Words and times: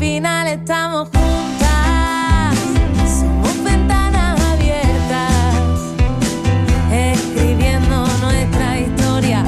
final 0.00 0.48
estamos 0.48 1.08
juntas. 1.08 2.56
Somos 3.20 3.62
ventanas 3.62 4.40
abiertas, 4.40 5.78
escribiendo 6.90 8.06
nuestra 8.22 8.80
historia, 8.80 9.44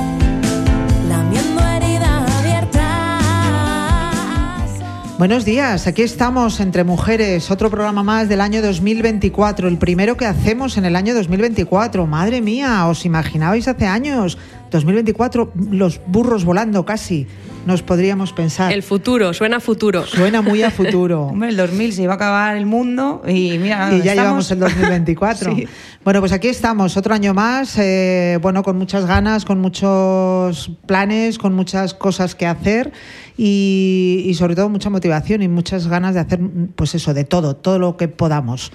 lamiendo 1.09 1.63
heridas 1.63 2.31
abiertas. 2.39 2.83
Buenos 5.17 5.47
días, 5.47 5.87
aquí 5.87 6.03
estamos 6.03 6.61
entre 6.61 6.85
mujeres, 6.85 7.51
otro 7.51 7.71
programa 7.71 8.03
más 8.03 8.29
del 8.29 8.43
año 8.43 8.61
2024, 8.61 9.69
el 9.69 9.79
primero 9.79 10.19
que 10.19 10.27
hacemos 10.27 10.77
en 10.77 10.85
el 10.85 10.97
año 10.97 11.15
2024. 11.15 12.07
Madre 12.07 12.43
mía, 12.43 12.87
¿os 12.89 13.07
imaginabais 13.07 13.67
hace 13.69 13.87
años? 13.87 14.37
2024, 14.73 15.53
los 15.71 16.01
burros 16.07 16.45
volando 16.45 16.85
casi, 16.85 17.27
nos 17.67 17.83
podríamos 17.83 18.33
pensar. 18.33 18.73
El 18.73 18.83
futuro, 18.83 19.33
suena 19.33 19.59
a 19.59 19.61
futuro. 19.61 20.05
Suena 20.05 20.43
muy 20.43 20.63
a 20.63 20.71
futuro. 20.71 21.23
Hombre, 21.29 21.51
el 21.51 21.57
2000 21.57 21.93
se 21.93 22.03
iba 22.03 22.15
a 22.15 22.17
acabar 22.17 22.57
el 22.57 22.67
mundo 22.67 23.23
y 23.27 23.59
mira, 23.59 23.93
Y 23.93 24.03
ya 24.03 24.13
estamos. 24.13 24.49
llevamos 24.49 24.51
el 24.51 24.59
2024. 24.59 25.53
Sí. 25.57 25.69
Bueno, 26.05 26.19
pues 26.19 26.33
aquí 26.33 26.49
estamos, 26.49 26.97
otro 26.97 27.15
año 27.15 27.33
más, 27.33 27.79
eh, 27.79 28.39
bueno, 28.43 28.65
con 28.65 28.77
muchas 28.77 29.07
ganas, 29.07 29.45
con 29.45 29.61
muchos 29.61 30.73
planes, 30.87 31.39
con 31.39 31.55
muchas 31.55 31.95
cosas 31.95 32.35
que 32.35 32.47
hacer 32.47 32.93
y, 33.37 34.25
y 34.27 34.35
sobre 34.35 34.55
todo 34.55 34.69
mucha 34.69 34.91
motivación 34.91 35.43
y 35.43 35.49
muchas 35.49 35.89
ganas 35.89 36.15
de 36.15 36.21
hacer, 36.21 36.41
pues 36.77 36.95
eso, 36.95 37.15
de 37.15 37.25
todo, 37.25 37.57
todo 37.57 37.79
lo 37.79 37.97
que 37.97 38.09
podamos. 38.09 38.73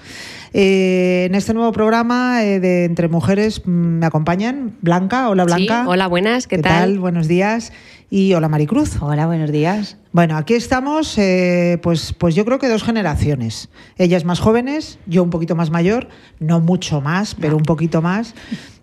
Eh, 0.52 1.26
en 1.28 1.34
este 1.34 1.54
nuevo 1.54 1.72
programa 1.72 2.42
eh, 2.44 2.60
de 2.60 2.84
Entre 2.84 3.08
Mujeres 3.08 3.66
me 3.66 4.06
acompañan 4.06 4.76
Blanca. 4.80 5.28
Hola 5.28 5.44
Blanca. 5.44 5.82
Sí, 5.82 5.88
hola, 5.88 6.06
buenas, 6.06 6.46
¿qué 6.46 6.58
tal? 6.58 6.98
Buenos 6.98 7.28
días. 7.28 7.72
Y 8.10 8.32
hola 8.32 8.48
Maricruz. 8.48 8.96
Hola, 9.02 9.26
buenos 9.26 9.52
días. 9.52 9.98
Bueno, 10.10 10.38
aquí 10.38 10.54
estamos, 10.54 11.18
eh, 11.18 11.78
pues, 11.82 12.14
pues 12.14 12.34
yo 12.34 12.46
creo 12.46 12.58
que 12.58 12.68
dos 12.68 12.82
generaciones. 12.82 13.68
Ellas 13.98 14.24
más 14.24 14.40
jóvenes, 14.40 14.98
yo 15.06 15.22
un 15.22 15.28
poquito 15.28 15.54
más 15.54 15.70
mayor, 15.70 16.08
no 16.40 16.60
mucho 16.60 17.02
más, 17.02 17.34
pero 17.34 17.58
un 17.58 17.62
poquito 17.62 18.00
más. 18.00 18.34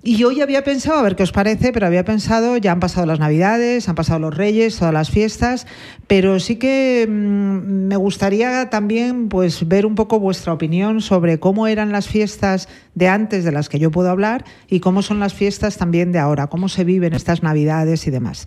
Y 0.07 0.17
yo 0.17 0.31
ya 0.31 0.43
había 0.43 0.63
pensado, 0.63 0.99
a 0.99 1.01
ver 1.01 1.15
qué 1.15 1.23
os 1.23 1.31
parece, 1.31 1.73
pero 1.73 1.87
había 1.87 2.05
pensado, 2.05 2.57
ya 2.57 2.71
han 2.71 2.79
pasado 2.79 3.07
las 3.07 3.17
Navidades, 3.17 3.89
han 3.89 3.95
pasado 3.95 4.19
los 4.19 4.37
Reyes, 4.37 4.77
todas 4.77 4.93
las 4.93 5.09
fiestas, 5.09 5.65
pero 6.05 6.39
sí 6.39 6.57
que 6.57 7.07
mm, 7.09 7.87
me 7.87 7.95
gustaría 7.95 8.69
también 8.69 9.29
pues 9.29 9.67
ver 9.67 9.87
un 9.87 9.95
poco 9.95 10.19
vuestra 10.19 10.53
opinión 10.53 11.01
sobre 11.01 11.39
cómo 11.39 11.65
eran 11.65 11.91
las 11.91 12.07
fiestas 12.07 12.69
de 12.93 13.07
antes 13.07 13.43
de 13.43 13.51
las 13.51 13.67
que 13.67 13.79
yo 13.79 13.89
puedo 13.89 14.11
hablar 14.11 14.45
y 14.69 14.79
cómo 14.79 15.01
son 15.01 15.19
las 15.19 15.33
fiestas 15.33 15.77
también 15.77 16.11
de 16.11 16.19
ahora, 16.19 16.45
cómo 16.47 16.69
se 16.69 16.83
viven 16.83 17.13
estas 17.13 17.41
Navidades 17.41 18.05
y 18.05 18.11
demás. 18.11 18.45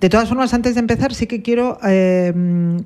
De 0.00 0.08
todas 0.08 0.28
formas, 0.28 0.54
antes 0.54 0.74
de 0.74 0.80
empezar, 0.80 1.14
sí 1.14 1.26
que 1.26 1.42
quiero 1.42 1.78
eh, 1.82 2.13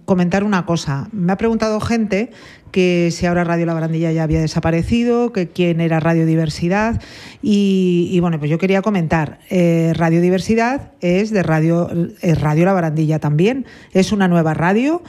comentar 0.04 0.44
una 0.44 0.64
cosa. 0.66 1.08
Me 1.12 1.32
ha 1.32 1.36
preguntado 1.36 1.80
gente 1.80 2.30
que 2.70 3.10
si 3.12 3.26
ahora 3.26 3.44
Radio 3.44 3.66
La 3.66 3.74
Barandilla 3.74 4.12
ya 4.12 4.22
había 4.22 4.40
desaparecido, 4.40 5.32
que 5.32 5.48
quién 5.48 5.80
era 5.80 6.00
Radio 6.00 6.26
Diversidad. 6.26 7.00
Y, 7.42 8.18
bueno, 8.20 8.38
pues 8.38 8.50
yo 8.50 8.58
quería 8.58 8.82
comentar, 8.82 9.40
eh, 9.50 9.92
Radio 9.94 10.20
Diversidad 10.20 10.92
es 11.00 11.30
de 11.30 11.42
Radio, 11.42 11.90
Radio 12.22 12.64
La 12.64 12.72
Barandilla 12.72 13.18
también. 13.18 13.66
Es 13.92 14.12
una 14.12 14.28
nueva 14.28 14.54
radio 14.54 15.02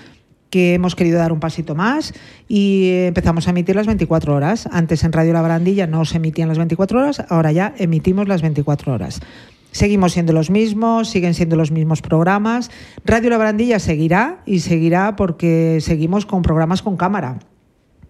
que 0.49 0.73
hemos 0.73 0.95
querido 0.95 1.19
dar 1.19 1.31
un 1.31 1.39
pasito 1.39 1.75
más 1.75 2.13
y 2.47 2.89
empezamos 3.05 3.47
a 3.47 3.51
emitir 3.51 3.75
las 3.75 3.87
24 3.87 4.33
horas. 4.33 4.67
Antes 4.71 5.03
en 5.03 5.11
Radio 5.11 5.33
La 5.33 5.41
Barandilla 5.41 5.87
no 5.87 6.05
se 6.05 6.17
emitían 6.17 6.49
las 6.49 6.57
24 6.57 6.99
horas, 6.99 7.23
ahora 7.29 7.51
ya 7.51 7.73
emitimos 7.77 8.27
las 8.27 8.41
24 8.41 8.93
horas. 8.93 9.21
Seguimos 9.71 10.13
siendo 10.13 10.33
los 10.33 10.49
mismos, 10.49 11.09
siguen 11.09 11.33
siendo 11.33 11.55
los 11.55 11.71
mismos 11.71 12.01
programas. 12.01 12.71
Radio 13.05 13.29
La 13.29 13.37
Barandilla 13.37 13.79
seguirá 13.79 14.41
y 14.45 14.59
seguirá 14.59 15.15
porque 15.15 15.77
seguimos 15.81 16.25
con 16.25 16.41
programas 16.41 16.81
con 16.81 16.97
cámara. 16.97 17.39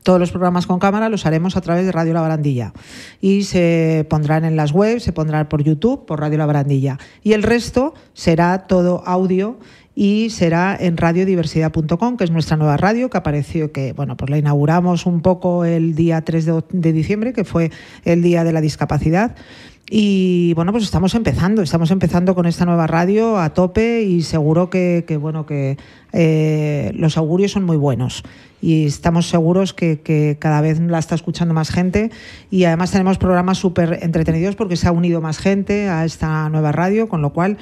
Todos 0.03 0.19
los 0.19 0.31
programas 0.31 0.65
con 0.65 0.79
cámara 0.79 1.09
los 1.09 1.25
haremos 1.25 1.57
a 1.57 1.61
través 1.61 1.85
de 1.85 1.91
Radio 1.91 2.13
La 2.13 2.21
Barandilla 2.21 2.71
y 3.19 3.43
se 3.43 4.07
pondrán 4.09 4.45
en 4.45 4.55
las 4.55 4.71
webs, 4.71 5.03
se 5.03 5.11
pondrán 5.11 5.49
por 5.49 5.61
YouTube, 5.61 6.05
por 6.05 6.21
Radio 6.21 6.37
La 6.37 6.45
Barandilla. 6.45 6.97
Y 7.21 7.33
el 7.33 7.43
resto 7.43 7.93
será 8.13 8.65
todo 8.67 9.03
audio 9.05 9.59
y 9.95 10.29
será 10.29 10.77
en 10.79 10.95
radiodiversidad.com, 10.95 12.15
que 12.15 12.23
es 12.23 12.31
nuestra 12.31 12.55
nueva 12.55 12.77
radio 12.77 13.09
que 13.09 13.17
apareció, 13.17 13.73
que 13.73 13.91
bueno, 13.91 14.15
pues 14.15 14.29
la 14.29 14.37
inauguramos 14.37 15.05
un 15.05 15.21
poco 15.21 15.65
el 15.65 15.93
día 15.93 16.21
3 16.21 16.45
de, 16.45 16.63
de 16.71 16.93
diciembre, 16.93 17.33
que 17.33 17.43
fue 17.43 17.69
el 18.05 18.21
día 18.21 18.45
de 18.45 18.53
la 18.53 18.61
discapacidad. 18.61 19.35
Y 19.91 20.53
bueno, 20.53 20.71
pues 20.71 20.83
estamos 20.83 21.15
empezando, 21.15 21.63
estamos 21.63 21.89
empezando 21.89 22.35
con 22.35 22.45
esta 22.45 22.63
nueva 22.63 22.85
radio 22.85 23.39
a 23.39 23.55
tope 23.55 24.03
y 24.03 24.21
seguro 24.21 24.69
que, 24.69 25.03
bueno, 25.19 25.47
que 25.47 25.77
eh, 26.13 26.91
los 26.93 27.17
augurios 27.17 27.53
son 27.53 27.63
muy 27.63 27.75
buenos. 27.75 28.23
Y 28.61 28.85
estamos 28.85 29.29
seguros 29.29 29.73
que, 29.73 30.01
que, 30.01 30.37
cada 30.37 30.61
vez 30.61 30.79
la 30.79 30.99
está 30.99 31.15
escuchando 31.15 31.55
más 31.55 31.71
gente. 31.71 32.11
Y 32.51 32.65
además 32.65 32.91
tenemos 32.91 33.17
programas 33.17 33.57
súper 33.57 33.99
entretenidos 34.03 34.55
porque 34.55 34.75
se 34.75 34.87
ha 34.87 34.91
unido 34.91 35.21
más 35.21 35.39
gente 35.39 35.89
a 35.89 36.05
esta 36.05 36.49
nueva 36.49 36.71
radio, 36.71 37.09
con 37.09 37.23
lo 37.23 37.33
cual 37.33 37.57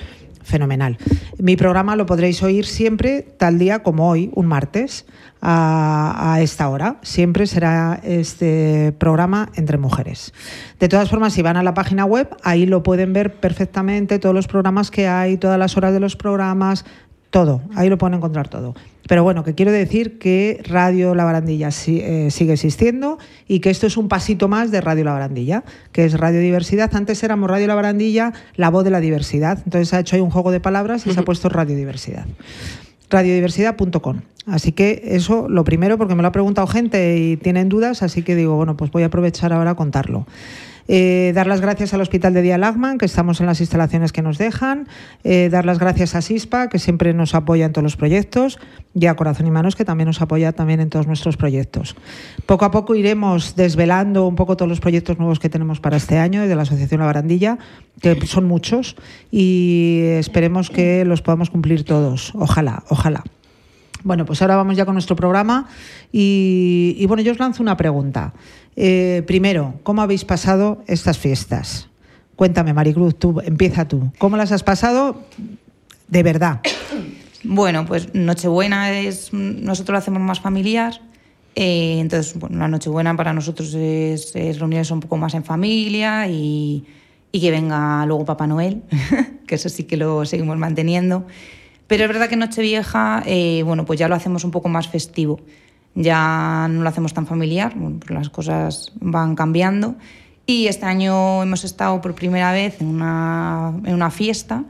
fenomenal. 0.48 0.98
Mi 1.38 1.56
programa 1.56 1.96
lo 1.96 2.06
podréis 2.06 2.42
oír 2.42 2.66
siempre 2.66 3.22
tal 3.38 3.60
día 3.60 3.84
como 3.84 4.10
hoy, 4.10 4.32
un 4.34 4.48
martes, 4.48 5.06
a, 5.42 6.40
esta 6.42 6.70
hora. 6.70 6.98
Siempre 7.04 7.48
será 7.48 8.00
este 8.04 8.94
programa 8.98 9.50
entre 9.56 9.78
mujeres. 9.78 10.34
De 10.80 10.88
todas 10.88 11.10
formas, 11.10 11.34
si 11.34 11.42
van 11.42 11.58
a 11.58 11.64
la 11.64 11.74
página 11.74 12.06
web, 12.06 12.30
ahí 12.44 12.66
lo 12.66 12.84
pueden 12.84 13.14
ver 13.14 13.34
perfectamente, 13.34 14.20
todos 14.20 14.36
los 14.36 14.48
programas 14.48 14.92
que 14.92 15.08
hay, 15.08 15.38
todas 15.38 15.60
las 15.60 15.78
horas 15.78 15.94
de 15.94 16.00
los 16.00 16.16
programas, 16.16 16.86
todo. 17.38 17.62
Ahí 17.76 17.88
lo 17.88 18.00
pueden 18.00 18.16
encontrar 18.16 18.48
todo. 18.48 18.74
Pero 19.08 19.24
bueno, 19.24 19.44
que 19.44 19.54
quiero 19.54 19.72
decir 19.72 20.18
que 20.18 20.60
Radio 20.68 21.14
La 21.14 21.24
Barandilla 21.24 21.70
eh, 21.86 22.30
sigue 22.32 22.54
existiendo 22.54 23.20
y 23.48 23.60
que 23.60 23.70
esto 23.70 23.86
es 23.86 23.96
un 23.96 24.08
pasito 24.08 24.48
más 24.48 24.72
de 24.72 24.82
Radio 24.82 25.04
La 25.04 25.12
Barandilla, 25.14 25.64
que 25.92 26.06
es 26.06 26.20
Radio 26.20 26.40
Diversidad. 26.40 26.96
Antes 26.96 27.22
éramos 27.22 27.48
Radio 27.48 27.68
La 27.68 27.76
Barandilla, 27.76 28.34
la 28.56 28.72
voz 28.72 28.84
de 28.84 28.90
la 28.90 29.00
diversidad. 29.02 29.60
Entonces 29.66 29.94
ha 29.94 30.00
hecho 30.00 30.16
ahí 30.16 30.22
un 30.24 30.32
juego 30.32 30.50
de 30.50 30.60
palabras 30.60 31.06
y 31.06 31.10
uh 31.10 31.12
-huh. 31.12 31.14
se 31.14 31.20
ha 31.20 31.26
puesto 31.26 31.48
Radio 31.48 31.76
Diversidad. 31.76 32.26
Radiodiversidad.com. 33.12 34.22
Así 34.48 34.72
que 34.72 35.04
eso, 35.06 35.48
lo 35.48 35.64
primero, 35.64 36.00
porque 36.00 36.16
me 36.16 36.24
lo 36.24 36.30
ha 36.30 36.32
preguntado 36.32 36.66
gente 36.66 37.18
y 37.18 37.38
tienen 37.38 37.70
dudas, 37.70 38.02
así 38.02 38.24
que 38.24 38.36
digo, 38.36 38.56
bueno, 38.56 38.76
pues 38.78 38.90
voy 38.90 39.04
a 39.04 39.08
aprovechar 39.08 39.54
ahora 39.54 39.72
a 39.72 39.76
contarlo. 39.76 40.26
Eh, 40.88 41.32
dar 41.36 41.48
las 41.48 41.62
gracias 41.62 41.94
al 41.94 42.02
Hospital 42.02 42.34
de 42.34 42.42
Día 42.42 42.58
Lagman, 42.58 42.98
que 42.98 43.06
estamos 43.06 43.40
en 43.40 43.46
las 43.46 43.60
instalaciones 43.60 44.12
que 44.12 44.22
nos 44.22 44.38
dejan. 44.38 44.88
Eh, 45.24 45.50
dar 45.52 45.66
las 45.66 45.80
gracias 45.80 46.16
a 46.16 46.22
SISPA, 46.22 46.70
que 46.70 46.80
siempre 46.80 47.14
nos 47.14 47.36
apoya 47.36 47.66
en 47.66 47.74
todos 47.74 47.84
los 47.84 47.98
proyectos. 47.98 48.60
Y 48.94 49.06
a 49.06 49.16
Corazón 49.16 49.48
y 49.48 49.52
Manos, 49.52 49.76
que 49.76 49.86
también 49.86 50.08
nos 50.08 50.22
apoya 50.22 50.54
también 50.54 50.80
en 50.80 50.90
todos 50.90 51.08
nuestros 51.08 51.38
proyectos. 51.38 51.96
Poco 52.46 52.66
a 52.66 52.72
poco 52.72 52.96
iremos 52.96 53.56
desvelando 53.56 54.28
un 54.28 54.36
poco 54.36 54.58
todos 54.58 54.70
los 54.70 54.80
proyectos 54.80 55.20
nuevos 55.20 55.40
que 55.40 55.50
tenemos 55.50 55.80
para 55.80 55.98
este 55.98 56.18
año 56.18 56.48
de 56.48 56.56
la 56.56 56.64
Asociación 56.64 57.02
La 57.02 57.06
Barandilla, 57.06 57.58
que 58.02 58.26
son 58.26 58.46
muchos, 58.46 58.96
y 59.32 60.02
esperemos 60.04 60.70
que 60.70 61.06
los 61.06 61.22
podamos 61.22 61.50
cumplir 61.50 61.84
todos. 61.84 62.34
Ojalá, 62.36 62.84
ojalá. 62.90 63.24
Bueno, 64.04 64.26
pues 64.26 64.42
ahora 64.42 64.56
vamos 64.56 64.78
ya 64.78 64.86
con 64.86 64.96
nuestro 64.96 65.16
programa 65.16 65.68
y, 66.12 66.96
y 66.98 67.06
bueno, 67.06 67.24
yo 67.24 67.32
os 67.32 67.40
lanzo 67.40 67.64
una 67.64 67.78
pregunta. 67.78 68.34
Eh, 68.76 69.24
primero, 69.26 69.74
¿cómo 69.84 70.04
habéis 70.04 70.24
pasado 70.24 70.84
estas 70.88 71.18
fiestas? 71.18 71.90
Cuéntame, 72.36 72.74
Maricruz, 72.74 73.18
tú, 73.18 73.42
empieza 73.44 73.88
tú. 73.88 74.12
¿Cómo 74.20 74.38
las 74.38 74.52
has 74.52 74.62
pasado 74.62 75.24
de 76.08 76.22
verdad? 76.22 76.62
Bueno, 77.44 77.88
pues 77.88 78.14
Nochebuena 78.14 78.92
es. 78.92 79.34
Nosotros 79.34 79.94
lo 79.94 79.98
hacemos 79.98 80.22
más 80.22 80.40
familiar. 80.40 81.02
Eh, 81.56 81.98
entonces, 82.00 82.40
bueno, 82.40 82.60
la 82.60 82.68
Nochebuena 82.68 83.18
para 83.18 83.34
nosotros 83.34 83.74
es, 83.74 84.36
es, 84.36 84.60
reunirse 84.60 84.94
un 84.94 85.00
poco 85.00 85.18
más 85.18 85.34
en 85.34 85.44
familia 85.44 86.28
y, 86.28 86.86
y 87.32 87.42
que 87.42 87.50
venga 87.50 88.06
luego 88.06 88.26
Papá 88.26 88.46
Noel, 88.46 88.84
que 89.48 89.56
eso 89.56 89.70
sí 89.70 89.86
que 89.86 89.98
lo 89.98 90.24
seguimos 90.26 90.58
manteniendo. 90.60 91.26
Pero 91.88 92.04
es 92.04 92.10
verdad 92.10 92.30
que 92.30 92.36
Nochevieja, 92.36 93.24
eh, 93.26 93.64
bueno, 93.66 93.86
pues 93.86 94.00
ya 94.00 94.08
lo 94.08 94.16
hacemos 94.16 94.44
un 94.44 94.52
poco 94.52 94.70
más 94.70 94.88
festivo 94.88 95.40
ya 96.00 96.68
no 96.70 96.84
lo 96.84 96.90
hacemos 96.90 97.12
tan 97.16 97.26
familiar, 97.26 97.74
pues 97.74 98.12
las 98.12 98.30
cosas 98.30 98.92
van 99.00 99.34
cambiando. 99.34 99.96
Y 100.46 100.68
este 100.68 100.86
año 100.86 101.42
hemos 101.42 101.64
estado 101.64 102.00
por 102.02 102.14
primera 102.14 102.52
vez 102.52 102.80
en 102.82 102.88
una, 102.88 103.74
en 103.84 103.96
una 103.96 104.12
fiesta, 104.12 104.64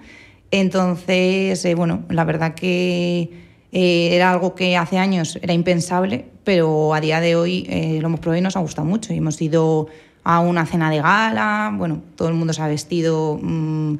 entonces, 0.52 1.64
eh, 1.66 1.76
bueno, 1.76 2.04
la 2.10 2.24
verdad 2.24 2.56
que 2.56 3.30
eh, 3.72 4.10
era 4.14 4.32
algo 4.32 4.56
que 4.56 4.78
hace 4.78 4.98
años 4.98 5.38
era 5.42 5.54
impensable, 5.54 6.26
pero 6.46 6.94
a 6.94 7.02
día 7.02 7.20
de 7.20 7.36
hoy 7.36 7.66
eh, 7.70 8.00
lo 8.02 8.08
hemos 8.08 8.22
probado 8.22 8.40
y 8.40 8.42
nos 8.42 8.56
ha 8.56 8.62
gustado 8.62 8.88
mucho. 8.88 9.14
Y 9.14 9.18
hemos 9.18 9.42
ido 9.42 9.88
a 10.24 10.40
una 10.40 10.66
cena 10.66 10.90
de 10.90 11.02
gala, 11.02 11.74
bueno, 11.76 12.02
todo 12.16 12.30
el 12.30 12.34
mundo 12.36 12.54
se 12.54 12.62
ha 12.62 12.68
vestido 12.68 13.38
mmm, 13.42 13.96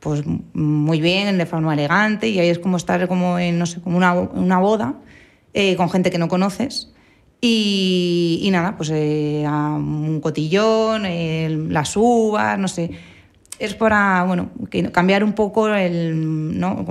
pues 0.00 0.22
muy 0.52 1.00
bien, 1.00 1.38
de 1.38 1.46
forma 1.46 1.74
elegante, 1.74 2.28
y 2.28 2.38
ahí 2.38 2.48
es 2.48 2.58
como 2.58 2.76
estar 2.76 3.06
como 3.08 3.38
en, 3.38 3.58
no 3.58 3.66
sé, 3.66 3.80
como 3.80 3.96
una, 3.96 4.12
una 4.14 4.58
boda, 4.58 4.94
eh, 5.54 5.76
con 5.76 5.90
gente 5.90 6.10
que 6.10 6.18
no 6.18 6.28
conoces. 6.28 6.92
Y, 7.40 8.40
y 8.42 8.50
nada, 8.50 8.76
pues 8.76 8.90
eh, 8.92 9.44
un 9.46 10.20
cotillón, 10.20 11.06
eh, 11.06 11.48
las 11.68 11.96
uvas, 11.96 12.58
no 12.58 12.68
sé. 12.68 12.90
Es 13.58 13.74
para, 13.74 14.24
bueno, 14.24 14.50
cambiar 14.92 15.24
un 15.24 15.32
poco 15.32 15.68
el, 15.68 16.58
¿no? 16.58 16.84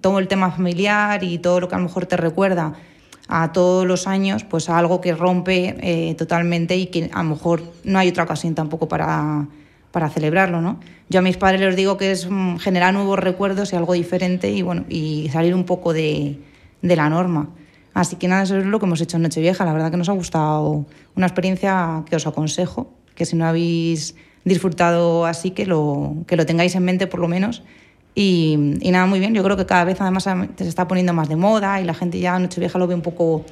todo 0.00 0.18
el 0.18 0.28
tema 0.28 0.50
familiar 0.50 1.24
y 1.24 1.38
todo 1.38 1.60
lo 1.60 1.68
que 1.68 1.74
a 1.74 1.78
lo 1.78 1.84
mejor 1.84 2.06
te 2.06 2.16
recuerda 2.16 2.74
a 3.28 3.52
todos 3.52 3.86
los 3.86 4.06
años, 4.06 4.44
pues 4.44 4.68
a 4.68 4.78
algo 4.78 5.00
que 5.00 5.14
rompe 5.14 5.76
eh, 5.80 6.14
totalmente 6.14 6.76
y 6.76 6.86
que 6.86 7.10
a 7.12 7.22
lo 7.22 7.30
mejor 7.30 7.62
no 7.84 7.98
hay 7.98 8.08
otra 8.08 8.24
ocasión 8.24 8.54
tampoco 8.54 8.88
para, 8.88 9.46
para 9.98 10.10
celebrarlo, 10.10 10.60
¿no? 10.60 10.78
Yo 11.08 11.18
a 11.18 11.22
mis 11.22 11.36
padres 11.36 11.60
les 11.60 11.74
digo 11.74 11.96
que 11.96 12.12
es 12.12 12.30
mm, 12.30 12.58
generar 12.58 12.94
nuevos 12.94 13.18
recuerdos 13.18 13.72
y 13.72 13.76
algo 13.76 13.94
diferente 13.94 14.48
y 14.52 14.62
bueno, 14.62 14.84
y 14.88 15.28
salir 15.32 15.56
un 15.56 15.64
poco 15.64 15.92
de, 15.92 16.38
de 16.82 16.94
la 16.94 17.10
norma. 17.10 17.48
Así 17.94 18.14
que 18.14 18.28
nada, 18.28 18.44
eso 18.44 18.56
es 18.56 18.64
lo 18.64 18.78
que 18.78 18.86
hemos 18.86 19.00
hecho 19.00 19.16
en 19.16 19.24
Nochevieja. 19.24 19.64
La 19.64 19.72
verdad 19.72 19.90
que 19.90 19.96
nos 19.96 20.08
ha 20.08 20.12
gustado 20.12 20.86
una 21.16 21.26
experiencia 21.26 22.04
que 22.08 22.14
os 22.14 22.28
aconsejo, 22.28 22.92
que 23.16 23.26
si 23.26 23.34
no 23.34 23.44
habéis 23.44 24.14
disfrutado 24.44 25.26
así, 25.26 25.50
que 25.50 25.66
lo, 25.66 26.18
que 26.28 26.36
lo 26.36 26.46
tengáis 26.46 26.76
en 26.76 26.84
mente 26.84 27.08
por 27.08 27.18
lo 27.18 27.26
menos. 27.26 27.64
Y, 28.14 28.56
nada, 28.84 29.06
muy 29.06 29.18
bien. 29.18 29.34
Yo 29.34 29.42
creo 29.42 29.56
que 29.56 29.66
cada 29.66 29.82
vez 29.82 30.00
además 30.00 30.28
se 30.58 30.68
está 30.68 30.86
poniendo 30.86 31.12
más 31.12 31.28
de 31.28 31.34
moda 31.34 31.80
y 31.80 31.84
la 31.84 31.94
gente 31.94 32.20
ya 32.20 32.38
Nochevieja 32.38 32.78
lo 32.78 32.86
ve 32.86 32.94
un 32.94 33.02
poco 33.02 33.44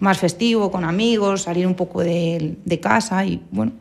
más 0.00 0.18
festivo, 0.18 0.70
con 0.70 0.84
amigos, 0.84 1.44
salir 1.44 1.66
un 1.66 1.74
poco 1.74 2.02
de, 2.02 2.58
de 2.62 2.80
casa 2.80 3.24
y 3.24 3.40
bueno, 3.50 3.72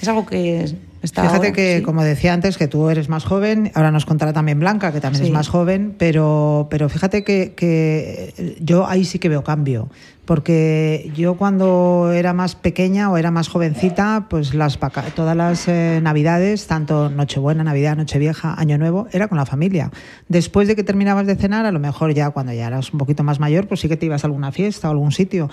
es 0.00 0.08
algo 0.08 0.26
que 0.26 0.74
Fíjate 1.02 1.52
que, 1.52 1.82
como 1.84 2.02
decía 2.02 2.32
antes, 2.32 2.58
que 2.58 2.66
tú 2.66 2.90
eres 2.90 3.08
más 3.08 3.24
joven, 3.24 3.70
ahora 3.74 3.92
nos 3.92 4.04
contará 4.04 4.32
también 4.32 4.58
Blanca, 4.58 4.92
que 4.92 5.00
también 5.00 5.24
es 5.24 5.30
más 5.30 5.48
joven, 5.48 5.94
pero, 5.96 6.66
pero 6.70 6.88
fíjate 6.88 7.22
que, 7.22 7.54
que, 7.54 8.56
yo 8.60 8.86
ahí 8.86 9.04
sí 9.04 9.18
que 9.18 9.28
veo 9.28 9.44
cambio 9.44 9.88
porque 10.28 11.10
yo 11.16 11.38
cuando 11.38 12.12
era 12.12 12.34
más 12.34 12.54
pequeña 12.54 13.10
o 13.10 13.16
era 13.16 13.30
más 13.30 13.48
jovencita, 13.48 14.26
pues 14.28 14.52
las 14.52 14.78
todas 15.14 15.34
las 15.34 15.66
eh, 15.68 16.00
navidades, 16.02 16.66
tanto 16.66 17.08
Nochebuena, 17.08 17.64
Navidad, 17.64 17.96
Nochevieja, 17.96 18.52
Año 18.52 18.76
Nuevo, 18.76 19.08
era 19.10 19.28
con 19.28 19.38
la 19.38 19.46
familia. 19.46 19.90
Después 20.28 20.68
de 20.68 20.76
que 20.76 20.84
terminabas 20.84 21.26
de 21.26 21.34
cenar, 21.34 21.64
a 21.64 21.72
lo 21.72 21.80
mejor 21.80 22.12
ya 22.12 22.28
cuando 22.28 22.52
ya 22.52 22.66
eras 22.66 22.92
un 22.92 22.98
poquito 22.98 23.24
más 23.24 23.40
mayor, 23.40 23.68
pues 23.68 23.80
sí 23.80 23.88
que 23.88 23.96
te 23.96 24.04
ibas 24.04 24.22
a 24.22 24.26
alguna 24.26 24.52
fiesta 24.52 24.88
o 24.88 24.90
algún 24.90 25.12
sitio, 25.12 25.48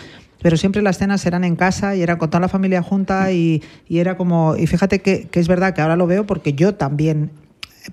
pero 0.45 0.57
siempre 0.57 0.83
las 0.83 0.99
cenas 0.99 1.25
eran 1.25 1.43
en 1.43 1.55
casa 1.55 1.95
y 1.95 2.03
eran 2.03 2.19
con 2.19 2.29
toda 2.29 2.39
la 2.39 2.47
familia 2.47 2.83
junta 2.83 3.31
y, 3.31 3.63
era 3.89 4.15
como, 4.15 4.55
y 4.55 4.67
fíjate 4.67 5.01
que, 5.01 5.23
que 5.23 5.39
es 5.39 5.47
verdad 5.47 5.73
que 5.73 5.81
ahora 5.81 5.95
lo 5.95 6.05
veo 6.05 6.27
porque 6.27 6.53
yo 6.53 6.75
también 6.75 7.31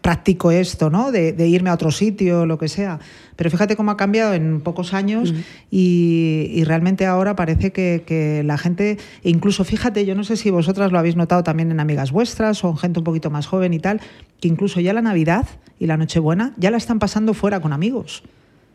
practico 0.02 0.50
esto, 0.50 0.90
¿no? 0.90 1.12
De, 1.12 1.34
irme 1.49 1.70
a 1.70 1.72
otro 1.72 1.90
sitio, 1.90 2.44
lo 2.44 2.58
que 2.58 2.69
sea. 2.69 2.99
Pero 3.37 3.49
fíjate 3.49 3.75
cómo 3.75 3.90
ha 3.90 3.96
cambiado 3.96 4.34
en 4.34 4.60
pocos 4.60 4.93
años 4.93 5.32
y, 5.70 6.62
realmente 6.66 7.06
ahora 7.06 7.37
parece 7.37 7.72
que, 7.72 8.43
la 8.44 8.58
gente, 8.58 8.98
incluso 9.22 9.64
fíjate, 9.64 10.05
yo 10.05 10.14
no 10.14 10.22
sé 10.22 10.37
si 10.37 10.50
vosotras 10.50 10.93
lo 10.93 10.98
habéis 10.98 11.16
notado 11.16 11.43
también 11.43 11.70
en 11.70 11.81
amigas 11.81 12.12
vuestras 12.12 12.62
o 12.64 12.69
en 12.69 12.76
gente 12.76 12.98
un 12.98 13.05
poquito 13.05 13.31
más 13.31 13.46
joven 13.46 13.72
y 13.72 13.78
tal, 13.78 14.02
que 14.43 14.48
incluso 14.48 14.78
ya 14.78 14.93
la 14.93 15.00
Navidad 15.00 15.46
y 15.78 15.87
la 15.87 15.96
Nochebuena 15.96 16.52
ya 16.58 16.70
la 16.70 16.76
están 16.76 16.98
pasando 16.98 17.32
fuera 17.32 17.60
con 17.60 17.72
amigos. 17.72 18.22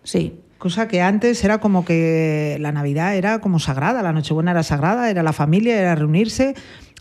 Sí. 0.01 0.33
Cosa 0.57 0.88
que 0.88 1.01
antes 1.01 1.44
era 1.44 1.59
como 1.59 1.86
que 1.86 2.57
la 2.59 2.71
Navidad 2.71 3.15
era 3.15 3.39
como 3.39 3.59
sagrada, 3.59 4.01
la 4.01 4.13
Nochebuena 4.13 4.51
era 4.51 4.63
sagrada, 4.63 5.09
era 5.09 5.24
la 5.24 5.33
familia, 5.33 5.80
era 5.80 5.95
reunirse 5.95 6.56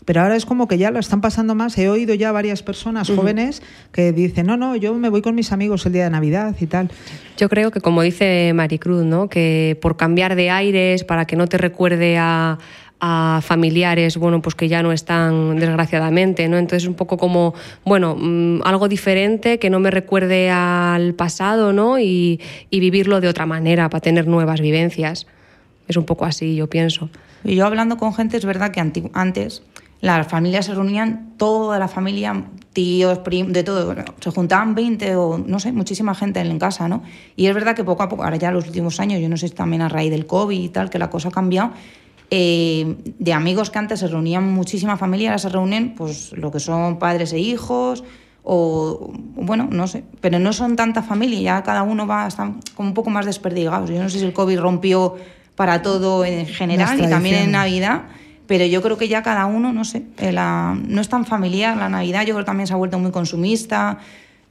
pero 0.07 0.21
ahora 0.21 0.37
es 0.37 0.45
como 0.45 0.69
que 0.69 0.77
ya 0.77 0.89
lo 0.89 0.99
están 0.99 1.19
pasando 1.19 1.53
más. 1.53 1.77
He 1.77 1.89
oído 1.89 2.13
ya 2.13 2.31
varias 2.31 2.63
personas 2.63 3.09
jóvenes 3.09 3.61
que 3.91 4.13
dicen, 4.13 4.45
no, 4.45 4.55
no, 4.55 4.77
yo 4.77 4.93
me 4.93 5.09
voy 5.09 5.21
con 5.21 5.35
mis 5.35 5.51
amigos 5.51 5.85
el 5.85 5.91
día 5.91 6.05
de 6.05 6.09
Navidad 6.09 6.55
y 6.61 6.65
tal. 6.65 6.89
Yo 7.35 7.49
creo 7.49 7.71
que, 7.71 7.81
como 7.81 8.01
dice 8.03 8.53
Maricruz, 8.55 9.03
¿no? 9.03 9.27
que 9.27 9.77
por 9.81 9.97
cambiar 9.97 10.37
de 10.37 10.49
aires, 10.49 11.03
para 11.03 11.25
que 11.25 11.35
no 11.35 11.47
te 11.47 11.57
recuerde 11.57 12.17
a, 12.17 12.57
familiares, 12.99 14.17
bueno, 14.17 14.41
pues 14.41 14.55
que 14.55 14.67
ya 14.67 14.81
no 14.81 14.91
están 14.91 15.57
desgraciadamente, 15.57 16.47
¿no? 16.47 16.57
Entonces 16.57 16.87
un 16.87 16.95
poco 16.95 17.17
como, 17.17 17.53
bueno, 17.85 18.15
mm, 18.17 18.61
algo 18.63 18.87
diferente 18.87 19.59
que 19.59 19.69
no 19.69 19.79
me 19.79 19.91
recuerde 19.91 20.49
al 20.49 21.13
pasado, 21.13 21.73
¿no? 21.73 21.99
Y, 21.99 22.41
y, 22.69 22.79
vivirlo 22.79 23.21
de 23.21 23.27
otra 23.27 23.45
manera 23.45 23.89
para 23.89 24.01
tener 24.01 24.27
nuevas 24.27 24.61
vivencias. 24.61 25.27
Es 25.87 25.95
un 25.95 26.05
poco 26.05 26.25
así, 26.25 26.55
yo 26.55 26.67
pienso. 26.67 27.09
Y 27.43 27.55
yo 27.55 27.65
hablando 27.65 27.97
con 27.97 28.13
gente, 28.13 28.37
es 28.37 28.45
verdad 28.45 28.71
que 28.71 28.81
antes 29.13 29.61
las 30.01 30.27
familias 30.27 30.65
se 30.65 30.75
reunían, 30.75 31.33
toda 31.37 31.79
la 31.79 31.87
familia, 31.87 32.45
tíos, 32.73 33.19
primos, 33.19 33.53
de 33.53 33.63
todo, 33.63 33.95
se 34.19 34.31
juntaban 34.31 34.75
20 34.75 35.15
o 35.15 35.37
no 35.39 35.59
sé, 35.59 35.71
muchísima 35.71 36.13
gente 36.13 36.39
en 36.39 36.59
casa, 36.59 36.87
¿no? 36.87 37.03
Y 37.35 37.47
es 37.47 37.55
verdad 37.55 37.75
que 37.75 37.83
poco 37.83 38.03
a 38.03 38.09
poco, 38.09 38.23
ahora 38.23 38.37
ya 38.37 38.51
los 38.51 38.67
últimos 38.67 38.99
años, 38.99 39.19
yo 39.19 39.29
no 39.29 39.37
sé 39.37 39.47
si 39.47 39.55
también 39.55 39.81
a 39.81 39.89
raíz 39.89 40.11
del 40.11 40.27
COVID 40.27 40.59
y 40.59 40.69
tal, 40.69 40.89
que 40.89 40.99
la 40.99 41.09
cosa 41.09 41.29
ha 41.29 41.31
cambiado, 41.31 41.71
eh, 42.29 42.97
de 43.19 43.33
amigos 43.33 43.69
que 43.69 43.79
antes 43.79 43.99
se 43.99 44.07
reunían 44.07 44.51
muchísima 44.51 44.97
familia, 44.97 45.29
ahora 45.29 45.39
se 45.39 45.49
reúnen 45.49 45.95
pues 45.95 46.31
lo 46.33 46.51
que 46.51 46.59
son 46.59 46.99
padres 46.99 47.33
e 47.33 47.39
hijos, 47.39 48.03
o 48.43 49.11
bueno, 49.35 49.67
no 49.71 49.87
sé, 49.87 50.03
pero 50.21 50.39
no 50.39 50.53
son 50.53 50.75
tanta 50.75 51.03
familia, 51.03 51.41
ya 51.41 51.63
cada 51.63 51.83
uno 51.83 52.07
va, 52.07 52.27
están 52.27 52.59
como 52.75 52.89
un 52.89 52.93
poco 52.93 53.09
más 53.09 53.25
desperdigados. 53.25 53.89
Yo 53.89 54.01
no 54.01 54.09
sé 54.09 54.19
si 54.19 54.25
el 54.25 54.33
COVID 54.33 54.59
rompió 54.59 55.15
para 55.55 55.81
todo 55.81 56.23
en 56.23 56.45
general 56.45 56.99
y 56.99 57.09
también 57.09 57.35
en 57.35 57.51
Navidad 57.51 58.03
pero 58.47 58.65
yo 58.65 58.81
creo 58.81 58.97
que 58.97 59.07
ya 59.07 59.21
cada 59.21 59.45
uno, 59.45 59.73
no 59.73 59.83
sé, 59.83 60.03
eh, 60.17 60.31
no 60.31 61.01
es 61.01 61.09
tan 61.09 61.25
familiar 61.25 61.77
la 61.77 61.89
Navidad, 61.89 62.21
yo 62.21 62.33
creo 62.33 62.39
que 62.39 62.45
también 62.45 62.65
se 62.65 62.73
ha 62.73 62.77
vuelto 62.77 62.97
muy 62.97 63.11
consumista, 63.11 63.99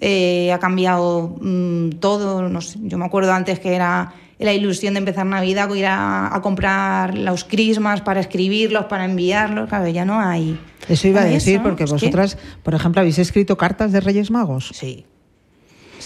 eh, 0.00 0.52
ha 0.52 0.58
cambiado 0.58 1.37
mm, 1.40 1.90
todo, 1.99 2.49
no 2.49 2.61
sé, 2.61 2.79
yo 2.82 2.99
me 2.99 3.06
acuerdo 3.06 3.32
antes 3.32 3.58
que 3.58 3.75
era 3.75 4.12
la 4.38 4.52
ilusión 4.52 4.94
de 4.94 4.98
empezar 4.98 5.26
Navidad, 5.26 5.72
ir 5.74 5.86
a, 5.88 6.38
comprar 6.42 7.16
los 7.16 7.44
crismas 7.44 8.02
para 8.02 8.20
escribirlos, 8.20 8.86
para 8.86 9.04
enviarlos, 9.04 9.68
claro, 9.68 9.88
ya 9.88 10.04
no 10.04 10.20
hay... 10.20 10.58
Eso 10.88 11.08
iba 11.08 11.22
a 11.22 11.24
decir, 11.24 11.62
porque 11.62 11.84
vosotras, 11.84 12.38
por 12.62 12.74
ejemplo, 12.74 13.00
habéis 13.00 13.18
escrito 13.18 13.56
cartas 13.56 13.92
de 13.92 14.00
Reyes 14.00 14.30
Magos. 14.30 14.70
Sí 14.72 15.04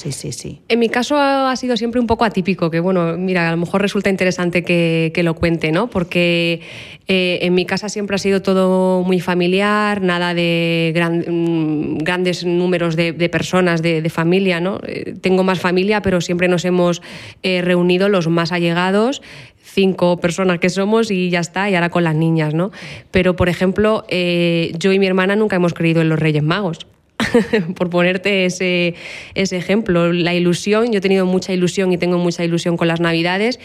sí, 0.00 0.12
sí, 0.12 0.32
sí. 0.32 0.60
En 0.68 0.78
mi 0.78 0.88
caso 0.88 1.18
ha 1.18 1.54
sido 1.56 1.76
siempre 1.76 2.00
un 2.00 2.06
poco 2.06 2.24
atípico, 2.24 2.70
que 2.70 2.80
bueno, 2.80 3.16
mira, 3.18 3.48
a 3.48 3.50
lo 3.50 3.58
mejor 3.58 3.82
resulta 3.82 4.08
interesante 4.08 4.62
que, 4.64 5.20
lo 5.22 5.34
cuente, 5.34 5.70
¿no? 5.70 5.90
Porque 5.90 6.62
eh, 7.06 7.40
en 7.42 7.54
mi 7.54 7.66
casa 7.66 7.90
siempre 7.90 8.14
ha 8.16 8.18
sido 8.18 8.40
todo 8.40 9.02
muy 9.02 9.20
familiar, 9.20 10.00
nada 10.00 10.32
de 10.32 10.94
mm, 11.28 11.98
grandes 11.98 12.46
números 12.46 12.96
de, 12.96 13.28
personas, 13.28 13.82
de, 13.82 14.08
familia, 14.10 14.60
¿no? 14.60 14.80
Eh, 14.86 15.14
tengo 15.20 15.44
más 15.44 15.60
familia, 15.60 16.00
pero 16.00 16.22
siempre 16.22 16.48
nos 16.48 16.64
hemos 16.64 17.02
eh, 17.42 17.60
reunido 17.60 18.08
los 18.08 18.28
más 18.28 18.52
allegados 18.52 19.20
cinco 19.62 20.16
personas 20.16 20.58
que 20.58 20.68
somos 20.68 21.12
y 21.12 21.30
ya 21.30 21.38
está, 21.38 21.70
y 21.70 21.76
ahora 21.76 21.90
con 21.90 22.02
las 22.02 22.16
niñas, 22.16 22.54
¿no? 22.54 22.72
Pero, 23.12 23.36
por 23.36 23.48
ejemplo, 23.48 24.04
yo 24.10 24.92
y 24.92 24.98
mi 24.98 25.06
hermana 25.06 25.36
nunca 25.36 25.54
hemos 25.54 25.74
creído 25.74 26.00
en 26.00 26.08
los 26.08 26.18
Reyes 26.18 26.42
Magos. 26.42 26.88
por 27.76 27.90
ponerte 27.90 28.44
ese, 28.44 28.94
ese 29.34 29.56
ejemplo. 29.56 30.12
La 30.12 30.34
ilusión, 30.34 30.92
yo 30.92 30.98
he 30.98 31.00
tenido 31.00 31.26
mucha 31.26 31.52
ilusión 31.52 31.92
y 31.92 31.98
tengo 31.98 32.18
mucha 32.18 32.44
ilusión 32.44 32.76
con 32.76 32.88
las 32.88 33.00
Navidades, 33.00 33.58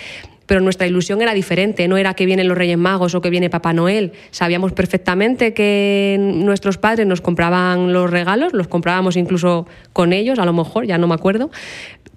pero 0.45 0.61
nuestra 0.61 0.85
ilusión 0.87 1.21
era 1.21 1.33
diferente, 1.33 1.87
no 1.87 1.97
era 1.97 2.13
que 2.13 2.25
vienen 2.25 2.47
los 2.47 2.57
Reyes 2.57 2.77
Magos 2.77 3.15
o 3.15 3.21
que 3.21 3.29
viene 3.29 3.49
Papá 3.49 3.73
Noel. 3.73 4.13
Sabíamos 4.31 4.73
perfectamente 4.73 5.53
que 5.53 6.17
nuestros 6.19 6.77
padres 6.77 7.07
nos 7.07 7.21
compraban 7.21 7.93
los 7.93 8.09
regalos, 8.09 8.53
los 8.53 8.67
comprábamos 8.67 9.15
incluso 9.15 9.67
con 9.93 10.13
ellos, 10.13 10.39
a 10.39 10.45
lo 10.45 10.53
mejor, 10.53 10.85
ya 10.85 10.97
no 10.97 11.07
me 11.07 11.15
acuerdo, 11.15 11.49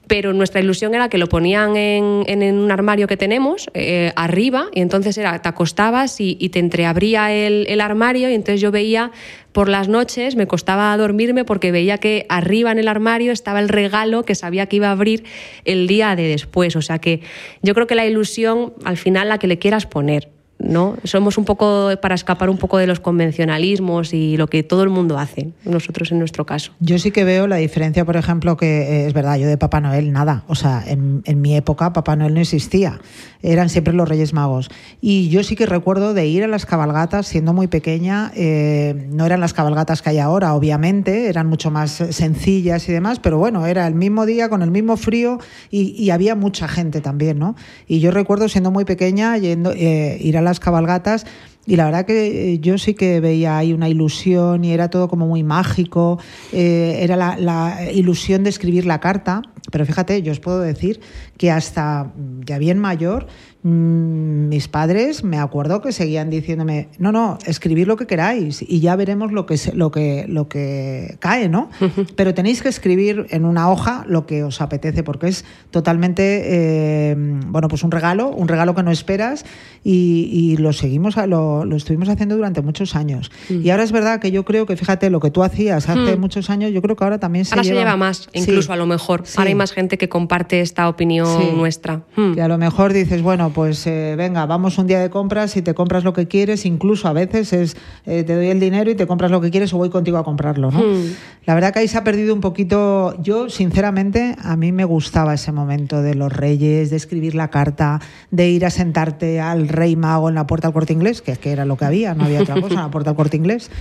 pero 0.08 0.32
nuestra 0.32 0.60
ilusión 0.60 0.94
era 0.94 1.08
que 1.08 1.18
lo 1.18 1.28
ponían 1.28 1.76
en, 1.76 2.24
en 2.26 2.54
un 2.54 2.70
armario 2.70 3.06
que 3.06 3.16
tenemos 3.16 3.70
eh, 3.74 4.12
arriba 4.16 4.68
y 4.74 4.80
entonces 4.80 5.16
era, 5.18 5.40
te 5.40 5.48
acostabas 5.48 6.20
y, 6.20 6.36
te 6.48 6.58
entreabría 6.58 7.32
el, 7.32 7.66
el, 7.68 7.80
armario 7.82 8.30
y 8.30 8.34
entonces 8.34 8.60
yo 8.62 8.70
veía 8.70 9.12
por 9.52 9.68
las 9.68 9.88
noches, 9.88 10.34
me 10.34 10.46
costaba 10.46 10.96
dormirme 10.96 11.44
porque 11.44 11.70
veía 11.70 11.98
que 11.98 12.24
arriba 12.30 12.72
en 12.72 12.78
el 12.78 12.88
armario 12.88 13.32
estaba 13.32 13.60
el 13.60 13.68
regalo 13.68 14.24
que 14.24 14.34
sabía 14.34 14.66
que 14.66 14.76
iba 14.76 14.88
a 14.88 14.92
abrir 14.92 15.24
el 15.64 15.86
día 15.86 16.16
de 16.16 16.26
después. 16.28 16.74
O 16.76 16.82
sea 16.82 16.98
que 16.98 17.20
yo 17.62 17.74
creo 17.74 17.86
que 17.86 17.94
la 17.94 18.06
ilusión, 18.06 18.72
al 18.84 18.96
final, 18.96 19.28
la 19.28 19.38
que 19.38 19.46
le 19.46 19.58
quieras 19.58 19.86
poner, 19.86 20.30
¿no? 20.58 20.96
Somos 21.04 21.38
un 21.38 21.44
poco 21.44 21.90
para 22.02 22.14
escapar 22.14 22.50
un 22.50 22.58
poco 22.58 22.78
de 22.78 22.86
los 22.86 23.00
convencionalismos 23.00 24.12
y 24.12 24.36
lo 24.36 24.48
que 24.48 24.62
todo 24.62 24.82
el 24.82 24.88
mundo 24.90 25.18
hace, 25.18 25.52
nosotros 25.64 26.10
en 26.12 26.18
nuestro 26.18 26.46
caso. 26.46 26.72
Yo 26.80 26.98
sí 26.98 27.10
que 27.10 27.24
veo 27.24 27.46
la 27.46 27.56
diferencia, 27.56 28.04
por 28.04 28.16
ejemplo, 28.16 28.56
que 28.56 28.82
eh, 28.82 29.06
es 29.06 29.12
verdad, 29.12 29.38
yo 29.38 29.46
de 29.46 29.56
Papá 29.56 29.80
Noel 29.80 30.12
nada, 30.12 30.44
o 30.48 30.54
sea, 30.54 30.82
en, 30.86 31.22
mi 31.40 31.56
época 31.56 31.92
Papá 31.92 32.16
Noel 32.16 32.34
no 32.34 32.40
existía, 32.40 33.00
eran 33.42 33.68
siempre 33.68 33.94
los 33.94 34.08
Reyes 34.08 34.32
Magos. 34.32 34.68
Y 35.00 35.28
yo 35.28 35.44
sí 35.44 35.54
que 35.54 35.66
recuerdo 35.66 36.12
de 36.12 36.26
ir 36.26 36.42
a 36.42 36.48
las 36.48 36.66
cabalgatas 36.66 37.26
siendo 37.26 37.52
muy 37.52 37.68
pequeña, 37.68 38.32
eh, 38.34 39.08
no 39.10 39.26
eran 39.26 39.40
las 39.40 39.54
cabalgatas 39.54 40.02
que 40.02 40.10
hay 40.10 40.18
ahora, 40.18 40.54
obviamente, 40.54 41.28
eran 41.28 41.46
mucho 41.46 41.70
más 41.70 42.02
sencillas 42.10 42.88
y 42.88 42.92
demás, 42.92 43.20
pero 43.20 43.38
bueno, 43.38 43.66
era 43.66 43.86
el 43.86 43.94
mismo 43.94 44.26
día 44.26 44.48
con 44.48 44.62
el 44.62 44.70
mismo 44.70 44.96
frío 44.96 45.38
y, 45.70 46.08
había 46.08 46.34
mucha 46.34 46.66
gente 46.68 47.02
también, 47.02 47.38
¿no? 47.38 47.54
Y 47.86 48.00
yo 48.00 48.10
recuerdo 48.10 48.48
siendo 48.48 48.70
muy 48.70 48.86
pequeña 48.86 49.36
yendo, 49.36 49.72
eh, 49.72 50.16
ir 50.20 50.38
a 50.38 50.40
las 50.48 50.60
cabalgatas 50.60 51.26
y 51.68 51.76
la 51.76 51.84
verdad 51.84 52.06
que 52.06 52.54
eh, 52.54 52.58
yo 52.60 52.78
sí 52.78 52.94
que 52.94 53.20
veía 53.20 53.58
ahí 53.58 53.74
una 53.74 53.90
ilusión 53.90 54.64
y 54.64 54.72
era 54.72 54.88
todo 54.88 55.06
como 55.06 55.26
muy 55.26 55.42
mágico. 55.42 56.18
Eh, 56.50 57.00
era 57.02 57.14
la, 57.14 57.92
ilusión 57.92 58.42
de 58.42 58.48
escribir 58.48 58.86
la 58.86 59.00
carta, 59.00 59.42
pero 59.70 59.84
fíjate, 59.84 60.22
yo 60.22 60.32
os 60.32 60.40
puedo 60.40 60.60
decir 60.60 61.00
que 61.36 61.50
hasta 61.50 62.10
ya 62.46 62.56
bien 62.56 62.78
mayor, 62.78 63.26
mis 63.72 64.68
padres 64.68 65.24
me 65.24 65.38
acuerdo 65.38 65.80
que 65.80 65.92
seguían 65.92 66.30
diciéndome, 66.30 66.88
no, 66.98 67.12
no, 67.12 67.38
escribir 67.46 67.86
lo 67.86 67.96
que 67.96 68.06
queráis 68.06 68.64
y 68.66 68.80
ya 68.80 68.96
veremos 68.96 69.32
lo 69.32 69.46
que, 69.46 69.56
lo 69.74 69.90
que, 69.90 70.24
lo 70.28 70.48
que 70.48 71.16
cae, 71.20 71.48
¿no? 71.48 71.68
Pero 72.16 72.34
tenéis 72.34 72.62
que 72.62 72.68
escribir 72.68 73.26
en 73.30 73.44
una 73.44 73.70
hoja 73.70 74.04
lo 74.08 74.26
que 74.26 74.42
os 74.44 74.60
apetece, 74.60 75.02
porque 75.02 75.28
es 75.28 75.44
totalmente, 75.70 76.42
eh, 76.44 77.14
bueno, 77.46 77.68
pues 77.68 77.82
un 77.84 77.90
regalo, 77.90 78.28
un 78.30 78.48
regalo 78.48 78.74
que 78.74 78.82
no 78.82 78.90
esperas 78.90 79.44
y, 79.84 80.28
y 80.32 80.56
lo 80.56 80.72
seguimos, 80.72 81.16
a- 81.18 81.26
lo, 81.26 81.64
lo 81.64 81.76
estuvimos 81.76 82.08
haciendo 82.08 82.36
durante 82.36 82.62
muchos 82.62 82.96
años. 82.96 83.30
Mm. 83.48 83.60
Y 83.66 83.70
ahora 83.70 83.82
es 83.84 83.92
verdad 83.92 84.20
que 84.20 84.30
yo 84.30 84.44
creo 84.44 84.66
que, 84.66 84.76
fíjate, 84.76 85.10
lo 85.10 85.20
que 85.20 85.30
tú 85.30 85.42
hacías 85.42 85.88
hace 85.88 86.16
muchos 86.16 86.50
años, 86.50 86.72
yo 86.72 86.82
creo 86.82 86.96
que 86.96 87.04
ahora 87.04 87.18
también 87.18 87.44
se 87.44 87.54
Ahora 87.54 87.62
lleva... 87.62 87.76
se 87.76 87.84
lleva 87.84 87.96
más, 87.96 88.28
Sí. 88.32 88.40
incluso 88.40 88.72
a 88.72 88.76
lo 88.76 88.86
mejor. 88.86 89.22
Sí. 89.24 89.34
Ahora 89.36 89.48
hay 89.48 89.54
más 89.54 89.72
gente 89.72 89.98
que 89.98 90.08
comparte 90.08 90.60
esta 90.60 90.88
opinión 90.88 91.26
Sí. 91.40 91.48
nuestra. 91.54 92.02
Que 92.34 92.40
a 92.42 92.48
lo 92.48 92.58
mejor 92.58 92.92
dices, 92.92 93.22
bueno, 93.22 93.50
pues 93.58 93.84
eh, 93.88 94.14
venga, 94.16 94.46
vamos 94.46 94.78
un 94.78 94.86
día 94.86 95.00
de 95.00 95.10
compras 95.10 95.56
y 95.56 95.62
te 95.62 95.74
compras 95.74 96.04
lo 96.04 96.12
que 96.12 96.28
quieres, 96.28 96.64
incluso 96.64 97.08
a 97.08 97.12
veces 97.12 97.52
es 97.52 97.76
eh, 98.06 98.22
te 98.22 98.36
doy 98.36 98.50
el 98.50 98.60
dinero 98.60 98.88
y 98.88 98.94
te 98.94 99.08
compras 99.08 99.32
lo 99.32 99.40
que 99.40 99.50
quieres 99.50 99.74
o 99.74 99.78
voy 99.78 99.90
contigo 99.90 100.16
a 100.16 100.22
comprarlo, 100.22 100.70
¿no? 100.70 100.78
Hmm. 100.78 101.12
La 101.44 101.54
verdad 101.54 101.72
que 101.72 101.80
ahí 101.80 101.88
se 101.88 101.98
ha 101.98 102.04
perdido 102.04 102.32
un 102.32 102.40
poquito, 102.40 103.20
yo 103.20 103.50
sinceramente 103.50 104.36
a 104.40 104.54
mí 104.54 104.70
me 104.70 104.84
gustaba 104.84 105.34
ese 105.34 105.50
momento 105.50 106.02
de 106.02 106.14
los 106.14 106.32
reyes, 106.32 106.90
de 106.90 106.96
escribir 106.96 107.34
la 107.34 107.50
carta, 107.50 108.00
de 108.30 108.48
ir 108.48 108.64
a 108.64 108.70
sentarte 108.70 109.40
al 109.40 109.66
rey 109.66 109.96
mago 109.96 110.28
en 110.28 110.36
la 110.36 110.46
puerta 110.46 110.68
del 110.68 110.74
corte 110.74 110.92
inglés, 110.92 111.20
que 111.20 111.32
es 111.32 111.40
que 111.40 111.50
era 111.50 111.64
lo 111.64 111.76
que 111.76 111.84
había, 111.84 112.14
no 112.14 112.26
había 112.26 112.42
otra 112.42 112.60
cosa, 112.60 112.74
en 112.74 112.80
la 112.82 112.92
puerta 112.92 113.10
del 113.10 113.16
corte 113.16 113.38
inglés. 113.38 113.72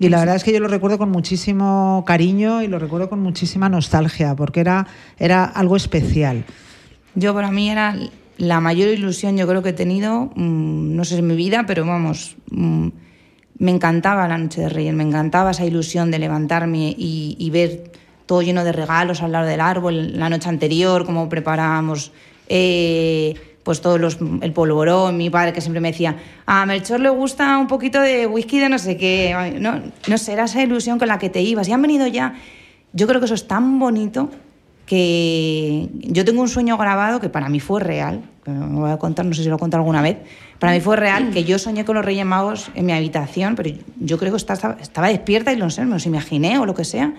Y 0.00 0.08
la 0.08 0.18
verdad 0.18 0.34
es 0.34 0.42
que 0.42 0.52
yo 0.52 0.58
lo 0.58 0.66
recuerdo 0.66 0.98
con 0.98 1.12
muchísimo 1.12 2.02
cariño 2.04 2.62
y 2.62 2.66
lo 2.66 2.80
recuerdo 2.80 3.08
con 3.08 3.20
muchísima 3.20 3.68
nostalgia, 3.68 4.34
porque 4.34 4.58
era, 4.58 4.88
era 5.20 5.44
algo 5.44 5.76
especial. 5.76 6.44
Yo 7.14 7.32
para 7.32 7.52
mí 7.52 7.70
era 7.70 7.94
la 8.40 8.58
mayor 8.58 8.88
ilusión 8.88 9.36
yo 9.36 9.46
creo 9.46 9.62
que 9.62 9.68
he 9.68 9.74
tenido, 9.74 10.30
mm, 10.34 10.96
no 10.96 11.04
sé 11.04 11.18
en 11.18 11.26
mi 11.26 11.36
vida, 11.36 11.64
pero 11.66 11.84
vamos, 11.84 12.36
mm, 12.50 12.88
me 13.58 13.70
encantaba 13.70 14.26
la 14.28 14.38
Noche 14.38 14.62
de 14.62 14.70
Reyes, 14.70 14.94
me 14.94 15.02
encantaba 15.02 15.50
esa 15.50 15.66
ilusión 15.66 16.10
de 16.10 16.18
levantarme 16.18 16.94
y, 16.96 17.50
ver 17.52 17.92
todo 18.24 18.40
lleno 18.40 18.64
de 18.64 18.72
regalos 18.72 19.22
al 19.22 19.32
lado 19.32 19.46
del 19.46 19.60
árbol, 19.60 20.18
la 20.18 20.30
noche 20.30 20.48
anterior, 20.48 21.04
cómo 21.04 21.28
preparábamos 21.28 22.12
eh, 22.48 23.34
pues 23.64 23.82
todos 23.82 24.00
los, 24.00 24.18
el 24.40 24.52
polvorón, 24.52 25.18
mi 25.18 25.28
padre 25.28 25.52
que 25.52 25.60
siempre 25.60 25.80
me 25.80 25.90
decía, 25.90 26.16
a 26.46 26.64
Melchor 26.64 27.00
le 27.00 27.10
gusta 27.10 27.58
un 27.58 27.66
poquito 27.66 28.00
de 28.00 28.26
whisky 28.26 28.58
de 28.58 28.68
no 28.70 28.78
sé 28.78 28.96
qué, 28.96 29.58
no, 29.60 29.82
no 30.08 30.16
sé, 30.16 30.32
era 30.32 30.44
esa 30.44 30.62
ilusión 30.62 30.98
con 30.98 31.08
la 31.08 31.18
que 31.18 31.28
te 31.28 31.42
ibas 31.42 31.68
y 31.68 31.72
han 31.72 31.82
venido 31.82 32.06
ya, 32.06 32.34
yo 32.94 33.06
creo 33.06 33.20
que 33.20 33.26
eso 33.26 33.34
es 33.34 33.46
tan 33.46 33.78
bonito 33.78 34.30
que 34.86 35.88
yo 35.92 36.24
tengo 36.24 36.40
un 36.40 36.48
sueño 36.48 36.76
grabado 36.78 37.20
que 37.20 37.28
para 37.28 37.48
mí 37.48 37.60
fue 37.60 37.80
real, 37.80 38.22
me 38.46 38.80
voy 38.80 38.90
a 38.90 38.98
contar, 38.98 39.26
no 39.26 39.34
sé 39.34 39.42
si 39.42 39.48
lo 39.48 39.56
he 39.56 39.58
contado 39.58 39.82
alguna 39.82 40.02
vez, 40.02 40.18
para 40.58 40.72
mí 40.72 40.80
fue 40.80 40.96
real 40.96 41.30
que 41.30 41.44
yo 41.44 41.58
soñé 41.58 41.84
con 41.84 41.96
los 41.96 42.04
Reyes 42.04 42.24
Magos 42.24 42.70
en 42.74 42.86
mi 42.86 42.92
habitación, 42.92 43.54
pero 43.54 43.70
yo 43.98 44.18
creo 44.18 44.32
que 44.32 44.36
estaba, 44.36 44.76
estaba 44.80 45.08
despierta 45.08 45.52
y 45.52 45.56
no 45.56 45.70
sé, 45.70 45.84
me 45.84 45.92
los 45.92 46.06
imaginé 46.06 46.58
o 46.58 46.66
lo 46.66 46.74
que 46.74 46.84
sea, 46.84 47.14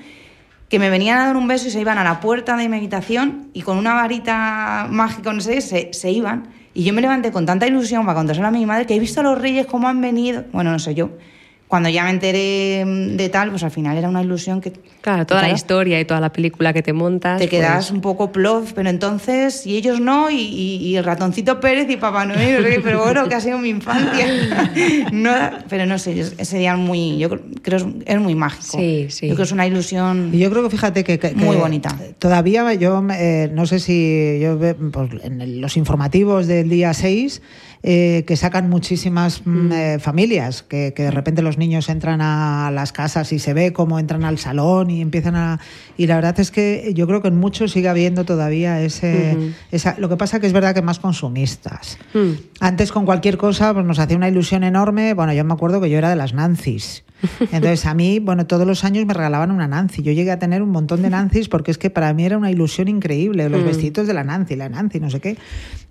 que 0.70 0.80
me 0.80 0.90
venían 0.90 1.18
a 1.18 1.26
dar 1.28 1.36
un 1.36 1.48
beso 1.48 1.68
y 1.68 1.72
se 1.72 1.82
iban 1.82 1.98
a 1.98 2.04
la 2.04 2.22
puerta 2.22 2.56
de 2.56 2.70
mi 2.70 2.78
habitación 2.78 3.50
y 3.54 3.62
con 3.62 3.78
una 3.78 3.94
varita 3.94 4.88
mágica, 4.90 5.34
no 5.34 5.42
sé, 5.42 5.60
se, 5.62 5.94
se 5.94 6.12
iban. 6.12 6.48
Y 6.74 6.86
yo 6.86 6.94
me 6.94 7.02
levanté 7.02 7.34
con 7.34 7.46
tanta 7.46 7.68
ilusión 7.68 8.06
para 8.06 8.18
contárselo 8.18 8.48
a 8.48 8.52
mi 8.52 8.66
madre 8.66 8.86
que 8.86 8.96
he 8.96 9.00
visto 9.00 9.20
a 9.20 9.24
los 9.24 9.38
Reyes 9.38 9.66
cómo 9.66 9.90
han 9.90 10.00
venido, 10.00 10.46
bueno, 10.54 10.72
no 10.72 10.80
sé 10.80 10.96
yo. 10.96 11.10
Cuando 11.72 11.88
ya 11.88 12.04
me 12.04 12.10
enteré 12.10 12.84
mm, 12.86 13.16
de 13.16 13.30
tal, 13.30 13.50
pues 13.50 13.64
al 13.64 13.72
final 13.72 13.98
era 13.98 14.10
una 14.10 14.22
ilusión 14.22 14.60
que... 14.60 14.74
Claro, 15.00 15.26
toda 15.26 15.42
la 15.44 15.52
historia 15.52 16.02
y 16.02 16.06
toda 16.06 16.20
la 16.20 16.34
película 16.34 16.74
que 16.74 16.82
te 16.84 16.92
montas. 16.92 17.40
Te 17.40 17.48
quedas 17.48 17.76
pues, 17.86 17.92
un 17.92 18.02
poco 18.02 18.34
plof, 18.34 18.74
pero 18.74 18.90
entonces, 18.90 19.66
y 19.66 19.78
ellos 19.78 20.02
no, 20.02 20.30
y, 20.30 20.36
y- 20.36 20.76
y 20.88 20.98
el 20.98 21.06
ratoncito 21.06 21.62
Pérez 21.62 21.90
y 21.90 21.96
Papá 21.96 22.26
Noel, 22.26 22.82
pero 22.84 23.04
bueno, 23.04 23.30
que 23.30 23.36
ha 23.36 23.40
sido 23.40 23.58
mi 23.58 23.70
infancia. 23.70 24.28
No, 25.14 25.32
pero 25.70 25.86
no 25.86 25.98
sé, 25.98 26.14
yo- 26.14 26.26
ese 26.38 26.58
día 26.58 26.76
muy, 26.76 27.18
yo 27.18 27.30
creo 27.62 27.80
es, 28.06 28.20
muy 28.20 28.36
mágico. 28.36 28.78
Sí, 28.78 29.08
sí. 29.10 29.28
Yo 29.28 29.36
creo 29.36 29.38
que 29.38 29.44
es 29.44 29.52
una 29.54 29.66
ilusión. 29.66 30.30
Y 30.34 30.40
yo 30.40 30.50
creo 30.52 30.64
que 30.64 30.70
fíjate 30.70 31.06
que, 31.06 31.20
que- 31.20 31.34
Muy 31.36 31.56
que 31.56 31.62
bonita. 31.62 31.96
Todavía 32.20 32.74
yo 32.74 33.02
eh, 33.14 33.50
no 33.54 33.66
sé 33.66 33.80
si 33.80 34.40
yo 34.42 34.60
pues, 34.60 34.76
en 35.24 35.62
los 35.62 35.78
informativos 35.78 36.48
del 36.48 36.68
día 36.70 36.94
6 36.94 37.42
eh, 37.84 38.24
que 38.28 38.36
sacan 38.36 38.70
muchísimas 38.70 39.42
mm, 39.46 39.72
eh, 39.72 40.00
familias, 40.00 40.62
que, 40.62 40.94
que 40.96 41.04
de 41.04 41.12
repente 41.12 41.42
los 41.42 41.58
niños 41.58 41.90
entran 41.90 42.22
a 42.22 42.70
las 42.72 42.92
casas 42.92 43.32
y 43.34 43.40
se 43.40 43.54
ve 43.54 43.74
cómo 43.74 43.98
entran 43.98 44.24
al 44.24 44.38
salón 44.38 44.90
y 44.90 45.02
empiezan 45.02 45.36
a... 45.36 45.60
Y 45.98 46.08
la 46.08 46.16
verdad 46.16 46.40
es 46.40 46.52
que 46.52 46.92
yo 46.94 47.08
creo 47.08 47.22
que 47.22 47.30
en 47.30 47.38
muchos 47.38 47.72
sigue 47.72 47.90
habiendo 47.90 48.24
todavía 48.24 48.82
ese... 48.82 49.54
esa, 49.72 49.96
lo 49.98 50.10
que 50.10 50.18
pasa 50.18 50.40
que 50.40 50.48
es 50.48 50.54
verdad 50.54 50.76
que 50.76 50.82
más 50.82 51.00
consumistas. 51.00 51.98
hmm. 52.14 52.32
Antes 52.60 52.92
con 52.92 53.06
cualquier 53.06 53.38
cosa 53.38 53.74
pues 53.74 53.86
nos 53.86 54.00
hacía 54.00 54.18
una 54.18 54.30
ilusión 54.30 54.64
enorme. 54.64 55.14
Bueno, 55.14 55.34
yo 55.34 55.44
me 55.44 55.54
acuerdo 55.54 55.82
que 55.82 55.90
yo 55.90 55.98
era 55.98 56.10
de 56.10 56.16
las 56.16 56.34
Nancy's. 56.34 57.04
Entonces 57.40 57.86
a 57.86 57.94
mí, 57.94 58.20
bueno, 58.20 58.46
todos 58.48 58.66
los 58.66 58.84
años 58.84 59.06
me 59.06 59.14
regalaban 59.14 59.52
una 59.52 59.68
Nancy. 59.68 60.02
Yo 60.02 60.12
llegué 60.12 60.32
a 60.32 60.40
tener 60.40 60.62
un 60.62 60.70
montón 60.70 61.02
de 61.02 61.10
Nancy's 61.10 61.48
porque 61.50 61.72
es 61.72 61.78
que 61.78 61.90
para 61.90 62.14
mí 62.14 62.26
era 62.26 62.38
una 62.38 62.50
ilusión 62.52 62.88
increíble. 62.88 63.50
Los 63.50 63.62
vestiditos 63.66 64.08
de 64.08 64.14
la 64.14 64.24
Nancy, 64.24 64.56
la 64.56 64.70
Nancy, 64.70 65.00
no 65.00 65.10
sé 65.10 65.20
qué. 65.20 65.38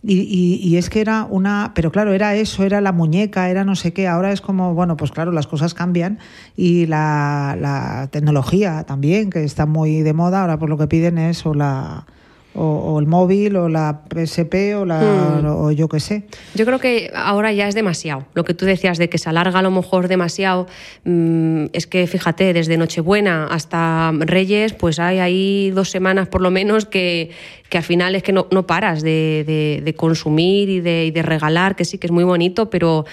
Y, 0.02 0.20
y- 0.20 0.56
y 0.66 0.76
es 0.76 0.88
que 0.90 1.00
era 1.00 1.26
una... 1.28 1.72
Pero 1.74 1.92
claro, 1.92 2.12
era 2.12 2.34
eso, 2.34 2.64
era 2.64 2.80
la 2.80 2.92
muñeca, 2.92 3.50
era 3.50 3.64
no 3.64 3.76
sé 3.76 3.92
qué. 3.92 4.08
Ahora 4.08 4.32
es 4.32 4.40
como, 4.40 4.74
bueno, 4.74 4.96
pues 4.96 5.10
claro, 5.12 5.30
las 5.30 5.46
cosas 5.46 5.74
cambian 5.74 6.18
y 6.56 6.86
la, 6.86 7.56
la 7.60 8.08
tecnología 8.10 8.84
también, 8.84 9.30
que 9.30 9.44
está 9.44 9.66
muy 9.66 10.02
de 10.02 10.12
moda. 10.14 10.40
Ahora 10.40 10.58
pues 10.58 10.68
lo 10.70 10.78
que 10.78 10.86
piden 10.86 11.18
es 11.18 11.44
o 11.46 11.54
la... 11.54 12.06
O, 12.52 12.64
o 12.64 12.98
el 12.98 13.06
móvil, 13.06 13.54
o 13.54 13.68
la 13.68 14.00
PSP, 14.12 14.74
o, 14.76 14.84
la, 14.84 15.40
o 15.56 15.70
yo 15.70 15.88
qué 15.88 16.00
sé. 16.00 16.24
Yo 16.56 16.66
creo 16.66 16.80
que 16.80 17.08
ahora 17.14 17.52
ya 17.52 17.68
es 17.68 17.76
demasiado. 17.76 18.26
Lo 18.34 18.42
que 18.42 18.54
tú 18.54 18.64
decías 18.66 18.98
de 18.98 19.08
que 19.08 19.18
se 19.18 19.28
alarga 19.28 19.60
a 19.60 19.62
lo 19.62 19.70
mejor 19.70 20.08
demasiado, 20.08 20.66
mm, 21.04 21.66
es 21.72 21.86
que 21.86 22.08
fíjate, 22.08 22.52
desde 22.52 22.76
Nochebuena 22.76 23.46
hasta 23.46 24.10
Reyes, 24.18 24.72
pues 24.72 24.98
hay 24.98 25.20
ahí 25.20 25.70
dos 25.70 25.90
semanas 25.90 26.26
por 26.26 26.40
lo 26.40 26.50
menos 26.50 26.86
que, 26.86 27.30
que 27.68 27.78
al 27.78 27.84
final 27.84 28.16
es 28.16 28.24
que 28.24 28.32
no, 28.32 28.48
no 28.50 28.66
paras 28.66 29.02
de, 29.02 29.44
de- 29.46 29.80
de 29.84 29.94
consumir 29.94 30.68
y 30.70 30.80
de, 30.80 31.06
y 31.06 31.10
de 31.12 31.22
regalar, 31.22 31.76
que 31.76 31.84
sí 31.84 31.98
que 31.98 32.08
es 32.08 32.12
muy 32.12 32.24
bonito, 32.24 32.68
pero 32.68 33.04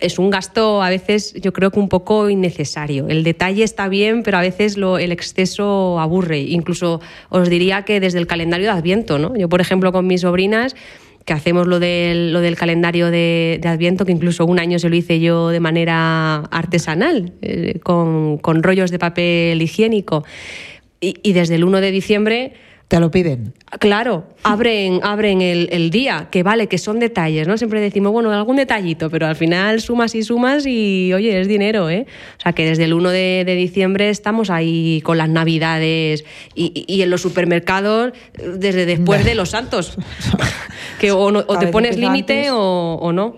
es 0.00 0.18
un 0.18 0.30
gasto 0.30 0.82
a 0.82 0.90
veces 0.90 1.34
yo 1.34 1.52
creo 1.52 1.70
que 1.70 1.78
un 1.78 1.88
poco 1.88 2.28
innecesario. 2.28 3.08
El 3.08 3.24
detalle 3.24 3.62
está 3.62 3.88
bien, 3.88 4.22
pero 4.22 4.38
a 4.38 4.40
veces 4.40 4.76
lo, 4.76 4.98
el 4.98 5.12
exceso 5.12 5.98
aburre. 6.00 6.40
Incluso 6.40 7.00
os 7.28 7.48
diría 7.48 7.82
que 7.82 8.00
desde 8.00 8.18
el 8.18 8.26
calendario 8.26 8.66
de 8.66 8.78
Adviento, 8.78 9.18
¿no? 9.18 9.36
Yo, 9.36 9.48
por 9.48 9.60
ejemplo, 9.60 9.92
con 9.92 10.06
mis 10.06 10.22
sobrinas 10.22 10.74
que 11.24 11.32
hacemos 11.32 11.66
lo 11.66 11.80
del, 11.80 12.32
lo 12.32 12.40
del 12.40 12.56
calendario 12.56 13.10
de, 13.10 13.58
de 13.62 13.68
Adviento, 13.68 14.04
que 14.04 14.12
incluso 14.12 14.44
un 14.44 14.58
año 14.58 14.78
se 14.78 14.90
lo 14.90 14.96
hice 14.96 15.20
yo 15.20 15.48
de 15.48 15.60
manera 15.60 16.36
artesanal, 16.50 17.32
eh, 17.40 17.80
con, 17.82 18.36
con 18.38 18.62
rollos 18.62 18.90
de 18.90 18.98
papel 18.98 19.62
higiénico. 19.62 20.24
Y, 21.00 21.14
y 21.22 21.32
desde 21.32 21.54
el 21.54 21.64
1 21.64 21.80
de 21.80 21.90
diciembre 21.90 22.52
Te 22.88 23.00
lo 23.00 23.10
piden. 23.10 23.54
Claro, 23.80 24.24
abren, 24.42 25.00
abren 25.02 25.40
el, 25.40 25.68
el 25.72 25.90
día, 25.90 26.28
que 26.30 26.42
vale, 26.42 26.66
que 26.68 26.78
son 26.78 27.00
detalles, 27.00 27.48
¿no? 27.48 27.56
Siempre 27.56 27.80
decimos, 27.80 28.12
bueno, 28.12 28.30
algún 28.30 28.56
detallito, 28.56 29.08
pero 29.10 29.26
al 29.26 29.36
final 29.36 29.80
sumas 29.80 30.14
y 30.14 30.22
sumas 30.22 30.64
y, 30.66 31.10
oye, 31.14 31.40
es 31.40 31.48
dinero, 31.48 31.88
¿eh? 31.88 32.06
O 32.38 32.42
sea, 32.42 32.52
que 32.52 32.66
desde 32.66 32.84
el 32.84 32.92
1 32.92 33.08
de, 33.10 33.42
de 33.46 33.54
diciembre 33.54 34.10
estamos 34.10 34.50
ahí 34.50 35.00
con 35.02 35.16
las 35.18 35.28
navidades 35.30 36.24
y, 36.54 36.84
y 36.86 37.02
en 37.02 37.10
los 37.10 37.22
supermercados 37.22 38.12
desde 38.34 38.84
después 38.86 39.24
de 39.24 39.34
los 39.34 39.50
santos. 39.50 39.96
que 41.00 41.10
o, 41.10 41.30
no- 41.32 41.44
o 41.48 41.58
te 41.58 41.68
pones 41.68 41.96
límite 41.98 42.50
o, 42.50 42.98
o 43.00 43.12
no. 43.12 43.36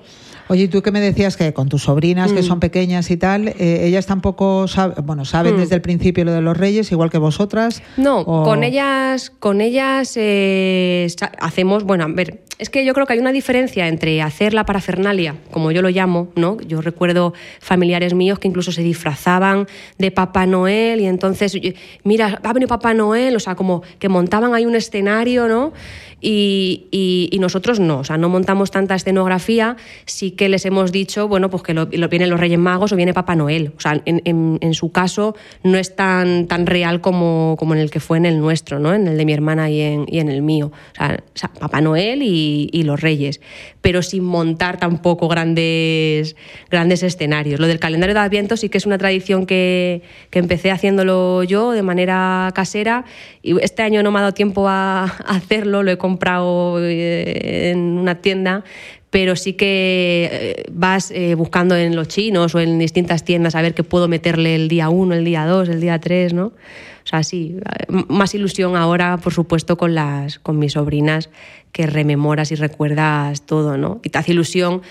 Oye, 0.48 0.64
¿y 0.64 0.68
tú 0.68 0.80
qué 0.80 0.92
me 0.92 1.00
decías 1.00 1.36
que 1.36 1.52
con 1.52 1.68
tus 1.68 1.82
sobrinas 1.82 2.32
que 2.32 2.40
Mm. 2.40 2.44
son 2.44 2.60
pequeñas 2.60 3.10
y 3.10 3.16
tal, 3.16 3.48
eh, 3.48 3.80
ellas 3.86 4.06
tampoco 4.06 4.68
saben, 4.68 5.04
bueno, 5.04 5.24
saben 5.24 5.56
Mm. 5.56 5.58
desde 5.58 5.74
el 5.74 5.82
principio 5.82 6.24
lo 6.24 6.32
de 6.32 6.40
los 6.40 6.56
reyes, 6.56 6.92
igual 6.92 7.10
que 7.10 7.18
vosotras? 7.18 7.82
No, 7.96 8.20
o- 8.20 8.44
con 8.44 8.62
ellas, 8.62 9.30
con 9.30 9.60
ellas 9.60 10.12
eh, 10.16 11.08
hacemos, 11.40 11.82
bueno, 11.84 12.04
a 12.04 12.08
ver, 12.08 12.44
es 12.58 12.70
que 12.70 12.84
yo 12.84 12.94
creo 12.94 13.06
que 13.06 13.12
hay 13.12 13.18
una 13.18 13.32
diferencia 13.32 13.86
entre 13.86 14.22
hacer 14.22 14.54
la 14.54 14.64
parafernalia, 14.64 15.36
como 15.50 15.72
yo 15.72 15.82
lo 15.82 15.90
llamo, 15.90 16.28
¿no? 16.36 16.58
Yo 16.60 16.80
recuerdo 16.80 17.34
familiares 17.60 18.14
míos 18.14 18.38
que 18.38 18.48
incluso 18.48 18.72
se 18.72 18.82
disfrazaban 18.82 19.66
de 19.98 20.10
Papá 20.10 20.46
Noel 20.46 21.00
y 21.00 21.06
entonces, 21.06 21.58
mira, 22.02 22.40
va 22.44 22.50
a 22.50 22.52
venir 22.52 22.68
Papá 22.68 22.94
Noel, 22.94 23.36
o 23.36 23.40
sea, 23.40 23.54
como 23.54 23.82
que 23.98 24.08
montaban 24.08 24.54
ahí 24.54 24.64
un 24.64 24.74
escenario, 24.74 25.48
¿no? 25.48 25.72
Y, 26.20 27.36
nosotros 27.38 27.78
no, 27.78 27.98
o 27.98 28.04
sea, 28.04 28.16
no 28.16 28.28
montamos 28.28 28.70
tanta 28.70 28.94
escenografía, 28.94 29.76
sí 30.06 30.32
que 30.32 30.48
les 30.48 30.64
hemos 30.64 30.90
dicho, 30.90 31.28
bueno, 31.28 31.50
pues 31.50 31.62
que 31.62 31.74
lo, 31.74 31.86
vienen 31.86 32.30
los 32.30 32.40
Reyes 32.40 32.58
Magos 32.58 32.92
o 32.92 32.96
viene 32.96 33.14
Papá 33.14 33.36
Noel. 33.36 33.72
O 33.76 33.80
sea, 33.80 34.00
en, 34.04 34.74
su 34.74 34.90
caso 34.90 35.36
no 35.62 35.78
es 35.78 35.94
tan, 35.94 36.46
tan 36.48 36.66
real 36.66 37.00
como, 37.00 37.54
como 37.58 37.74
en 37.74 37.80
el 37.80 37.90
que 37.90 38.00
fue 38.00 38.16
en 38.16 38.26
el 38.26 38.40
nuestro, 38.40 38.80
¿no? 38.80 38.94
En 38.94 39.06
el 39.06 39.16
de 39.16 39.24
mi 39.24 39.32
hermana 39.32 39.70
y 39.70 39.80
en, 39.80 40.06
y 40.08 40.18
en 40.18 40.28
el 40.28 40.42
mío. 40.42 40.72
O 40.98 41.22
sea, 41.34 41.52
Papá 41.60 41.80
Noel 41.80 42.22
y, 42.22 42.45
y, 42.72 42.82
los 42.82 43.00
Reyes, 43.00 43.40
pero 43.80 44.02
sin 44.02 44.22
montar 44.22 44.78
tampoco 44.78 45.28
grandes, 45.28 46.36
grandes 46.70 47.02
escenarios. 47.02 47.58
Lo 47.58 47.66
del 47.66 47.80
calendario 47.80 48.14
de 48.14 48.20
Adviento 48.20 48.56
sí 48.56 48.68
que 48.68 48.78
es 48.78 48.86
una 48.86 48.98
tradición 48.98 49.46
que, 49.46 50.02
que 50.30 50.38
empecé 50.38 50.70
haciéndolo 50.70 51.42
yo 51.42 51.72
de 51.72 51.82
manera 51.82 52.50
casera 52.54 53.04
y 53.42 53.60
este 53.60 53.82
año 53.82 54.02
no 54.02 54.12
me 54.12 54.18
ha 54.18 54.22
dado 54.22 54.34
tiempo 54.34 54.68
a, 54.68 55.04
a 55.04 55.36
hacerlo, 55.36 55.82
lo 55.82 55.90
he 55.90 55.98
comprado 55.98 56.78
eh, 56.80 57.70
en 57.70 57.78
una 57.78 58.16
tienda, 58.16 58.64
pero 59.10 59.34
sí 59.34 59.54
que 59.54 60.28
eh, 60.30 60.64
vas 60.70 61.10
eh, 61.10 61.34
buscando 61.36 61.74
en 61.74 61.96
los 61.96 62.08
chinos 62.08 62.54
o 62.54 62.60
en 62.60 62.78
distintas 62.78 63.24
tiendas 63.24 63.54
a 63.54 63.62
ver 63.62 63.72
qué 63.72 63.82
puedo 63.82 64.08
meterle 64.08 64.54
el 64.54 64.68
día 64.68 64.88
1, 64.90 65.14
el 65.14 65.24
día 65.24 65.46
2, 65.46 65.70
el 65.70 65.80
día 65.80 65.98
3, 65.98 66.34
¿no? 66.34 66.52
O 67.06 67.08
sea, 67.08 67.22
sí, 67.22 67.56
eh, 67.56 67.86
más 68.08 68.34
ilusión 68.34 68.74
ahora, 68.74 69.16
por 69.18 69.32
supuesto, 69.32 69.76
con, 69.76 69.94
las, 69.94 70.40
con 70.40 70.58
mis 70.58 70.72
sobrinas, 70.72 71.30
que 71.70 71.86
rememoras 71.86 72.50
y 72.50 72.56
recuerdas 72.56 73.46
todo, 73.46 73.76
¿no? 73.76 74.00
Y 74.02 74.10
te 74.10 74.18
hace 74.18 74.32
ilusión 74.32 74.82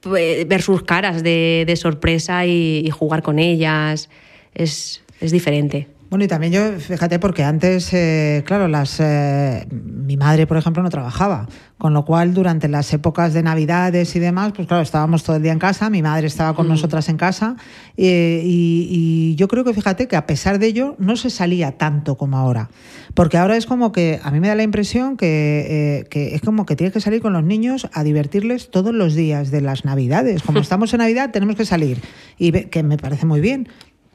pues, 0.00 0.48
ver 0.48 0.62
sus 0.62 0.82
caras 0.84 1.22
de, 1.22 1.64
de 1.66 1.76
sorpresa 1.76 2.46
y, 2.46 2.82
y, 2.86 2.90
jugar 2.90 3.22
con 3.22 3.38
ellas. 3.38 4.08
Es, 4.54 5.02
es 5.20 5.30
diferente. 5.30 5.88
Bueno, 6.10 6.24
y 6.24 6.28
también 6.28 6.54
yo, 6.54 6.80
fíjate, 6.80 7.18
porque 7.18 7.44
antes, 7.44 7.92
eh, 7.92 8.42
claro, 8.46 8.66
las, 8.66 8.98
eh, 8.98 9.66
mi 9.70 10.16
madre, 10.16 10.46
por 10.46 10.56
ejemplo, 10.56 10.82
no 10.82 10.88
trabajaba, 10.88 11.46
con 11.76 11.92
lo 11.92 12.06
cual 12.06 12.32
durante 12.32 12.66
las 12.66 12.90
épocas 12.94 13.34
de 13.34 13.42
Navidades 13.42 14.16
y 14.16 14.18
demás, 14.18 14.52
pues 14.56 14.66
claro, 14.66 14.82
estábamos 14.82 15.22
todo 15.22 15.36
el 15.36 15.42
día 15.42 15.52
en 15.52 15.58
casa, 15.58 15.90
mi 15.90 16.00
madre 16.00 16.26
estaba 16.26 16.54
con 16.54 16.66
mm. 16.66 16.70
nosotras 16.70 17.10
en 17.10 17.18
casa, 17.18 17.56
eh, 17.98 18.40
y, 18.42 18.88
y, 18.90 19.34
yo 19.36 19.48
creo 19.48 19.64
que, 19.64 19.74
fíjate, 19.74 20.08
que 20.08 20.16
a 20.16 20.24
pesar 20.24 20.58
de 20.58 20.68
ello 20.68 20.96
no 20.98 21.14
se 21.16 21.28
salía 21.28 21.76
tanto 21.76 22.16
como 22.16 22.38
ahora, 22.38 22.70
porque 23.12 23.36
ahora 23.36 23.58
es 23.58 23.66
como 23.66 23.92
que, 23.92 24.18
a 24.22 24.30
mí 24.30 24.40
me 24.40 24.48
da 24.48 24.54
la 24.54 24.62
impresión 24.62 25.18
que, 25.18 26.06
que 26.08 26.34
es 26.34 26.40
como 26.40 26.64
que 26.64 26.74
tienes 26.74 26.94
que 26.94 27.02
salir 27.02 27.20
con 27.20 27.34
los 27.34 27.44
niños 27.44 27.86
a 27.92 28.02
divertirles 28.02 28.70
todos 28.70 28.94
los 28.94 29.14
días 29.14 29.50
de 29.50 29.60
las 29.60 29.84
Navidades. 29.84 30.42
Como 30.42 30.58
estamos 30.60 30.94
en 30.94 31.00
Navidad, 31.00 31.32
tenemos 31.32 31.56
que 31.56 31.66
salir, 31.66 32.00
y 32.38 32.50
que 32.52 32.82
me 32.82 32.96
parece 32.96 33.26
muy 33.26 33.42
bien, 33.42 33.68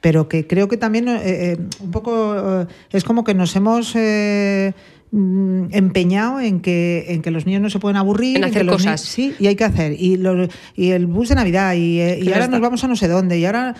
pero 0.04 0.28
que 0.28 0.46
creo 0.46 0.68
que 0.68 0.76
también 0.76 1.08
eh, 1.08 1.22
eh, 1.24 1.58
un 1.80 1.92
poco 1.92 2.36
eh, 2.36 2.68
es 2.92 3.06
como 3.06 3.24
que 3.24 3.34
nos 3.34 3.56
hemos 3.56 3.96
eh, 3.96 4.74
empeñado 5.14 6.42
en 6.42 6.60
que, 6.60 7.06
en 7.08 7.22
que 7.22 7.32
los 7.32 7.46
niños 7.46 7.62
no 7.62 7.70
se 7.70 7.80
pueden 7.80 7.96
aburrir. 7.96 8.36
En 8.36 8.44
hacer 8.44 8.64
en 8.64 8.68
cosas. 8.68 9.00
sí, 9.00 9.34
y 9.40 9.48
hay 9.48 9.56
que 9.56 9.64
hacer. 9.64 9.96
Y, 9.98 10.18
los, 10.18 10.50
y 10.76 10.90
el 10.90 11.08
bus 11.08 11.30
de 11.30 11.36
Navidad, 11.36 11.76
y, 11.76 12.02
y 12.02 12.28
ahora 12.28 12.44
está. 12.44 12.48
nos 12.50 12.60
vamos 12.60 12.84
a 12.84 12.90
no 12.90 12.98
sé 12.98 13.08
dónde, 13.08 13.40
y 13.40 13.46
ahora... 13.46 13.76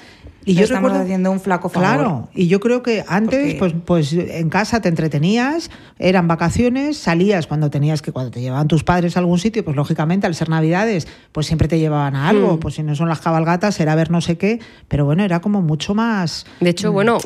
Y 0.46 0.56
yo 0.56 0.64
estamos 0.64 0.92
recuerdo, 0.92 1.04
haciendo 1.06 1.32
un 1.32 1.40
flaco 1.40 1.70
favor. 1.70 1.90
Claro, 1.90 2.30
y 2.34 2.48
yo 2.48 2.60
creo 2.60 2.84
que 2.84 3.04
antes, 3.08 3.56
pues, 3.56 3.74
pues 3.86 4.14
en 4.14 4.50
casa 4.50 4.82
te 4.82 4.90
entretenías, 4.90 5.70
eran 6.00 6.28
vacaciones, 6.28 6.98
salías 6.98 7.48
cuando 7.48 7.70
tenías 7.70 8.02
que, 8.02 8.12
cuando 8.12 8.32
te 8.32 8.42
llevaban 8.42 8.68
tus 8.68 8.84
padres 8.84 9.16
a 9.16 9.20
algún 9.20 9.40
sitio, 9.40 9.64
pues 9.64 9.76
lógicamente 9.76 10.28
al 10.28 10.36
ser 10.36 10.50
Navidades, 10.50 11.08
pues 11.32 11.48
siempre 11.48 11.68
te 11.68 11.80
llevaban 11.80 12.16
a 12.16 12.28
algo, 12.28 12.56
mm. 12.56 12.60
pues 12.60 12.76
si 12.76 12.84
no 12.84 12.96
son 12.96 13.10
las 13.10 13.22
cabalgatas, 13.22 13.80
era 13.80 13.96
ver 13.96 14.12
no 14.12 14.22
sé 14.22 14.38
qué, 14.38 14.60
pero 14.88 15.06
bueno, 15.06 15.24
era 15.24 15.40
como 15.40 15.62
mucho 15.62 15.96
más. 15.96 16.46
De 16.60 16.70
hecho, 16.70 16.92
mm. 16.92 16.94
bueno, 16.94 17.18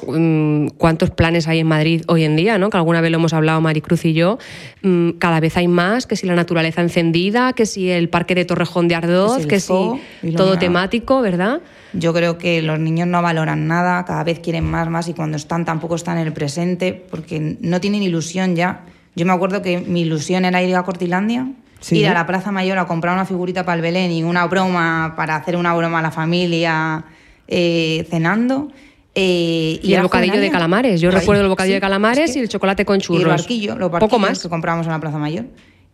¿cuántos 0.77 1.09
planes 1.11 1.47
hay 1.47 1.59
en 1.59 1.67
Madrid 1.67 2.03
hoy 2.07 2.23
en 2.23 2.35
día, 2.35 2.57
no? 2.57 2.69
Que 2.69 2.77
alguna 2.77 3.01
vez 3.01 3.11
lo 3.11 3.17
hemos 3.17 3.33
hablado 3.33 3.61
Maricruz 3.61 4.05
y 4.05 4.13
yo, 4.13 4.37
mm, 4.83 5.11
cada 5.19 5.39
vez 5.39 5.57
hay 5.57 5.67
más, 5.67 6.05
que 6.05 6.15
si 6.15 6.27
la 6.27 6.35
naturaleza 6.35 6.81
encendida, 6.81 7.53
que 7.53 7.65
si 7.65 7.89
el 7.89 8.09
parque 8.09 8.35
de 8.35 8.45
Torrejón 8.45 8.87
de 8.87 8.95
Ardoz, 8.95 9.45
que 9.47 9.59
si, 9.59 9.73
que 10.21 10.29
si 10.29 10.35
todo 10.35 10.57
temático, 10.57 11.21
¿verdad? 11.21 11.61
Yo 11.93 12.13
creo 12.13 12.37
que 12.37 12.61
los 12.61 12.79
niños 12.79 13.06
no 13.07 13.21
valoran 13.21 13.67
nada, 13.67 14.05
cada 14.05 14.23
vez 14.23 14.39
quieren 14.39 14.63
más, 14.63 14.89
más 14.89 15.07
y 15.07 15.13
cuando 15.13 15.37
están 15.37 15.65
tampoco 15.65 15.95
están 15.95 16.17
en 16.17 16.27
el 16.27 16.33
presente 16.33 16.93
porque 16.93 17.57
no 17.61 17.81
tienen 17.81 18.03
ilusión 18.03 18.55
ya. 18.55 18.81
Yo 19.15 19.25
me 19.25 19.33
acuerdo 19.33 19.61
que 19.61 19.79
mi 19.79 20.01
ilusión 20.01 20.45
era 20.45 20.61
ir 20.61 20.75
a 20.75 20.83
Cortilandia, 20.83 21.47
sí. 21.79 21.97
ir 21.97 22.07
a 22.07 22.13
la 22.13 22.27
Plaza 22.27 22.51
Mayor 22.51 22.77
a 22.77 22.85
comprar 22.85 23.13
una 23.13 23.25
figurita 23.25 23.65
para 23.65 23.77
el 23.77 23.81
Belén 23.81 24.11
y 24.11 24.23
una 24.23 24.45
broma 24.45 25.13
para 25.15 25.35
hacer 25.35 25.55
una 25.55 25.73
broma 25.73 25.99
a 25.99 26.01
la 26.03 26.11
familia 26.11 27.05
eh, 27.47 28.05
cenando. 28.09 28.71
Eh, 29.15 29.79
y, 29.81 29.89
y 29.89 29.93
el 29.95 30.03
bocadillo 30.03 30.39
de 30.39 30.51
calamares. 30.51 31.01
Yo 31.01 31.09
Ay, 31.09 31.15
recuerdo 31.15 31.41
el 31.41 31.49
bocadillo 31.49 31.73
sí, 31.73 31.77
de 31.77 31.81
calamares 31.81 32.25
es 32.25 32.33
que, 32.33 32.39
y 32.39 32.41
el 32.43 32.49
chocolate 32.49 32.85
con 32.85 32.99
churros. 32.99 33.21
Y 33.21 33.23
el 33.23 33.29
barquillo, 33.29 33.75
los 33.75 33.89
barquillos 33.89 34.11
Poco 34.11 34.19
más. 34.19 34.39
que 34.39 34.49
comprábamos 34.49 34.85
en 34.85 34.91
la 34.91 34.99
Plaza 34.99 35.17
Mayor. 35.17 35.45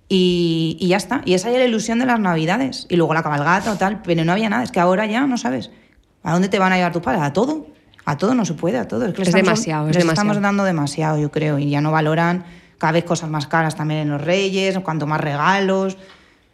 Y, 0.09 0.75
y, 0.81 0.89
ya 0.89 0.97
está. 0.97 1.21
Y 1.23 1.33
esa 1.33 1.49
era 1.49 1.59
la 1.59 1.65
ilusión 1.65 1.99
de 1.99 2.05
las 2.05 2.19
Navidades. 2.19 2.85
Y 2.89 2.97
luego 2.97 3.13
la 3.13 3.23
cabalgata 3.23 3.71
o 3.71 3.77
tal. 3.77 4.01
Pero 4.03 4.25
no 4.25 4.33
había 4.33 4.49
nada. 4.49 4.63
Es 4.63 4.71
que 4.71 4.81
ahora 4.81 5.05
ya 5.05 5.25
no 5.25 5.37
sabes. 5.37 5.71
¿A 6.23 6.31
dónde 6.31 6.49
te 6.49 6.57
van 6.57 6.71
a 6.71 6.77
llevar 6.77 6.93
tus 6.93 7.01
padres? 7.01 7.21
A 7.21 7.33
todo. 7.33 7.67
A 8.05 8.17
todo 8.17 8.33
no 8.35 8.45
se 8.45 8.53
puede, 8.53 8.77
a 8.77 8.87
todo. 8.87 9.05
Es, 9.05 9.13
que 9.13 9.21
es 9.21 9.27
estamos, 9.29 9.45
demasiado. 9.45 9.89
Es 9.89 9.95
les 9.95 10.03
demasiado. 10.03 10.31
estamos 10.31 10.41
dando 10.41 10.63
demasiado, 10.63 11.17
yo 11.19 11.31
creo. 11.31 11.59
Y 11.59 11.69
ya 11.69 11.81
no 11.81 11.91
valoran 11.91 12.43
cada 12.77 12.93
vez 12.93 13.03
cosas 13.03 13.29
más 13.29 13.47
caras 13.47 13.75
también 13.75 14.01
en 14.01 14.09
los 14.09 14.21
Reyes, 14.21 14.77
cuanto 14.79 15.07
más 15.07 15.21
regalos. 15.21 15.97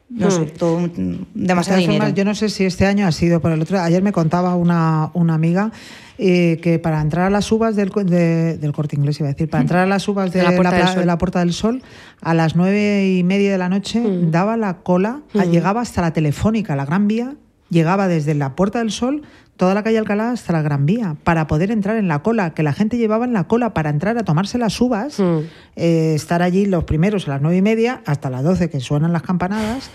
No 0.09 0.27
hmm. 0.27 0.31
sé, 0.31 0.45
todo 0.45 0.89
demasiado 1.35 1.79
dinero. 1.79 1.99
Formas, 1.99 2.15
yo 2.15 2.25
no 2.25 2.33
sé 2.33 2.49
si 2.49 2.65
este 2.65 2.85
año 2.85 3.05
ha 3.07 3.11
sido 3.11 3.39
por 3.39 3.51
el 3.51 3.61
otro. 3.61 3.79
Ayer 3.79 4.01
me 4.01 4.11
contaba 4.11 4.55
una, 4.55 5.11
una 5.13 5.35
amiga 5.35 5.71
eh, 6.17 6.59
que 6.61 6.79
para 6.79 6.99
entrar 6.99 7.27
a 7.27 7.29
las 7.29 7.51
uvas 7.51 7.75
del, 7.75 7.89
de, 7.89 8.57
del 8.57 8.73
corte 8.73 8.95
inglés, 8.95 9.19
iba 9.19 9.29
a 9.29 9.33
decir, 9.33 9.49
para 9.49 9.61
entrar 9.61 9.83
a 9.83 9.85
las 9.85 10.07
uvas 10.07 10.31
de, 10.31 10.39
de, 10.39 10.45
la, 10.45 10.55
puerta 10.55 10.77
la, 10.77 10.95
de 10.95 11.05
la, 11.05 11.17
Puerta 11.17 11.39
del 11.39 11.53
Sol, 11.53 11.83
a 12.21 12.33
las 12.33 12.55
nueve 12.55 13.07
y 13.07 13.23
media 13.23 13.51
de 13.51 13.57
la 13.57 13.69
noche 13.69 13.99
mm. 13.99 14.31
daba 14.31 14.57
la 14.57 14.79
cola, 14.79 15.21
mm. 15.33 15.43
llegaba 15.43 15.81
hasta 15.81 16.01
la 16.01 16.11
Telefónica, 16.11 16.75
la 16.75 16.85
Gran 16.85 17.07
Vía, 17.07 17.35
llegaba 17.69 18.07
desde 18.07 18.33
la 18.33 18.55
Puerta 18.55 18.79
del 18.79 18.91
Sol 18.91 19.21
toda 19.59 19.73
la 19.73 19.83
calle 19.83 19.97
Alcalá 19.97 20.31
hasta 20.31 20.53
la 20.53 20.61
Gran 20.61 20.85
Vía 20.85 21.17
para 21.25 21.45
poder 21.45 21.69
entrar 21.69 21.97
en 21.97 22.07
la 22.07 22.23
cola, 22.23 22.53
que 22.53 22.63
la 22.63 22.71
gente 22.71 22.97
llevaba 22.97 23.25
en 23.25 23.33
la 23.33 23.43
cola 23.43 23.73
para 23.73 23.89
entrar 23.89 24.17
a 24.17 24.23
tomarse 24.23 24.57
las 24.57 24.79
uvas, 24.79 25.19
mm. 25.19 25.39
eh, 25.75 26.13
estar 26.15 26.41
allí 26.41 26.65
los 26.65 26.85
primeros 26.85 27.27
a 27.27 27.31
las 27.31 27.41
nueve 27.41 27.57
y 27.57 27.61
media 27.61 28.01
hasta 28.05 28.29
las 28.29 28.41
doce 28.41 28.69
que 28.69 28.79
suenan 28.79 29.11
las 29.13 29.21
campanadas. 29.21 29.91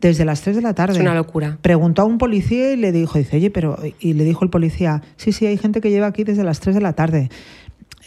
Desde 0.00 0.24
las 0.24 0.42
3 0.42 0.54
de 0.54 0.62
la 0.62 0.74
tarde. 0.74 0.94
Es 0.94 1.00
una 1.00 1.16
locura. 1.16 1.58
Preguntó 1.60 2.02
a 2.02 2.04
un 2.04 2.18
policía 2.18 2.72
y 2.72 2.76
le 2.76 2.92
dijo, 2.92 3.18
dice, 3.18 3.36
oye, 3.36 3.50
pero. 3.50 3.80
Y 3.98 4.12
le 4.12 4.22
dijo 4.22 4.44
el 4.44 4.50
policía, 4.50 5.02
sí, 5.16 5.32
sí, 5.32 5.44
hay 5.44 5.58
gente 5.58 5.80
que 5.80 5.90
lleva 5.90 6.06
aquí 6.06 6.22
desde 6.22 6.44
las 6.44 6.60
3 6.60 6.76
de 6.76 6.80
la 6.80 6.92
tarde. 6.92 7.30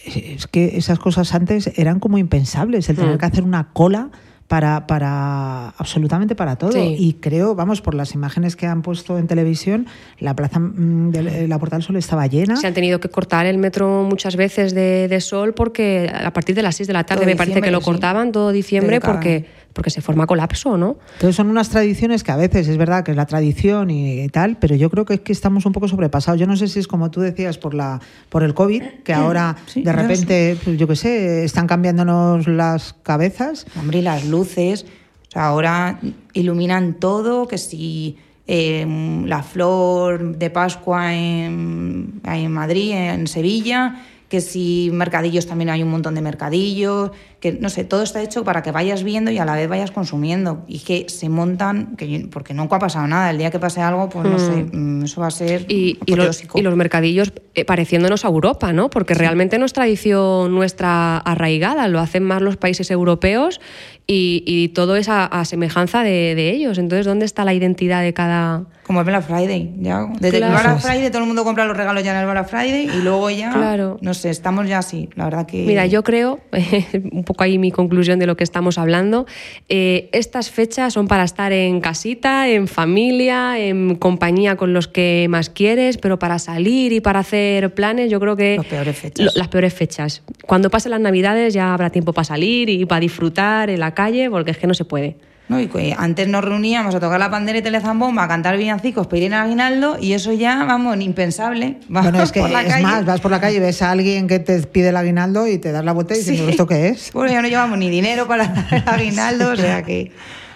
Es 0.06 0.48
que 0.48 0.78
esas 0.78 1.00
cosas 1.00 1.34
antes 1.36 1.78
eran 1.78 2.00
como 2.00 2.18
impensables, 2.18 2.88
el 2.88 2.96
tener 2.96 3.16
mm. 3.16 3.18
que 3.18 3.26
hacer 3.26 3.44
una 3.44 3.74
cola 3.74 4.10
para, 4.48 4.86
para 4.86 5.70
absolutamente 5.78 6.36
para 6.36 6.58
todo. 6.58 6.74
Sí. 6.74 6.96
Y 7.00 7.14
creo, 7.14 7.56
vamos, 7.56 7.82
por 7.82 7.96
las 7.96 8.14
imágenes 8.14 8.56
que 8.56 8.68
han 8.68 8.82
puesto 8.82 9.18
en 9.18 9.28
televisión, 9.28 9.88
la 10.20 10.36
plaza 10.36 10.60
de 10.62 11.48
la 11.48 11.58
Puerta 11.58 11.78
del 11.78 11.84
Sol 11.84 11.96
estaba 11.96 12.28
llena. 12.28 12.58
Se 12.58 12.68
han 12.68 12.74
tenido 12.74 13.00
que 13.00 13.10
cortar 13.10 13.46
el 13.46 13.58
metro 13.58 14.04
muchas 14.04 14.36
veces 14.36 14.74
de, 14.74 15.08
de 15.08 15.22
Sol 15.22 15.54
porque 15.54 16.12
a 16.14 16.34
partir 16.34 16.56
de 16.56 16.64
las 16.64 16.76
6 16.76 16.88
de 16.88 16.94
la 16.94 17.06
tarde 17.06 17.22
todo 17.22 17.32
me 17.32 17.38
parece 17.38 17.62
que 17.62 17.72
lo 17.72 17.82
cortaban 17.82 18.28
sí. 18.28 18.32
todo 18.34 18.52
diciembre 18.52 19.00
porque, 19.00 19.46
porque 19.74 19.90
se 19.90 20.02
forma 20.02 20.28
colapso, 20.28 20.78
¿no? 20.78 20.98
Entonces 21.14 21.36
son 21.36 21.50
unas 21.50 21.70
tradiciones 21.70 22.24
que 22.24 22.32
a 22.32 22.36
veces 22.36 22.68
es 22.68 22.78
verdad 22.78 23.04
que 23.04 23.12
es 23.12 23.18
la 23.18 23.26
tradición 23.26 23.90
y, 23.90 24.28
tal, 24.30 24.58
pero 24.58 24.76
yo 24.76 24.90
creo 24.90 25.06
que 25.06 25.16
es 25.16 25.22
que 25.22 25.32
estamos 25.32 25.66
un 25.66 25.74
poco 25.74 25.88
sobrepasados. 25.88 26.40
Yo 26.40 26.48
no 26.48 26.56
sé 26.56 26.68
si 26.68 26.80
es 26.80 26.88
como 26.88 27.12
tú 27.12 27.22
decías 27.22 27.58
por 27.58 27.74
la 27.74 28.02
por 28.30 28.44
el 28.44 28.54
COVID, 28.54 28.84
que 29.04 29.14
ahora 29.14 29.56
sí, 29.66 29.82
de 29.82 29.94
repente, 29.94 30.58
pues, 30.64 30.78
yo 30.78 30.88
qué 30.88 30.96
sé, 30.96 31.44
están 31.44 31.68
cambiándonos 31.68 32.48
las 32.48 32.94
cabezas. 33.04 33.66
Hombre, 33.80 34.00
y 34.00 34.02
las 34.02 34.26
luces, 34.26 34.86
o 35.28 35.32
sea, 35.32 35.48
ahora 35.48 36.00
iluminan 36.34 36.96
todo, 36.96 37.48
que 37.48 37.58
si 37.58 38.18
eh, 38.48 38.86
la 39.26 39.44
flor 39.44 40.38
de 40.38 40.50
Pascua 40.50 41.14
en, 41.14 42.22
en 42.26 42.52
Madrid, 42.52 42.92
en 42.92 43.28
Sevilla, 43.28 44.02
que 44.32 44.40
si 44.40 44.90
mercadillos 44.94 45.46
también 45.46 45.70
hay 45.72 45.84
un 45.84 45.90
montón 45.90 46.16
de 46.16 46.22
mercadillos, 46.22 47.12
que 47.42 47.52
no 47.52 47.68
sé, 47.68 47.84
todo 47.84 48.02
está 48.02 48.24
hecho 48.24 48.46
para 48.46 48.64
que 48.64 48.72
vayas 48.72 49.04
viendo 49.04 49.30
y 49.30 49.38
a 49.38 49.44
la 49.44 49.56
vez 49.56 49.68
vayas 49.68 49.92
consumiendo. 49.92 50.64
Y 50.70 50.80
que 50.80 51.08
se 51.10 51.28
montan, 51.28 51.98
que 51.98 52.30
porque 52.32 52.54
nunca 52.54 52.78
ha 52.78 52.80
pasado 52.80 53.06
nada, 53.08 53.30
el 53.30 53.38
día 53.38 53.52
que 53.52 53.60
pase 53.60 53.82
algo, 53.82 54.08
pues 54.08 54.26
no 54.26 54.40
sé, 54.40 54.68
eso 55.04 55.20
va 55.20 55.28
a 55.28 55.32
ser. 55.32 55.66
Y, 55.68 56.00
y, 56.06 56.16
los, 56.16 56.46
y 56.56 56.62
los, 56.62 56.78
mercadillos 56.78 57.34
eh, 57.56 57.66
pareciéndonos 57.66 58.24
a 58.24 58.30
Europa, 58.30 58.72
¿no? 58.72 58.90
Porque 58.90 59.16
sí. 59.16 59.20
realmente 59.20 59.60
no 59.60 59.66
es 59.66 59.74
tradición 59.74 60.56
nuestra 60.56 61.18
arraigada, 61.18 61.90
lo 61.90 62.00
hacen 62.00 62.24
más 62.24 62.42
los 62.42 62.56
países 62.56 62.90
europeos 62.90 63.60
y, 64.08 64.46
y 64.48 64.70
todo 64.70 64.96
es 64.96 65.10
a, 65.10 65.26
a 65.26 65.44
semejanza 65.44 66.04
de, 66.04 66.36
de, 66.36 66.52
ellos. 66.52 66.78
Entonces, 66.78 67.06
¿dónde 67.06 67.26
está 67.26 67.44
la 67.44 67.54
identidad 67.54 68.02
de 68.02 68.14
cada.? 68.14 68.64
Como 68.92 69.00
el 69.00 69.06
Black 69.06 69.24
Friday. 69.26 69.72
Ya. 69.80 70.06
Desde 70.20 70.40
claro. 70.40 70.58
el 70.58 70.64
Black 70.64 70.80
Friday 70.82 71.10
todo 71.12 71.22
el 71.22 71.28
mundo 71.28 71.46
compra 71.46 71.64
los 71.64 71.78
regalos 71.78 72.04
ya 72.04 72.12
en 72.12 72.28
el 72.28 72.30
Black 72.30 72.50
Friday 72.50 72.90
y 72.94 73.02
luego 73.02 73.30
ya. 73.30 73.54
Claro. 73.54 73.98
No 74.02 74.14
sé, 74.14 74.30
estamos 74.30 74.68
ya 74.68 74.80
así, 74.80 75.08
la 75.16 75.24
verdad 75.24 75.46
que. 75.46 75.64
Mira, 75.66 75.86
yo 75.86 76.04
creo, 76.04 76.42
un 77.14 77.24
poco 77.24 77.46
ahí 77.46 77.58
mi 77.58 77.72
conclusión 77.72 78.20
de 78.20 78.26
lo 78.26 78.36
que 78.36 78.44
estamos 78.44 78.78
hablando, 78.78 79.28
eh, 79.70 80.10
estas 80.12 80.52
fechas 80.52 80.92
son 80.92 81.08
para 81.08 81.24
estar 81.24 81.54
en 81.54 81.80
casita, 81.80 82.50
en 82.50 82.68
familia, 82.68 83.58
en 83.58 83.96
compañía 83.96 84.58
con 84.58 84.74
los 84.74 84.90
que 84.90 85.26
más 85.30 85.50
quieres, 85.50 85.98
pero 85.98 86.20
para 86.20 86.38
salir 86.38 86.92
y 86.92 87.00
para 87.00 87.20
hacer 87.20 87.74
planes, 87.74 88.12
yo 88.12 88.20
creo 88.20 88.36
que. 88.36 88.58
Las 88.58 88.66
peores 88.66 88.98
fechas. 88.98 89.26
Lo, 89.26 89.32
las 89.36 89.48
peores 89.48 89.74
fechas. 89.74 90.22
Cuando 90.46 90.70
pasen 90.70 90.92
las 90.92 91.00
Navidades 91.00 91.54
ya 91.54 91.74
habrá 91.74 91.92
tiempo 91.92 92.12
para 92.12 92.26
salir 92.26 92.68
y 92.68 92.86
para 92.86 93.00
disfrutar 93.00 93.70
en 93.70 93.80
la 93.80 93.94
calle, 93.94 94.30
porque 94.30 94.52
es 94.52 94.58
que 94.58 94.68
no 94.68 94.74
se 94.74 94.84
puede. 94.84 95.16
¿No? 95.52 95.60
Y 95.60 95.68
que 95.68 95.94
antes 95.98 96.30
nos 96.30 96.46
reuníamos 96.46 96.96
a 96.96 97.02
tocar 97.02 97.20
la 97.20 97.30
pandereta 97.30 97.68
y 97.68 97.72
telezambomba, 97.74 98.24
a 98.24 98.28
cantar 98.30 98.56
villancicos, 98.56 99.08
pedir 99.08 99.26
en 99.26 99.34
aguinaldo, 99.34 99.98
y 100.00 100.14
eso 100.14 100.32
ya, 100.32 100.64
vamos, 100.64 100.98
impensable. 101.02 101.78
Vas 101.90 102.06
bueno, 102.06 102.24
es 102.24 102.32
que 102.32 102.40
es 102.40 102.50
calle. 102.50 102.82
más, 102.82 103.06
vas 103.06 103.20
por 103.20 103.32
la 103.32 103.42
calle 103.42 103.58
y 103.58 103.60
ves 103.60 103.82
a 103.82 103.92
alguien 103.92 104.30
que 104.30 104.40
te 104.40 104.62
pide 104.64 104.90
el 104.90 104.96
aguinaldo 104.96 105.48
y 105.48 105.58
te 105.58 105.74
das 105.74 105.84
la 105.84 105.92
vuelta 105.92 106.14
y 106.14 106.20
dices, 106.20 106.40
sí. 106.40 106.46
¿esto 106.50 106.66
qué 106.66 106.88
es? 106.88 107.12
Bueno, 107.14 107.34
ya 107.34 107.42
no 107.42 107.50
llevamos 107.50 107.78
ni 107.78 107.90
dinero 107.90 108.28
para 108.28 108.48
dar 108.48 108.66
el 108.72 108.88
aguinaldo, 108.88 109.52
o 109.52 109.56
sea 109.58 109.84
que. 109.84 110.14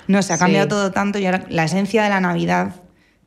No, 0.08 0.22
se 0.22 0.32
ha 0.32 0.38
cambiado 0.38 0.64
Sí. 0.66 0.70
todo 0.70 0.92
tanto 0.92 1.20
y 1.20 1.26
ahora 1.26 1.44
la 1.50 1.66
esencia 1.66 2.02
de 2.04 2.10
la 2.10 2.22
Navidad, 2.22 2.76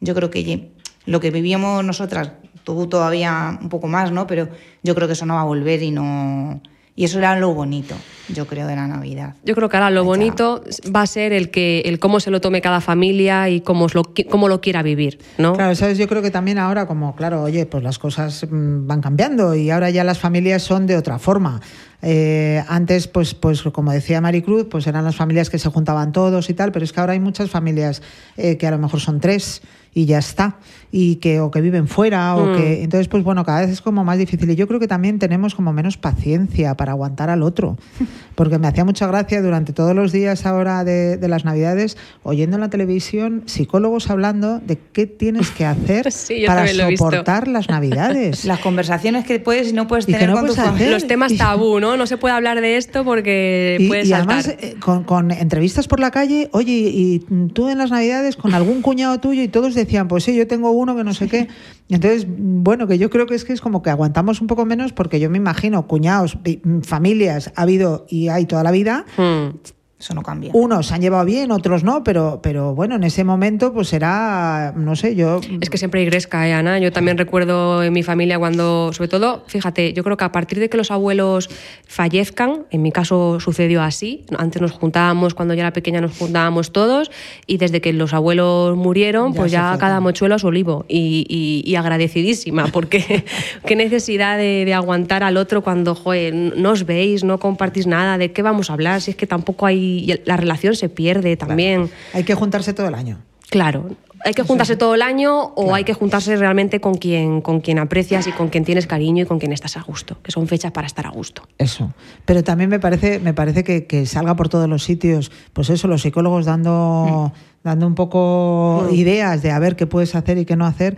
yo 0.01 0.15
creo 0.15 0.31
que 0.31 0.71
lo 1.05 1.21
que 1.21 1.31
vivíamos 1.31 1.85
nosotras, 1.85 2.33
tú 2.65 2.87
todavía 2.87 3.59
un 3.61 3.69
poco 3.69 3.89
más, 3.89 4.11
¿no? 4.11 4.27
Pero 4.27 4.49
yo 4.83 4.95
creo 4.95 5.07
que 5.07 5.13
eso 5.13 5.27
no 5.27 5.35
va 5.35 5.43
a 5.43 5.45
volver 5.45 5.83
y 5.83 5.91
no... 5.91 6.63
Y 6.99 7.05
eso 7.05 7.21
era 7.21 7.39
lo 7.39 7.55
bonito, 7.55 7.95
yo 8.29 8.49
creo, 8.49 8.67
de 8.67 8.75
la 8.75 8.89
Navidad. 8.89 9.37
Yo 9.45 9.55
creo 9.55 9.69
que 9.69 9.77
ahora 9.77 9.89
lo 9.89 10.01
Ya. 10.03 10.07
bonito 10.07 10.65
va 10.95 11.03
a 11.03 11.07
ser 11.07 11.33
el 11.33 11.49
que 11.53 11.83
el 11.85 12.01
cómo 12.01 12.19
se 12.19 12.33
lo 12.33 12.41
tome 12.41 12.61
cada 12.61 12.81
familia 12.81 13.49
y 13.49 13.61
cómo, 13.61 13.85
os 13.85 13.95
lo, 13.95 14.03
qui- 14.03 14.27
cómo 14.29 14.49
lo 14.49 14.61
quiera 14.61 14.83
vivir, 14.83 15.21
¿no? 15.39 15.53
Claro, 15.53 15.77
sabes, 15.77 15.97
yo 15.97 16.09
creo 16.09 16.23
que 16.23 16.33
también 16.33 16.59
ahora, 16.59 16.87
como, 16.89 17.15
claro, 17.15 17.43
oye, 17.45 17.67
pues 17.67 17.85
las 17.85 18.01
cosas 18.01 18.45
mm, 18.51 18.89
van 18.89 19.01
cambiando 19.01 19.55
y 19.55 19.71
ahora 19.71 19.91
ya 19.91 20.03
las 20.03 20.19
familias 20.19 20.65
son 20.65 20.89
de 20.89 20.97
otra 20.97 21.21
forma. 21.21 21.61
Eh, 22.03 22.65
antes, 22.67 23.07
pues, 23.07 23.35
pues 23.35 23.63
como 23.63 23.93
decía 23.93 24.21
Maricruz, 24.21 24.67
pues 24.69 24.89
eran 24.89 25.05
las 25.05 25.15
familias 25.15 25.51
que 25.51 25.61
se 25.61 25.69
juntaban 25.69 26.11
todos 26.11 26.51
y 26.51 26.55
tal, 26.55 26.73
pero 26.73 26.85
es 26.85 26.93
que 26.93 26.99
ahora 26.99 27.13
hay 27.13 27.21
muchas 27.21 27.49
familias 27.49 28.03
eh, 28.37 28.57
que 28.57 28.67
a 28.67 28.73
lo 28.73 28.79
mejor 28.79 28.99
son 28.99 29.21
tres 29.21 29.63
y 29.95 30.05
ya 30.07 30.19
está, 30.19 30.57
y 30.93 31.17
que 31.17 31.41
o 31.41 31.51
que 31.51 31.61
viven 31.61 31.89
fuera 31.89 32.37
o 32.37 32.47
Mm. 32.47 32.57
que 32.57 32.83
entonces 32.83 33.09
pues 33.09 33.23
bueno 33.25 33.45
cada 33.45 33.61
vez 33.61 33.71
es 33.71 33.81
como 33.83 34.05
más 34.05 34.17
difícil 34.19 34.51
y 34.51 34.55
yo 34.57 34.67
creo 34.69 34.79
que 34.81 34.89
también 34.89 35.19
tenemos 35.19 35.55
como 35.55 35.73
menos 35.73 35.97
paciencia 35.97 36.77
para 36.77 36.93
aguantar 36.93 37.29
al 37.31 37.43
otro 37.43 37.77
porque 38.35 38.59
me 38.59 38.69
hacía 38.69 38.85
mucha 38.85 39.07
gracia 39.07 39.43
durante 39.43 39.73
todos 39.73 39.95
los 39.95 40.13
días 40.13 40.47
ahora 40.47 40.85
de, 40.85 41.17
de 41.17 41.29
las 41.29 41.45
navidades 41.45 41.97
oyendo 42.23 42.57
en 42.57 42.61
la 42.63 42.71
televisión 42.71 43.43
psicólogos 43.47 44.09
hablando 44.11 44.61
de 44.61 44.79
qué 44.93 45.07
tienes 45.07 45.51
que 45.51 45.67
hacer 45.67 46.11
Sí, 46.13 46.45
para 46.47 46.67
soportar 46.69 47.49
las 47.49 47.69
navidades 47.69 48.45
Las 48.45 48.61
conversaciones 48.61 49.27
que 49.27 49.41
puedes 49.41 49.69
y 49.71 49.73
no 49.73 49.89
puedes 49.89 50.09
Y 50.09 50.13
tener 50.13 50.29
no 50.31 50.37
con 50.37 50.47
puedes. 50.47 50.91
Los 50.91 51.07
temas 51.07 51.37
tabú, 51.37 51.81
¿no? 51.81 51.97
No 51.97 52.07
se 52.07 52.17
puede 52.17 52.35
hablar 52.35 52.61
de 52.61 52.77
esto 52.77 53.05
porque 53.05 53.77
y, 53.81 53.89
puede 53.89 54.03
y 54.03 54.07
saltar. 54.07 54.39
además 54.39 54.49
eh, 54.61 54.77
con, 54.81 55.05
con 55.05 55.31
entrevistas 55.31 55.87
por 55.89 56.01
la 56.01 56.11
calle, 56.11 56.49
oye, 56.53 56.73
y 56.73 57.19
tú 57.53 57.69
en 57.69 57.79
las 57.79 57.91
navidades 57.91 58.37
con 58.37 58.55
algún 58.55 58.81
cuñado 58.83 59.19
tuyo 59.19 59.43
y 59.43 59.49
todos 59.49 59.75
decían, 59.85 60.09
pues 60.09 60.25
sí, 60.25 60.35
yo 60.37 60.47
tengo 60.47 60.71
uno 60.71 60.97
que 60.97 61.05
no 61.05 61.15
sé 61.15 61.29
qué. 61.29 61.49
Entonces, 61.89 62.27
bueno, 62.29 62.87
que 62.87 62.99
yo 62.99 63.11
creo 63.11 63.27
que 63.27 63.35
es 63.35 63.45
que 63.45 63.53
es 63.53 63.61
como 63.61 63.83
que 63.83 63.91
aguantamos 63.91 64.41
un 64.41 64.47
poco 64.47 64.65
menos 64.65 64.93
porque 64.93 65.21
yo 65.21 65.31
me 65.31 65.39
imagino 65.39 65.87
cuñados, 65.87 66.39
vi- 66.43 66.61
familias, 66.83 67.53
ha 67.57 67.63
habido 67.63 68.07
y 68.09 68.29
hay 68.29 68.47
toda 68.47 68.63
la 68.63 68.71
vida. 68.71 69.05
Hmm. 69.17 69.57
Eso 70.01 70.15
no 70.15 70.23
cambia. 70.23 70.51
Unos 70.55 70.87
se 70.87 70.95
han 70.95 71.01
llevado 71.01 71.25
bien, 71.25 71.51
otros 71.51 71.83
no, 71.83 72.05
pero, 72.05 72.39
pero 72.41 72.73
bueno, 72.73 72.95
en 72.95 73.03
ese 73.03 73.25
momento 73.25 73.73
pues 73.73 73.93
era, 73.93 74.73
no 74.77 74.95
sé, 74.95 75.17
yo... 75.17 75.41
Es 75.61 75.71
que 75.71 75.77
siempre 75.79 75.99
hay 76.01 76.07
gresca, 76.07 76.47
¿eh, 76.49 76.53
Ana? 76.53 76.79
Yo 76.79 76.93
también 76.93 77.19
recuerdo 77.19 77.83
en 77.83 77.93
mi 77.93 78.05
familia 78.05 78.39
cuando, 78.39 78.93
sobre 78.93 79.09
todo, 79.09 79.43
fíjate, 79.49 79.93
yo 79.95 80.05
creo 80.05 80.17
que 80.17 80.25
a 80.25 80.31
partir 80.31 80.61
de 80.61 80.69
que 80.69 80.77
los 80.77 80.93
abuelos 80.93 81.51
fallezcan, 81.89 82.67
en 82.71 82.83
mi 82.83 82.93
caso 82.93 83.41
sucedió 83.41 83.83
así, 83.83 84.25
antes 84.39 84.63
nos 84.63 84.71
juntábamos, 84.71 85.35
cuando 85.35 85.55
yo 85.55 85.61
era 85.61 85.73
pequeña 85.73 86.01
nos 86.01 86.17
juntábamos 86.17 86.71
todos, 86.71 87.11
y 87.49 87.57
desde 87.57 87.81
que 87.81 87.93
los 87.93 88.15
abuelos 88.15 88.77
murieron, 88.77 89.33
Ya 89.33 89.37
pues 89.41 89.51
ya 89.51 89.71
fue 89.71 89.79
cada 89.81 89.99
mochuelo 90.01 90.37
a 90.37 90.39
su 90.39 90.47
olivo, 90.47 90.85
y, 90.89 91.27
y- 91.29 91.69
y 91.69 91.75
agradecidísima, 91.75 92.67
porque 92.69 93.25
qué 93.67 93.75
necesidad 93.75 94.37
de, 94.39 94.65
de 94.65 94.75
aguantar 94.75 95.25
al 95.25 95.37
otro 95.39 95.63
cuando, 95.63 95.97
joder, 95.97 96.33
no 96.35 96.71
os 96.71 96.87
veis, 96.87 97.25
no 97.25 97.39
compartís 97.41 97.89
nada, 97.89 98.17
de 98.17 98.31
qué 98.31 98.43
vamos 98.43 98.71
a 98.71 98.75
hablar, 98.75 99.01
si 99.01 99.11
es 99.11 99.17
que 99.17 99.27
tampoco 99.27 99.67
hay, 99.67 99.88
y 99.89 100.21
la 100.25 100.37
relación 100.37 100.75
se 100.75 100.89
pierde 100.89 101.37
también. 101.37 101.91
Hay 102.13 102.25
que 102.25 102.35
juntarse 102.35 102.73
todo 102.73 102.89
el 102.89 102.95
año. 102.95 103.19
Claro. 103.51 103.89
Hay 104.25 104.35
que 104.35 104.43
juntarse 104.43 104.75
todo 104.77 104.97
el 104.97 105.03
año 105.03 105.53
o 105.55 105.75
hay 105.75 105.85
que 105.85 105.95
juntarse 105.95 106.35
realmente 106.37 106.81
con 106.81 106.97
quien, 106.97 107.41
con 107.41 107.61
quien 107.61 107.79
aprecias 107.79 108.27
y 108.27 108.33
con 108.33 108.49
quien 108.49 108.65
tienes 108.65 108.89
cariño 108.89 109.23
y 109.23 109.27
con 109.27 109.39
quien 109.39 109.53
estás 109.53 109.77
a 109.77 109.83
gusto, 109.83 110.19
que 110.23 110.33
son 110.33 110.49
fechas 110.49 110.73
para 110.73 110.89
estar 110.89 111.07
a 111.07 111.11
gusto. 111.11 111.43
Eso. 111.57 111.93
Pero 112.25 112.43
también 112.43 112.69
me 112.69 112.81
parece, 112.81 113.21
me 113.21 113.33
parece 113.33 113.63
que, 113.63 113.87
que 113.87 114.07
salga 114.07 114.35
por 114.35 114.49
todos 114.49 114.69
los 114.69 114.83
sitios, 114.83 115.31
pues 115.53 115.71
eso, 115.71 115.87
los 115.87 116.03
psicólogos 116.03 116.47
dando, 116.47 117.33
dando 117.63 117.87
un 117.87 117.95
poco 117.95 118.89
Mm. 118.91 118.95
ideas 118.95 119.41
de 119.43 119.53
a 119.53 119.59
ver 119.61 119.77
qué 119.77 119.87
puedes 119.87 120.15
hacer 120.17 120.37
y 120.37 120.45
qué 120.45 120.57
no 120.57 120.67
hacer. 120.67 120.97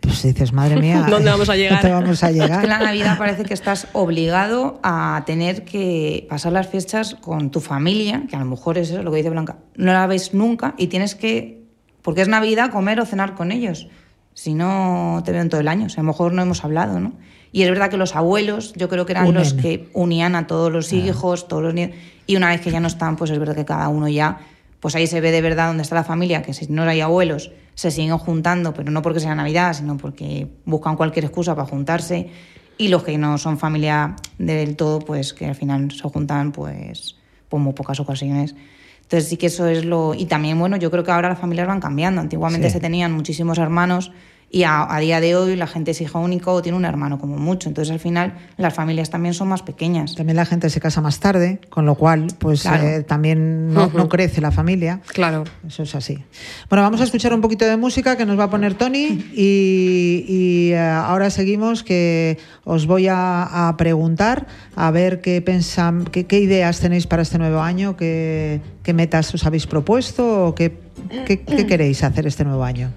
Pues 0.00 0.22
dices, 0.22 0.52
madre 0.52 0.76
mía, 0.76 1.06
¿Dónde 1.10 1.30
vamos 1.30 1.48
a 1.48 1.56
llegar? 1.56 1.80
¿dónde 1.82 1.94
vamos 1.94 2.22
a 2.22 2.30
Es 2.30 2.36
llegar? 2.36 2.60
que 2.60 2.66
la 2.66 2.78
Navidad 2.78 3.18
parece 3.18 3.44
que 3.44 3.54
estás 3.54 3.88
obligado 3.92 4.78
a 4.82 5.22
tener 5.26 5.64
que 5.64 6.26
pasar 6.28 6.52
las 6.52 6.68
fiestas 6.68 7.14
con 7.14 7.50
tu 7.50 7.60
familia, 7.60 8.24
que 8.28 8.36
a 8.36 8.40
lo 8.40 8.44
mejor 8.44 8.78
es 8.78 8.90
eso, 8.90 9.02
lo 9.02 9.10
que 9.10 9.18
dice 9.18 9.30
Blanca, 9.30 9.56
no 9.76 9.92
la 9.92 10.06
ves 10.06 10.34
nunca 10.34 10.74
y 10.76 10.88
tienes 10.88 11.14
que, 11.14 11.64
porque 12.02 12.22
es 12.22 12.28
Navidad, 12.28 12.70
comer 12.70 13.00
o 13.00 13.06
cenar 13.06 13.34
con 13.34 13.52
ellos. 13.52 13.88
Si 14.34 14.52
no, 14.52 15.22
te 15.24 15.30
ven 15.30 15.48
todo 15.48 15.60
el 15.60 15.68
año. 15.68 15.86
O 15.86 15.88
sea, 15.88 16.00
a 16.00 16.04
lo 16.04 16.08
mejor 16.08 16.32
no 16.32 16.42
hemos 16.42 16.64
hablado, 16.64 16.98
¿no? 16.98 17.12
Y 17.52 17.62
es 17.62 17.70
verdad 17.70 17.88
que 17.88 17.96
los 17.96 18.16
abuelos, 18.16 18.72
yo 18.74 18.88
creo 18.88 19.06
que 19.06 19.12
eran 19.12 19.32
los 19.32 19.54
que 19.54 19.88
unían 19.92 20.34
a 20.34 20.48
todos 20.48 20.72
los 20.72 20.92
hijos, 20.92 21.46
todos 21.46 21.62
los 21.62 21.72
niños. 21.72 21.92
Y 22.26 22.34
una 22.34 22.48
vez 22.48 22.60
que 22.60 22.72
ya 22.72 22.80
no 22.80 22.88
están, 22.88 23.14
pues 23.14 23.30
es 23.30 23.38
verdad 23.38 23.54
que 23.54 23.64
cada 23.64 23.88
uno 23.88 24.08
ya, 24.08 24.38
pues 24.80 24.96
ahí 24.96 25.06
se 25.06 25.20
ve 25.20 25.30
de 25.30 25.40
verdad 25.40 25.68
dónde 25.68 25.84
está 25.84 25.94
la 25.94 26.02
familia, 26.02 26.42
que 26.42 26.52
si 26.52 26.66
no 26.66 26.82
hay 26.82 27.00
abuelos, 27.00 27.52
se 27.74 27.90
siguen 27.90 28.18
juntando, 28.18 28.72
pero 28.74 28.90
no 28.90 29.02
porque 29.02 29.20
sea 29.20 29.34
Navidad, 29.34 29.72
sino 29.74 29.96
porque 29.96 30.48
buscan 30.64 30.96
cualquier 30.96 31.24
excusa 31.26 31.54
para 31.54 31.66
juntarse. 31.68 32.30
Y 32.76 32.88
los 32.88 33.04
que 33.04 33.16
no 33.18 33.38
son 33.38 33.58
familia 33.58 34.16
del 34.38 34.76
todo, 34.76 34.98
pues 34.98 35.32
que 35.32 35.46
al 35.46 35.54
final 35.54 35.90
se 35.92 36.02
juntan, 36.08 36.52
pues, 36.52 37.16
por 37.48 37.60
muy 37.60 37.72
pocas 37.72 38.00
ocasiones. 38.00 38.54
Entonces 39.02 39.28
sí 39.28 39.36
que 39.36 39.46
eso 39.46 39.66
es 39.68 39.84
lo... 39.84 40.14
Y 40.14 40.26
también, 40.26 40.58
bueno, 40.58 40.76
yo 40.76 40.90
creo 40.90 41.04
que 41.04 41.10
ahora 41.12 41.28
las 41.28 41.38
familias 41.38 41.66
van 41.68 41.80
cambiando. 41.80 42.20
Antiguamente 42.20 42.68
Sí. 42.68 42.74
se 42.74 42.80
tenían 42.80 43.12
muchísimos 43.12 43.58
hermanos 43.58 44.12
y 44.54 44.62
a, 44.62 44.86
a 44.94 45.00
día 45.00 45.20
de 45.20 45.34
hoy 45.34 45.56
la 45.56 45.66
gente 45.66 45.90
es 45.90 46.00
hija 46.00 46.18
única 46.20 46.52
o 46.52 46.62
tiene 46.62 46.78
un 46.78 46.84
hermano 46.84 47.18
como 47.18 47.36
mucho. 47.36 47.68
Entonces 47.68 47.90
al 47.92 47.98
final 47.98 48.34
las 48.56 48.72
familias 48.72 49.10
también 49.10 49.34
son 49.34 49.48
más 49.48 49.62
pequeñas. 49.62 50.14
También 50.14 50.36
la 50.36 50.44
gente 50.46 50.70
se 50.70 50.80
casa 50.80 51.00
más 51.00 51.18
tarde, 51.18 51.58
con 51.70 51.86
lo 51.86 51.96
cual, 51.96 52.28
pues 52.38 52.62
Claro. 52.62 52.84
eh, 52.86 53.02
también 53.02 53.74
no, 53.74 53.86
Ujú. 53.86 53.98
no 53.98 54.08
crece 54.08 54.40
la 54.40 54.52
familia. 54.52 55.00
Claro. 55.08 55.42
Eso 55.66 55.82
es 55.82 55.94
así. 55.96 56.22
Bueno, 56.70 56.82
vamos 56.84 57.00
a 57.00 57.04
escuchar 57.04 57.34
un 57.34 57.40
poquito 57.40 57.64
de 57.64 57.76
música 57.76 58.16
que 58.16 58.24
nos 58.26 58.38
va 58.38 58.44
a 58.44 58.50
poner 58.50 58.74
Tony 58.74 59.24
y, 59.34 60.24
y, 60.28 60.70
eh, 60.72 60.78
ahora 60.78 61.30
seguimos 61.30 61.82
que 61.82 62.38
os 62.64 62.86
voy 62.86 63.08
a, 63.08 63.68
a 63.68 63.76
preguntar 63.76 64.46
a 64.76 64.90
ver 64.92 65.20
qué, 65.20 65.42
pensan, 65.42 66.04
qué, 66.04 66.26
qué 66.26 66.38
ideas 66.38 66.78
tenéis 66.78 67.08
para 67.08 67.22
este 67.22 67.38
nuevo 67.38 67.60
año, 67.60 67.96
qué, 67.96 68.60
qué 68.84 68.92
metas 68.94 69.34
os 69.34 69.44
habéis 69.46 69.66
propuesto 69.66 70.46
o 70.46 70.54
qué, 70.54 70.78
qué- 71.26 71.42
qué 71.42 71.66
queréis 71.66 72.04
hacer 72.04 72.26
este 72.28 72.44
nuevo 72.44 72.62
año. 72.62 72.92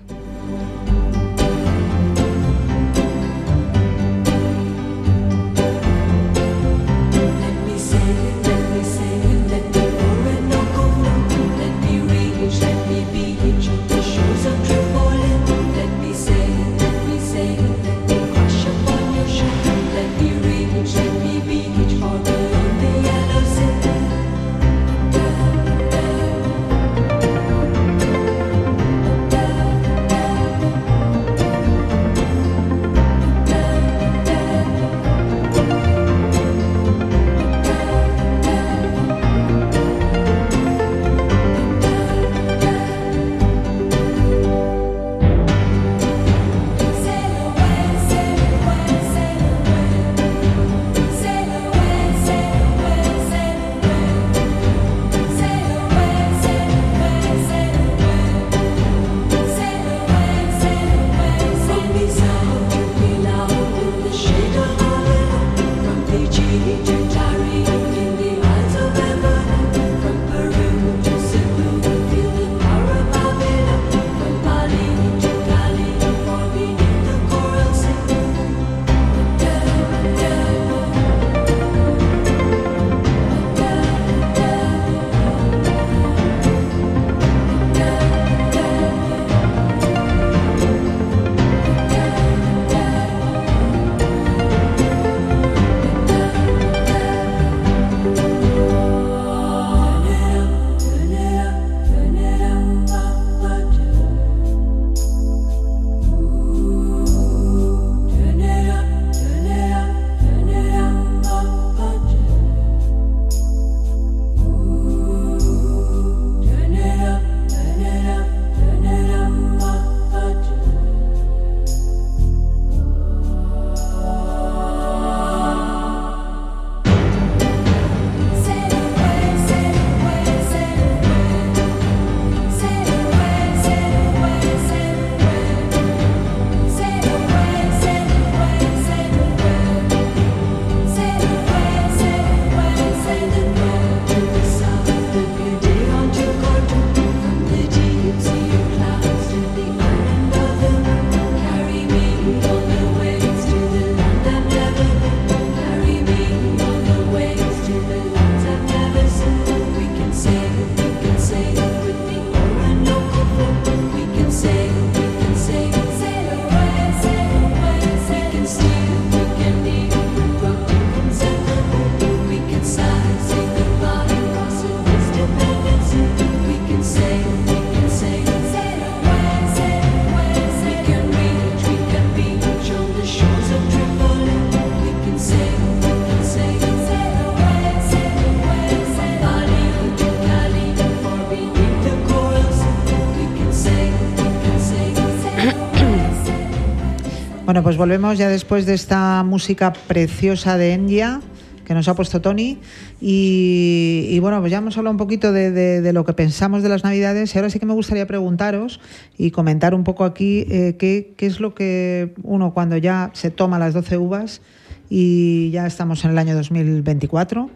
Bueno, 197.58 197.64
pues 197.64 197.78
volvemos 197.78 198.20
ya 198.20 198.30
después 198.30 198.68
de 198.68 198.76
esta 198.76 199.24
música 199.24 199.74
preciosa 199.74 200.60
de 200.60 200.74
Endia 200.74 201.22
que 201.66 201.74
nos 201.74 201.88
ha 201.88 201.96
puesto 201.96 202.22
Tony. 202.22 202.60
Y, 203.02 204.16
bueno, 204.22 204.40
pues 204.42 204.52
ya 204.52 204.60
hemos 204.60 204.78
hablado 204.78 204.92
un 204.92 205.00
poquito 205.00 205.34
de, 205.34 205.92
lo 205.92 206.06
que 206.06 206.14
pensamos 206.14 206.62
de 206.62 206.70
las 206.70 206.84
Navidades. 206.84 207.34
Y 207.34 207.38
ahora 207.40 207.50
sí 207.50 207.58
que 207.58 207.66
me 207.66 207.74
gustaría 207.74 208.06
preguntaros 208.06 208.80
y 209.18 209.32
comentar 209.32 209.74
un 209.74 209.84
poco 209.84 210.04
aquí 210.04 210.46
eh, 210.52 210.76
qué, 210.78 211.16
qué 211.18 211.26
es 211.26 211.40
lo 211.40 211.56
que 211.56 212.14
uno 212.22 212.54
cuando 212.54 212.78
ya 212.78 213.10
se 213.14 213.32
toma 213.32 213.58
las 213.58 213.74
12 213.74 213.98
uvas 213.98 214.42
y 214.88 215.50
ya 215.50 215.66
estamos 215.66 216.06
en 216.06 216.12
el 216.12 216.20
año 216.20 216.36
2024, 216.36 217.50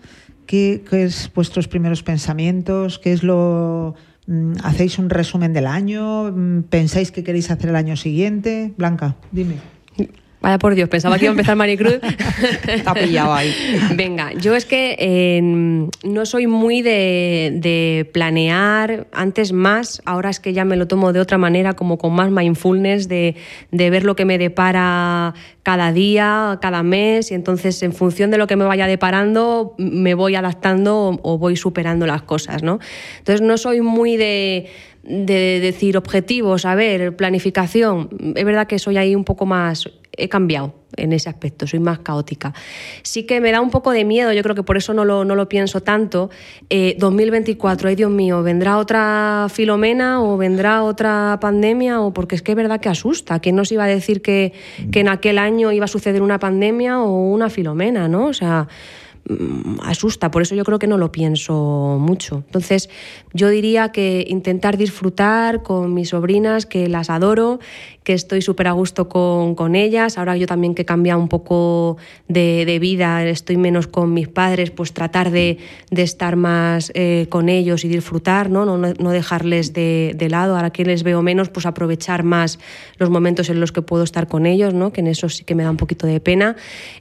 ¿qué, 0.47 0.83
qué 0.89 1.03
es 1.03 1.29
vuestros 1.35 1.67
primeros 1.67 2.01
pensamientos? 2.01 2.97
¿Qué 2.97 3.13
es 3.13 3.21
lo... 3.21 3.93
mm, 4.25 4.53
¿Hacéis 4.63 4.97
un 4.97 5.11
resumen 5.11 5.53
del 5.53 5.67
año? 5.67 6.31
Mm, 6.31 6.63
¿Pensáis 6.63 7.11
que 7.11 7.23
queréis 7.23 7.51
hacer 7.51 7.69
el 7.69 7.75
año 7.75 7.95
siguiente? 7.95 8.73
Blanca, 8.77 9.15
dime. 9.31 9.80
Vaya 10.41 10.58
por 10.58 10.73
Dios, 10.73 10.89
pensaba 10.89 11.19
que 11.19 11.25
iba 11.25 11.32
a 11.32 11.34
empezar 11.34 11.56
Maricruz. 11.56 11.99
Ha 12.86 12.93
pillado 12.95 13.34
ahí. 13.34 13.54
Venga, 13.95 14.34
yo 14.34 14.56
es 14.56 14.65
que 14.65 14.95
eh, 14.97 15.39
no 15.41 16.25
soy 16.25 16.47
muy 16.47 16.82
de, 16.82 17.51
de 17.56 18.10
planear 18.12 19.08
antes 19.12 19.51
más, 19.51 20.01
ahora 20.06 20.32
es 20.32 20.39
que 20.39 20.54
ya 20.54 20.65
me 20.65 20.75
lo 20.77 20.88
tomo 20.88 21.13
de 21.13 21.19
otra 21.19 21.38
manera, 21.38 21.73
como 21.73 21.97
con 21.97 22.13
más 22.13 22.32
mindfulness, 22.32 23.08
de, 23.08 23.36
de 23.71 23.89
ver 23.91 24.04
lo 24.04 24.15
que 24.15 24.25
me 24.25 24.39
depara 24.39 25.36
cada 25.62 25.91
día, 25.91 26.58
cada 26.60 26.82
mes, 26.82 27.30
y 27.32 27.36
entonces 27.36 27.84
en 27.84 27.93
función 27.93 28.32
de 28.32 28.38
lo 28.38 28.47
que 28.47 28.56
me 28.56 28.65
vaya 28.65 28.88
deparando, 28.88 29.75
me 29.77 30.15
voy 30.15 30.34
adaptando 30.36 30.97
o, 30.97 31.19
o 31.21 31.38
voy 31.38 31.56
superando 31.56 32.08
las 32.08 32.23
cosas, 32.23 32.63
¿no? 32.63 32.80
Entonces 33.19 33.41
no 33.41 33.58
soy 33.58 33.82
muy 33.82 34.17
de 34.17 34.69
de 35.03 35.59
decir 35.59 35.97
objetivos, 35.97 36.65
a 36.65 36.75
ver, 36.75 37.15
planificación. 37.15 38.09
Es 38.35 38.45
verdad 38.45 38.67
que 38.67 38.79
soy 38.79 38.97
ahí 38.97 39.15
un 39.15 39.23
poco 39.23 39.45
más, 39.45 39.89
he 40.15 40.29
cambiado 40.29 40.75
en 40.97 41.13
ese 41.13 41.29
aspecto, 41.29 41.65
soy 41.67 41.79
más 41.79 41.99
caótica. 41.99 42.53
Sí 43.01 43.23
que 43.23 43.39
me 43.41 43.51
da 43.51 43.61
un 43.61 43.69
poco 43.69 43.91
de 43.91 44.03
miedo, 44.03 44.33
yo 44.33 44.43
creo 44.43 44.55
que 44.55 44.63
por 44.63 44.77
eso 44.77 44.93
no 44.93 45.05
lo, 45.05 45.25
no 45.25 45.35
lo 45.35 45.49
pienso 45.49 45.81
tanto. 45.81 46.29
Eh, 46.69 46.95
2024, 46.99 47.89
ay 47.89 47.95
Dios 47.95 48.11
mío, 48.11 48.43
¿vendrá 48.43 48.77
otra 48.77 49.47
filomena 49.49 50.21
o 50.21 50.37
vendrá 50.37 50.83
otra 50.83 51.37
pandemia? 51.41 52.01
O 52.01 52.13
porque 52.13 52.35
es 52.35 52.41
que 52.41 52.51
es 52.51 52.57
verdad 52.57 52.79
que 52.79 52.89
asusta. 52.89 53.39
¿Quién 53.39 53.55
nos 53.55 53.71
iba 53.71 53.85
a 53.85 53.87
decir 53.87 54.21
que, 54.21 54.53
que 54.91 54.99
en 54.99 55.07
aquel 55.07 55.37
año 55.37 55.71
iba 55.71 55.85
a 55.85 55.87
suceder 55.87 56.21
una 56.21 56.39
pandemia 56.39 56.99
o 56.99 57.31
una 57.31 57.49
filomena, 57.49 58.07
no? 58.07 58.27
O 58.27 58.33
sea, 58.33 58.67
asusta, 59.84 60.31
por 60.31 60.41
eso 60.41 60.55
yo 60.55 60.63
creo 60.63 60.79
que 60.79 60.88
no 60.88 60.97
lo 60.97 61.12
pienso 61.12 61.97
mucho. 61.99 62.43
Entonces, 62.47 62.89
yo 63.34 63.49
diría 63.49 63.89
que 63.91 64.25
intentar 64.27 64.77
disfrutar 64.77 65.63
con 65.63 65.93
mis 65.93 66.10
sobrinas, 66.10 66.65
que 66.65 66.88
las 66.89 67.10
adoro, 67.10 67.60
que 68.03 68.13
estoy 68.13 68.41
súper 68.41 68.67
a 68.67 68.71
gusto 68.71 69.07
con, 69.07 69.53
con 69.55 69.75
ellas. 69.75 70.17
Ahora 70.17 70.36
yo 70.36 70.47
también 70.47 70.73
que 70.73 70.81
he 70.81 70.86
cambiado 70.86 71.19
un 71.21 71.27
poco 71.29 71.97
de, 72.27 72.65
de 72.65 72.79
vida, 72.79 73.23
estoy 73.25 73.57
menos 73.57 73.86
con 73.88 74.13
mis 74.13 74.27
padres, 74.27 74.71
pues 74.71 74.91
tratar 74.91 75.29
de, 75.31 75.60
de 75.91 76.01
estar 76.01 76.36
más 76.36 76.91
eh, 76.95 77.27
con 77.29 77.47
ellos 77.47 77.86
y 77.86 77.88
disfrutar, 77.89 78.49
¿no? 78.49 78.65
No, 78.65 78.77
no- 78.77 78.93
no 78.99 79.12
dejarles 79.12 79.73
de, 79.73 80.13
de 80.15 80.29
lado. 80.29 80.55
Ahora 80.55 80.71
que 80.71 80.84
les 80.84 81.03
veo 81.03 81.21
menos, 81.21 81.49
pues 81.49 81.65
aprovechar 81.67 82.23
más 82.23 82.60
los 82.97 83.10
momentos 83.12 83.49
en 83.49 83.60
los 83.60 83.71
que 83.71 83.81
puedo 83.84 84.03
estar 84.03 84.27
con 84.27 84.45
ellos, 84.47 84.73
¿no? 84.73 84.91
Que 84.91 85.01
en 85.01 85.07
eso 85.07 85.29
sí 85.29 85.43
que 85.43 85.53
me 85.55 85.63
da 85.63 85.69
un 85.69 85.77
poquito 85.77 86.07
de 86.07 86.19
pena. 86.19 86.55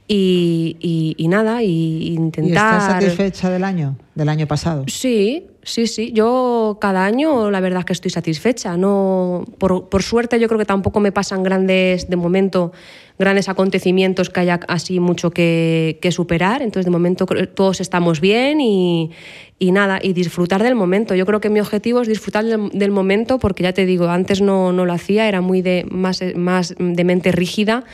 Y, 0.07 0.77
y- 0.79 1.15
y 1.17 1.27
nada, 1.27 1.63
y 1.63 2.10
¿Y 2.11 2.15
intentar... 2.15 2.77
estás 2.77 2.91
satisfecha 2.91 3.49
del 3.49 3.63
año? 3.63 3.95
Del 4.15 4.29
año 4.29 4.45
pasado. 4.47 4.83
Sí, 4.87 5.47
sí, 5.63 5.87
sí. 5.87 6.11
Yo 6.11 6.77
cada 6.81 7.05
año 7.05 7.49
la 7.49 7.59
verdad 7.59 7.79
es 7.79 7.85
que 7.85 7.93
estoy 7.93 8.11
satisfecha. 8.11 8.75
No, 8.75 9.45
por, 9.57 9.89
por 9.89 10.03
suerte 10.03 10.39
yo 10.39 10.47
creo 10.47 10.59
que 10.59 10.65
tampoco 10.65 10.99
me 10.99 11.11
pasan 11.11 11.43
grandes, 11.43 12.09
de 12.09 12.15
momento, 12.17 12.73
grandes 13.17 13.47
acontecimientos 13.47 14.29
que 14.29 14.41
haya 14.41 14.59
así 14.67 14.99
mucho 14.99 15.31
que, 15.31 15.99
que 16.01 16.11
superar. 16.11 16.61
Entonces 16.61 16.85
de 16.85 16.91
momento 16.91 17.25
todos 17.25 17.79
estamos 17.79 18.19
bien 18.19 18.59
y, 18.59 19.11
y 19.57 19.71
nada, 19.71 19.99
y 20.01 20.13
disfrutar 20.13 20.61
del 20.61 20.75
momento. 20.75 21.15
Yo 21.15 21.25
creo 21.25 21.39
que 21.39 21.49
mi 21.49 21.61
objetivo 21.61 22.01
es 22.01 22.07
disfrutar 22.07 22.43
del, 22.43 22.69
del 22.73 22.91
momento 22.91 23.39
porque 23.39 23.63
ya 23.63 23.73
te 23.73 23.85
digo, 23.85 24.09
antes 24.09 24.41
no, 24.41 24.73
no 24.73 24.85
lo 24.85 24.93
hacía, 24.93 25.27
era 25.27 25.39
muy 25.39 25.61
de, 25.61 25.85
más, 25.89 26.21
más 26.35 26.75
de 26.77 27.03
mente 27.03 27.31
rígida, 27.31 27.85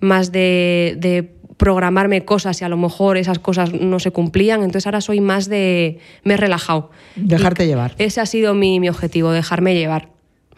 más 0.00 0.32
de, 0.32 0.96
de 0.98 1.30
programarme 1.60 2.24
cosas 2.24 2.60
y 2.62 2.64
a 2.64 2.70
lo 2.70 2.78
mejor 2.78 3.18
esas 3.18 3.38
cosas 3.38 3.72
no 3.74 4.00
se 4.00 4.10
cumplían. 4.10 4.62
Entonces 4.62 4.86
ahora 4.86 5.02
soy 5.02 5.20
más 5.20 5.46
de... 5.46 5.98
me 6.24 6.34
he 6.34 6.36
relajado. 6.38 6.90
Dejarte 7.16 7.64
Y 7.64 7.68
llevar. 7.68 7.94
Ese 7.98 8.22
ha 8.22 8.26
sido 8.26 8.54
mi, 8.54 8.80
mi 8.80 8.88
objetivo, 8.88 9.30
dejarme 9.30 9.74
llevar. 9.74 10.08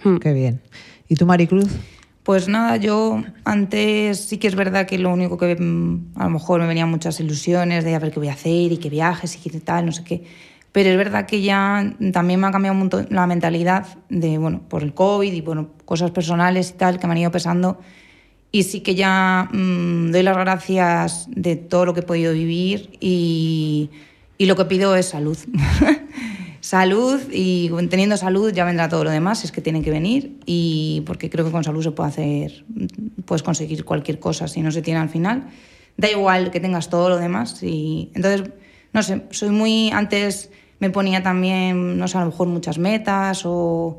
Hmm. 0.05 0.19
Qué 0.19 0.33
bien. 0.33 0.63
¿Y 1.09 1.17
tú, 1.17 1.27
Maricruz? 1.27 1.69
Pues 2.23 2.47
nada, 2.47 2.77
yo 2.77 3.21
antes 3.45 4.21
sí 4.21 4.39
que 4.39 4.47
es 4.47 4.55
verdad 4.55 4.87
que 4.87 4.97
lo 4.97 5.13
único 5.13 5.39
que 5.39 5.57
mm, 5.57 6.13
a 6.15 6.25
lo 6.25 6.31
mejor 6.31 6.61
me 6.61 6.69
venían 6.69 6.89
muchas 6.89 7.19
ilusiones 7.19 7.83
de 7.83 7.97
a 7.97 7.99
ver 7.99 8.13
qué 8.13 8.21
voy 8.21 8.29
a 8.29 8.35
hacer 8.35 8.71
y 8.71 8.77
qué 8.77 8.89
viajes 8.89 9.37
y 9.37 9.51
qué 9.51 9.59
tal, 9.59 9.87
no 9.87 9.93
sé 9.93 10.05
qué. 10.05 10.23
Pero 10.71 10.89
es 10.89 10.97
verdad 10.97 11.27
que 11.27 11.43
ya 11.43 11.97
también 12.13 12.39
me 12.39 12.47
ha 12.47 12.53
cambiado 12.53 12.75
un 12.75 12.79
montón 12.79 13.09
la 13.11 13.27
mentalidad 13.27 13.89
de, 14.09 14.39
bueno, 14.39 14.63
por 14.69 14.85
el 14.85 14.95
COVID 14.95 15.33
y 15.33 15.41
bueno, 15.41 15.71
cosas 15.85 16.13
personales 16.13 16.71
y 16.71 16.75
tal 16.75 17.01
que 17.01 17.09
me 17.09 17.13
han 17.15 17.19
ido 17.19 17.33
pesando. 17.33 17.81
Y 18.55 18.65
sí 18.65 18.81
que 18.81 18.95
ya 18.95 19.49
mm, 19.51 20.11
doy 20.13 20.23
las 20.23 20.37
gracias 20.37 21.27
de 21.31 21.57
todo 21.57 21.87
lo 21.87 21.95
que 21.95 22.01
he 22.01 22.03
podido 22.05 22.35
vivir 22.35 22.91
y, 23.01 23.89
y 24.37 24.45
lo 24.47 24.57
que 24.57 24.67
pido 24.67 24.95
es 24.95 25.07
salud. 25.07 25.39
salud 26.61 27.21
y 27.33 27.71
teniendo 27.89 28.17
salud 28.17 28.53
ya 28.53 28.65
vendrá 28.65 28.89
todo 28.89 29.05
lo 29.05 29.11
demás, 29.11 29.45
es 29.45 29.53
que 29.53 29.61
tienen 29.61 29.83
que 29.83 29.91
venir 29.91 30.39
y 30.47 31.03
porque 31.07 31.29
creo 31.31 31.45
que 31.45 31.51
con 31.51 31.65
salud 31.65 31.83
se 31.83 31.91
puede 31.91 32.11
hacer, 32.11 32.65
puedes 33.25 33.43
conseguir 33.43 33.85
cualquier 33.85 34.21
cosa 34.21 34.47
si 34.49 34.61
no 34.63 34.71
se 34.71 34.83
tiene 34.83 35.01
al 35.01 35.09
final. 35.09 35.49
Da 35.97 36.11
igual 36.11 36.51
que 36.51 36.61
tengas 36.61 36.89
todo 36.89 37.09
lo 37.09 37.17
demás 37.19 37.63
y 37.63 38.11
entonces, 38.15 38.51
no 38.93 39.03
sé, 39.03 39.23
soy 39.31 39.51
muy, 39.51 39.91
antes 39.91 40.51
me 40.79 40.91
ponía 40.91 41.23
también, 41.23 41.99
no 41.99 42.07
sé, 42.09 42.19
a 42.19 42.21
lo 42.21 42.27
mejor 42.27 42.49
muchas 42.49 42.79
metas 42.79 43.45
o, 43.45 43.99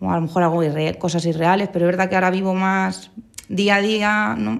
o 0.00 0.10
a 0.10 0.14
lo 0.16 0.20
mejor 0.22 0.42
hago 0.42 0.62
irre- 0.62 0.98
cosas 0.98 1.24
irreales, 1.26 1.68
pero 1.72 1.84
es 1.86 1.92
verdad 1.92 2.08
que 2.08 2.14
ahora 2.14 2.30
vivo 2.30 2.54
más 2.54 3.10
día 3.54 3.76
a 3.76 3.80
día, 3.80 4.34
¿no? 4.38 4.58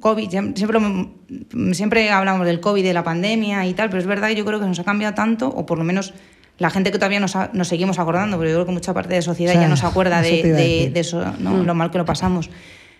COVID, 0.00 0.28
siem- 0.28 0.54
siempre, 0.56 1.74
siempre 1.74 2.10
hablamos 2.10 2.46
del 2.46 2.60
COVID, 2.60 2.82
de 2.82 2.92
la 2.92 3.04
pandemia 3.04 3.66
y 3.66 3.74
tal, 3.74 3.88
pero 3.88 4.00
es 4.00 4.06
verdad 4.06 4.28
que 4.28 4.34
yo 4.36 4.44
creo 4.44 4.60
que 4.60 4.66
nos 4.66 4.78
ha 4.78 4.84
cambiado 4.84 5.14
tanto, 5.14 5.48
o 5.48 5.64
por 5.66 5.78
lo 5.78 5.84
menos 5.84 6.12
la 6.58 6.70
gente 6.70 6.90
que 6.90 6.98
todavía 6.98 7.20
nos, 7.20 7.36
ha- 7.36 7.50
nos 7.52 7.68
seguimos 7.68 7.98
acordando, 7.98 8.36
pero 8.38 8.50
yo 8.50 8.56
creo 8.56 8.66
que 8.66 8.72
mucha 8.72 8.92
parte 8.94 9.10
de 9.10 9.16
la 9.16 9.22
sociedad 9.22 9.52
Sí, 9.52 9.58
ya 9.60 9.68
no 9.68 9.76
se 9.76 9.86
acuerda 9.86 10.22
de, 10.22 10.30
de- 10.56 10.90
de 10.90 11.00
eso, 11.00 11.24
¿no? 11.38 11.62
lo 11.64 11.74
mal 11.74 11.90
que 11.90 11.98
lo 11.98 12.04
pasamos. 12.04 12.50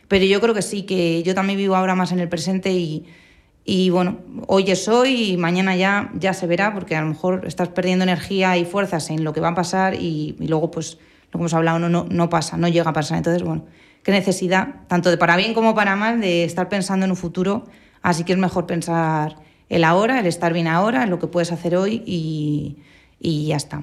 Pero 0.09 0.25
yo 0.25 0.41
creo 0.41 0.55
que 0.55 0.63
sí, 0.63 0.83
que 0.83 1.23
yo 1.25 1.35
también 1.35 1.59
vivo 1.59 1.75
ahora 1.75 1.95
más 1.97 2.13
en 2.13 2.21
el 2.21 2.29
presente 2.29 2.71
y, 2.73 3.07
y 3.65 3.91
bueno, 3.91 4.19
hoy 4.47 4.71
es 4.71 4.87
hoy 4.87 5.33
y 5.33 5.37
mañana 5.37 5.75
ya, 5.75 6.11
ya 6.15 6.33
se 6.35 6.47
verá, 6.47 6.73
porque 6.73 6.95
a 6.95 7.01
lo 7.01 7.09
mejor 7.09 7.43
estás 7.47 7.69
perdiendo 7.71 8.05
energía 8.05 8.57
y 8.57 8.65
fuerzas 8.65 9.11
en 9.11 9.25
lo 9.25 9.33
que 9.33 9.41
va 9.41 9.49
a 9.49 9.55
pasar 9.57 9.95
y, 9.95 10.37
y 10.39 10.47
luego, 10.47 10.71
pues, 10.71 10.99
lo 11.33 11.33
que 11.33 11.39
hemos 11.39 11.55
hablado, 11.55 11.81
no, 11.81 11.89
no, 11.89 12.07
no 12.09 12.29
pasa, 12.31 12.57
no 12.57 12.69
llega 12.69 12.91
a 12.91 12.93
pasar. 12.93 13.19
Entonces, 13.19 13.43
bueno, 13.43 13.65
qué 14.07 14.13
necesidad, 14.13 14.69
tanto 14.87 15.11
de 15.11 15.17
para 15.19 15.37
bien 15.37 15.53
como 15.53 15.75
para 15.75 15.97
mal, 15.97 16.21
de 16.21 16.45
estar 16.45 16.69
pensando 16.69 17.05
en 17.05 17.11
un 17.11 17.17
futuro. 17.17 17.65
Así 18.03 18.23
que 18.23 18.33
es 18.35 18.39
mejor 18.39 18.65
pensar 18.65 19.35
el 19.69 19.83
ahora, 19.83 20.21
el 20.21 20.27
estar 20.27 20.53
bien 20.53 20.69
ahora, 20.69 21.03
en 21.03 21.11
lo 21.11 21.19
que 21.19 21.27
puedes 21.27 21.51
hacer 21.51 21.75
hoy 21.75 22.05
y, 22.07 22.77
y 23.19 23.47
ya 23.49 23.57
está, 23.57 23.83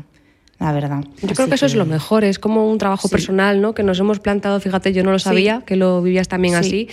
la 0.59 0.71
verdad. 0.71 1.01
Yo 1.03 1.25
Así 1.25 1.35
creo 1.35 1.49
que 1.49 1.55
eso 1.55 1.65
es 1.65 1.75
lo 1.75 1.85
mejor, 1.85 2.23
es 2.23 2.39
como 2.39 2.69
un 2.71 2.77
trabajo 2.77 3.09
Sí. 3.09 3.11
personal, 3.11 3.59
¿no? 3.59 3.73
Que 3.73 3.83
nos 3.83 3.99
hemos 3.99 4.21
plantado, 4.21 4.61
fíjate, 4.61 4.93
yo 4.93 5.03
no 5.03 5.11
lo 5.11 5.19
Sí. 5.19 5.25
sabía, 5.25 5.61
que 5.65 5.75
lo 5.75 6.01
vivías 6.01 6.29
también 6.29 6.53
Sí. 6.53 6.59
así. 6.61 6.87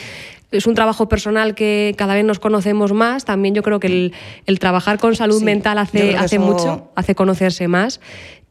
Es 0.50 0.66
un 0.66 0.74
trabajo 0.74 1.08
personal 1.08 1.54
que 1.54 1.94
cada 1.96 2.14
vez 2.14 2.24
nos 2.24 2.40
conocemos 2.40 2.92
más. 2.92 3.24
También 3.24 3.54
yo 3.54 3.62
creo 3.62 3.78
que 3.78 3.86
el, 3.86 4.12
el 4.46 4.58
trabajar 4.58 4.98
con 4.98 5.14
salud 5.14 5.38
Sí, 5.38 5.44
mental 5.44 5.78
hace, 5.78 6.16
hace 6.16 6.36
eso- 6.36 6.44
mucho, 6.44 6.90
hace 6.96 7.14
conocerse 7.14 7.68
más. 7.68 8.00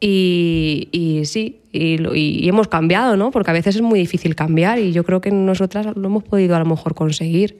Y, 0.02 0.88
y 0.92 1.26
sí, 1.26 1.60
y, 1.74 1.98
y 2.16 2.48
hemos 2.48 2.68
cambiado, 2.68 3.18
¿no? 3.18 3.32
Porque 3.32 3.52
a 3.52 3.54
veces 3.54 3.76
es 3.76 3.82
muy 3.82 4.00
difícil 4.00 4.36
cambiar 4.36 4.80
y 4.80 4.94
yo 4.94 5.04
creo 5.04 5.20
que 5.20 5.32
nosotras 5.32 5.88
lo 5.96 6.08
hemos 6.08 6.24
podido 6.24 6.56
a 6.56 6.60
lo 6.60 6.66
mejor 6.66 6.96
conseguir. 6.96 7.58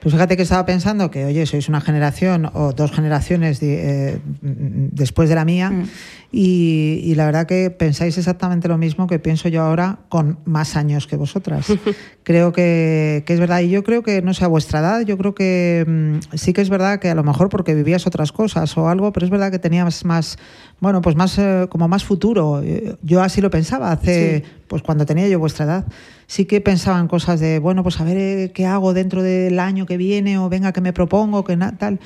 Pues 0.00 0.14
fíjate 0.14 0.36
que 0.36 0.42
estaba 0.44 0.64
pensando 0.64 1.10
que, 1.10 1.24
oye, 1.24 1.44
sois 1.44 1.68
una 1.68 1.80
generación 1.80 2.48
o 2.54 2.72
dos 2.72 2.92
generaciones 2.92 3.58
de- 3.58 4.12
eh, 4.14 4.18
después 4.42 5.28
de 5.28 5.34
la 5.34 5.44
mía 5.44 5.70
Mm. 5.70 5.82
y, 6.30 7.00
y 7.04 7.14
la 7.16 7.26
verdad 7.26 7.46
que 7.46 7.70
pensáis 7.70 8.16
exactamente 8.16 8.68
lo 8.68 8.78
mismo 8.78 9.06
que 9.08 9.18
pienso 9.18 9.48
yo 9.48 9.62
ahora 9.62 9.98
con 10.08 10.38
más 10.44 10.76
años 10.76 11.06
que 11.08 11.16
vosotras. 11.16 11.66
creo 12.22 12.52
que, 12.52 13.24
que 13.26 13.34
es 13.34 13.40
verdad 13.40 13.60
y 13.60 13.70
yo 13.70 13.82
creo 13.82 14.02
que 14.02 14.22
no 14.22 14.34
sé 14.34 14.44
a 14.44 14.48
vuestra 14.48 14.80
edad, 14.80 15.00
yo 15.00 15.18
creo 15.18 15.34
que 15.34 15.84
mm, 15.86 16.36
sí 16.36 16.52
que 16.52 16.60
es 16.60 16.68
verdad 16.70 17.00
que 17.00 17.08
a 17.10 17.14
lo 17.16 17.24
mejor 17.24 17.48
porque 17.48 17.74
vivías 17.74 18.06
otras 18.06 18.30
cosas 18.30 18.76
o 18.78 18.88
algo, 18.88 19.12
pero 19.12 19.26
es 19.26 19.30
verdad 19.30 19.50
que 19.50 19.58
tenías 19.58 20.04
más, 20.04 20.38
bueno, 20.80 21.00
pues 21.00 21.16
más 21.16 21.36
eh, 21.38 21.66
como 21.70 21.88
más 21.88 22.04
futuro. 22.04 22.62
Eh, 22.62 22.94
Yo 23.02 23.20
así 23.22 23.40
lo 23.40 23.50
pensaba 23.50 23.90
hace, 23.90 24.44
pues 24.68 24.82
cuando 24.82 25.06
tenía 25.06 25.26
yo 25.28 25.38
vuestra 25.38 25.64
edad 25.64 25.84
sí 26.26 26.44
que 26.44 26.60
pensaba 26.60 27.00
en 27.00 27.08
cosas 27.08 27.40
de, 27.40 27.58
bueno, 27.58 27.82
pues 27.82 28.00
a 28.00 28.04
ver 28.04 28.16
eh, 28.18 28.52
qué 28.54 28.66
hago 28.66 28.92
dentro 28.94 29.22
del 29.22 29.58
año 29.58 29.86
que 29.86 29.96
viene 29.96 30.38
o 30.38 30.48
venga 30.48 30.72
que 30.72 30.80
me 30.80 30.92
propongo, 30.92 31.42
que 31.42 31.56
tal. 31.56 31.98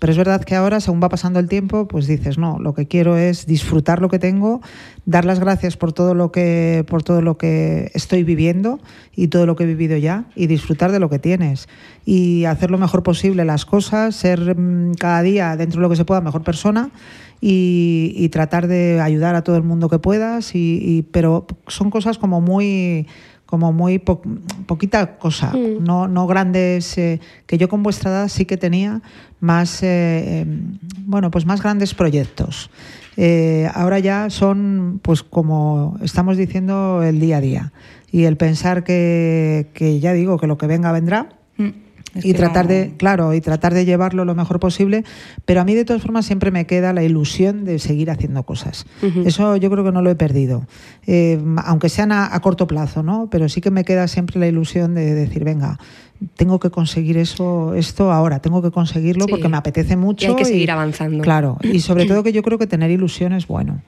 Pero 0.00 0.12
es 0.12 0.16
verdad 0.18 0.44
que 0.44 0.54
ahora, 0.54 0.80
según 0.80 1.02
va 1.02 1.08
pasando 1.08 1.40
el 1.40 1.48
tiempo, 1.48 1.88
pues 1.88 2.06
dices, 2.06 2.38
no, 2.38 2.58
lo 2.58 2.74
que 2.74 2.86
quiero 2.86 3.16
es 3.16 3.46
disfrutar 3.46 4.00
lo 4.00 4.08
que 4.08 4.18
tengo, 4.18 4.60
dar 5.06 5.24
las 5.24 5.40
gracias 5.40 5.76
por 5.76 5.92
todo 5.92 6.14
lo 6.14 6.30
que, 6.30 6.84
por 6.88 7.02
todo 7.02 7.22
lo 7.22 7.36
que 7.36 7.90
estoy 7.94 8.22
viviendo 8.22 8.80
y 9.14 9.28
todo 9.28 9.46
lo 9.46 9.56
que 9.56 9.64
he 9.64 9.66
vivido 9.66 9.96
ya 9.96 10.26
y 10.36 10.46
disfrutar 10.46 10.92
de 10.92 11.00
lo 11.00 11.10
que 11.10 11.18
tienes. 11.18 11.68
Y 12.04 12.44
hacer 12.44 12.70
lo 12.70 12.78
mejor 12.78 13.02
posible 13.02 13.44
las 13.44 13.64
cosas, 13.64 14.14
ser 14.14 14.56
mm, 14.56 14.94
cada 14.94 15.22
día 15.22 15.56
dentro 15.56 15.80
de 15.80 15.82
lo 15.82 15.90
que 15.90 15.96
se 15.96 16.04
pueda 16.04 16.20
mejor 16.20 16.42
persona 16.42 16.90
y, 17.40 18.28
tratar 18.30 18.66
de 18.66 19.00
ayudar 19.00 19.34
a 19.34 19.42
todo 19.42 19.56
el 19.56 19.62
mundo 19.62 19.88
que 19.88 19.98
puedas 19.98 20.54
y- 20.54 21.06
pero 21.12 21.46
son 21.66 21.90
cosas 21.90 22.18
como 22.18 22.40
muy 22.40 23.06
como 23.48 23.72
muy 23.72 23.98
po- 23.98 24.20
poquita 24.66 25.16
cosa, 25.18 25.54
Mm. 25.54 25.82
no, 25.82 26.06
no 26.06 26.26
grandes, 26.26 26.98
eh, 26.98 27.18
que 27.46 27.56
yo 27.56 27.70
con 27.70 27.82
vuestra 27.82 28.10
edad 28.10 28.28
sí 28.28 28.44
que 28.44 28.58
tenía 28.58 29.00
más, 29.40 29.82
eh, 29.82 29.86
eh, 29.88 30.46
bueno, 31.06 31.30
pues 31.30 31.46
más 31.46 31.62
grandes 31.62 31.94
proyectos. 31.94 32.68
Eh, 33.16 33.66
ahora 33.74 34.00
ya 34.00 34.28
son, 34.28 35.00
pues 35.02 35.22
como 35.22 35.96
estamos 36.02 36.36
diciendo, 36.36 37.02
el 37.02 37.20
día 37.20 37.38
a 37.38 37.40
día. 37.40 37.72
Y 38.12 38.24
el 38.24 38.36
pensar 38.36 38.84
que, 38.84 39.68
que 39.72 39.98
ya 39.98 40.12
digo, 40.12 40.36
que 40.38 40.46
lo 40.46 40.58
que 40.58 40.66
venga 40.66 40.92
vendrá, 40.92 41.30
Mm. 41.56 41.70
Es 42.18 42.24
y 42.24 42.34
tratar 42.34 42.64
no- 42.66 42.70
de, 42.72 42.94
claro, 42.96 43.34
y 43.34 43.40
tratar 43.40 43.74
de 43.74 43.84
llevarlo 43.84 44.24
lo 44.24 44.34
mejor 44.34 44.60
posible, 44.60 45.04
pero 45.44 45.60
a 45.60 45.64
mí 45.64 45.74
de 45.74 45.84
todas 45.84 46.02
formas 46.02 46.26
siempre 46.26 46.50
me 46.50 46.66
queda 46.66 46.92
la 46.92 47.02
ilusión 47.02 47.64
de 47.64 47.78
seguir 47.78 48.10
haciendo 48.10 48.42
cosas. 48.44 48.86
Eso 49.24 49.56
yo 49.56 49.70
creo 49.70 49.84
que 49.84 49.92
no 49.92 50.02
lo 50.02 50.10
he 50.10 50.14
perdido, 50.16 50.66
Eh, 51.06 51.40
aunque 51.64 51.88
sean 51.88 52.12
a, 52.12 52.34
a 52.34 52.40
corto 52.40 52.66
plazo, 52.66 53.02
¿no? 53.02 53.28
Pero 53.30 53.48
sí 53.48 53.60
que 53.60 53.70
me 53.70 53.84
queda 53.84 54.06
siempre 54.08 54.38
la 54.38 54.46
ilusión 54.46 54.94
de 54.94 55.14
decir, 55.14 55.42
venga, 55.44 55.78
tengo 56.36 56.58
que 56.58 56.70
conseguir 56.70 57.16
eso, 57.16 57.74
esto 57.74 58.10
ahora, 58.12 58.40
tengo 58.40 58.60
que 58.60 58.70
conseguirlo 58.70 59.26
Sí. 59.26 59.30
porque 59.30 59.48
me 59.48 59.56
apetece 59.56 59.96
mucho. 59.96 60.26
Y 60.26 60.28
hay 60.30 60.36
que 60.36 60.44
seguir 60.44 60.70
avanzando. 60.70 61.22
Claro, 61.22 61.58
y 61.62 61.78
sobre 61.80 62.06
todo 62.06 62.22
que 62.22 62.32
yo 62.32 62.42
creo 62.42 62.58
que 62.58 62.66
tener 62.66 62.90
ilusión 62.90 63.32
es 63.32 63.46
bueno. 63.46 63.82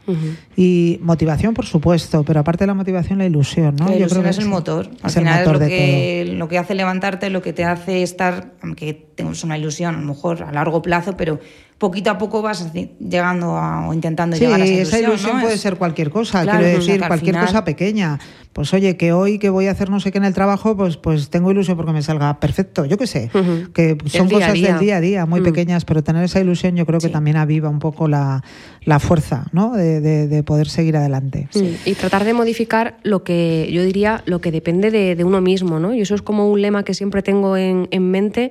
Y 0.57 0.99
motivación, 1.03 1.55
por 1.55 1.67
supuesto, 1.67 2.23
pero 2.25 2.41
aparte 2.41 2.65
de 2.65 2.69
la 2.69 2.75
motivación, 2.75 3.19
la 3.19 3.27
ilusión, 3.27 3.77
¿no? 3.77 3.87
La 3.87 3.91
Yo 3.93 3.97
ilusión 3.99 4.21
creo 4.21 4.23
que 4.25 4.31
es 4.31 4.39
el 4.39 4.49
motor. 4.49 4.87
Al 5.03 5.11
Es 5.11 5.17
el 5.17 5.23
final 5.23 5.39
motor 5.41 5.55
es 5.55 5.61
lo 5.61 5.65
de 5.65 5.69
que, 5.71 6.35
lo 6.37 6.49
que 6.49 6.59
hace 6.59 6.75
levantarte, 6.75 7.31
lo 7.31 7.43
que 7.43 7.53
te 7.53 7.65
hace 7.65 8.03
estar, 8.03 8.53
aunque 8.63 8.95
tengas 9.15 9.43
una 9.45 9.59
ilusión, 9.59 9.95
a 9.97 10.01
lo 10.01 10.07
mejor 10.07 10.43
a 10.45 10.53
largo 10.53 10.83
plazo, 10.83 11.17
pero 11.17 11.41
poquito 11.79 12.11
a 12.11 12.19
poco 12.19 12.43
vas 12.43 12.73
llegando 12.75 13.57
a, 13.57 13.89
o 13.89 13.95
intentando 13.95 14.37
Sí, 14.37 14.45
llegar 14.45 14.61
a 14.61 14.65
esa 14.65 14.73
esa 14.83 14.99
ilusión. 14.99 15.11
ilusión 15.13 15.37
¿no? 15.37 15.43
puede 15.43 15.55
Es- 15.55 15.61
ser 15.63 15.77
cualquier 15.77 16.11
cosa, 16.11 16.43
Claro, 16.43 16.59
quiero 16.61 16.79
decir, 16.79 16.99
cualquier 16.99 17.35
final- 17.35 17.47
cosa 17.47 17.65
pequeña. 17.65 18.19
Pues 18.53 18.75
oye, 18.75 18.97
que 18.97 19.13
hoy 19.13 19.39
que 19.39 19.49
voy 19.49 19.69
a 19.69 19.71
hacer 19.71 19.91
no 19.91 20.01
sé 20.01 20.11
qué 20.11 20.19
en 20.19 20.25
el 20.25 20.35
trabajo, 20.35 20.77
pues 20.77 20.97
pues 20.97 21.31
tengo 21.31 21.53
ilusión 21.53 21.77
porque 21.77 21.93
me 21.93 22.03
salga 22.03 22.41
perfecto, 22.41 22.85
yo 22.85 22.99
qué 22.99 23.07
sé. 23.07 23.31
Que 23.73 23.97
son 24.07 24.29
cosas 24.29 24.55
día. 24.55 24.73
del 24.73 24.81
día 24.81 24.97
a 24.97 25.01
día, 25.01 25.25
muy 25.27 25.41
Mm. 25.41 25.45
pequeñas, 25.45 25.85
pero 25.85 26.03
tener 26.03 26.25
esa 26.25 26.41
ilusión 26.41 26.75
yo 26.75 26.85
creo 26.85 26.99
que 26.99 27.07
Sí. 27.07 27.13
también 27.13 27.37
aviva 27.37 27.69
un 27.69 27.79
poco 27.79 28.09
la, 28.09 28.43
la 28.85 28.99
fuerza, 28.99 29.47
¿no? 29.53 29.75
De, 29.77 30.01
de- 30.01 30.27
de 30.27 30.43
poder 30.43 30.69
seguir 30.69 30.97
adelante. 30.97 31.49
Mm, 31.55 31.61
Y 31.89 31.95
tratar 31.95 32.25
de 32.25 32.35
modificar 32.35 32.97
lo 33.05 33.23
que 33.23 33.69
yo 33.73 33.85
diría, 33.85 34.23
lo 34.27 34.41
que 34.41 34.51
depende 34.51 34.91
de, 34.91 35.15
de 35.15 35.23
uno 35.25 35.41
mismo, 35.41 35.79
¿no? 35.79 35.95
Y 35.95 36.01
eso 36.01 36.17
es 36.17 36.23
como 36.23 36.51
un 36.51 36.61
lema 36.61 36.83
que 36.83 36.93
siempre 36.95 37.23
tengo 37.23 37.57
en, 37.57 37.87
en 37.93 38.11
mente, 38.11 38.51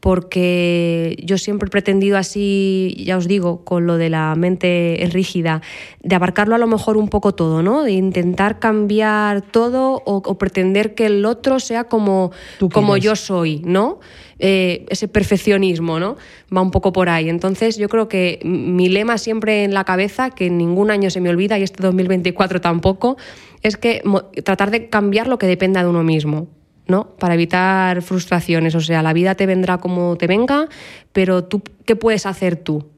porque 0.00 1.16
yo 1.24 1.38
siempre 1.38 1.66
he 1.66 1.70
pretendido 1.70 2.18
así, 2.18 2.94
ya 3.06 3.16
os 3.16 3.26
digo, 3.26 3.64
con 3.64 3.86
lo 3.86 3.96
de 3.96 4.10
la 4.10 4.34
mente 4.36 5.08
rígida, 5.10 5.62
de 6.02 6.14
abarcarlo 6.14 6.54
a 6.54 6.58
lo 6.58 6.66
mejor 6.66 6.96
un 6.98 7.08
poco 7.08 7.34
todo, 7.34 7.62
¿no? 7.62 7.82
De 7.82 7.92
intentar 7.92 8.58
cambiar 8.58 9.43
todo 9.44 10.02
o, 10.04 10.16
o 10.16 10.38
pretender 10.38 10.94
que 10.94 11.06
el 11.06 11.24
otro 11.24 11.60
sea 11.60 11.84
como, 11.84 12.32
como 12.72 12.96
yo 12.96 13.16
soy, 13.16 13.60
¿no? 13.64 14.00
Eh, 14.38 14.84
ese 14.88 15.06
perfeccionismo, 15.06 16.00
¿no? 16.00 16.16
Va 16.54 16.60
un 16.60 16.70
poco 16.70 16.92
por 16.92 17.08
ahí. 17.08 17.28
Entonces, 17.28 17.76
yo 17.76 17.88
creo 17.88 18.08
que 18.08 18.40
mi 18.44 18.88
lema 18.88 19.16
siempre 19.18 19.64
en 19.64 19.74
la 19.74 19.84
cabeza, 19.84 20.30
que 20.30 20.50
ningún 20.50 20.90
año 20.90 21.10
se 21.10 21.20
me 21.20 21.30
olvida 21.30 21.58
y 21.58 21.62
este 21.62 21.82
2024 21.82 22.60
tampoco, 22.60 23.16
es 23.62 23.76
que 23.76 24.02
tratar 24.44 24.70
de 24.70 24.88
cambiar 24.88 25.28
lo 25.28 25.38
que 25.38 25.46
dependa 25.46 25.82
de 25.82 25.88
uno 25.88 26.02
mismo. 26.02 26.48
¿no? 26.86 27.16
Para 27.16 27.32
evitar 27.32 28.02
frustraciones. 28.02 28.74
O 28.74 28.80
sea, 28.80 29.02
la 29.02 29.14
vida 29.14 29.36
te 29.36 29.46
vendrá 29.46 29.78
como 29.78 30.16
te 30.16 30.26
venga, 30.26 30.68
pero 31.14 31.44
tú, 31.44 31.62
¿qué 31.86 31.96
puedes 31.96 32.26
hacer 32.26 32.56
tú 32.56 32.90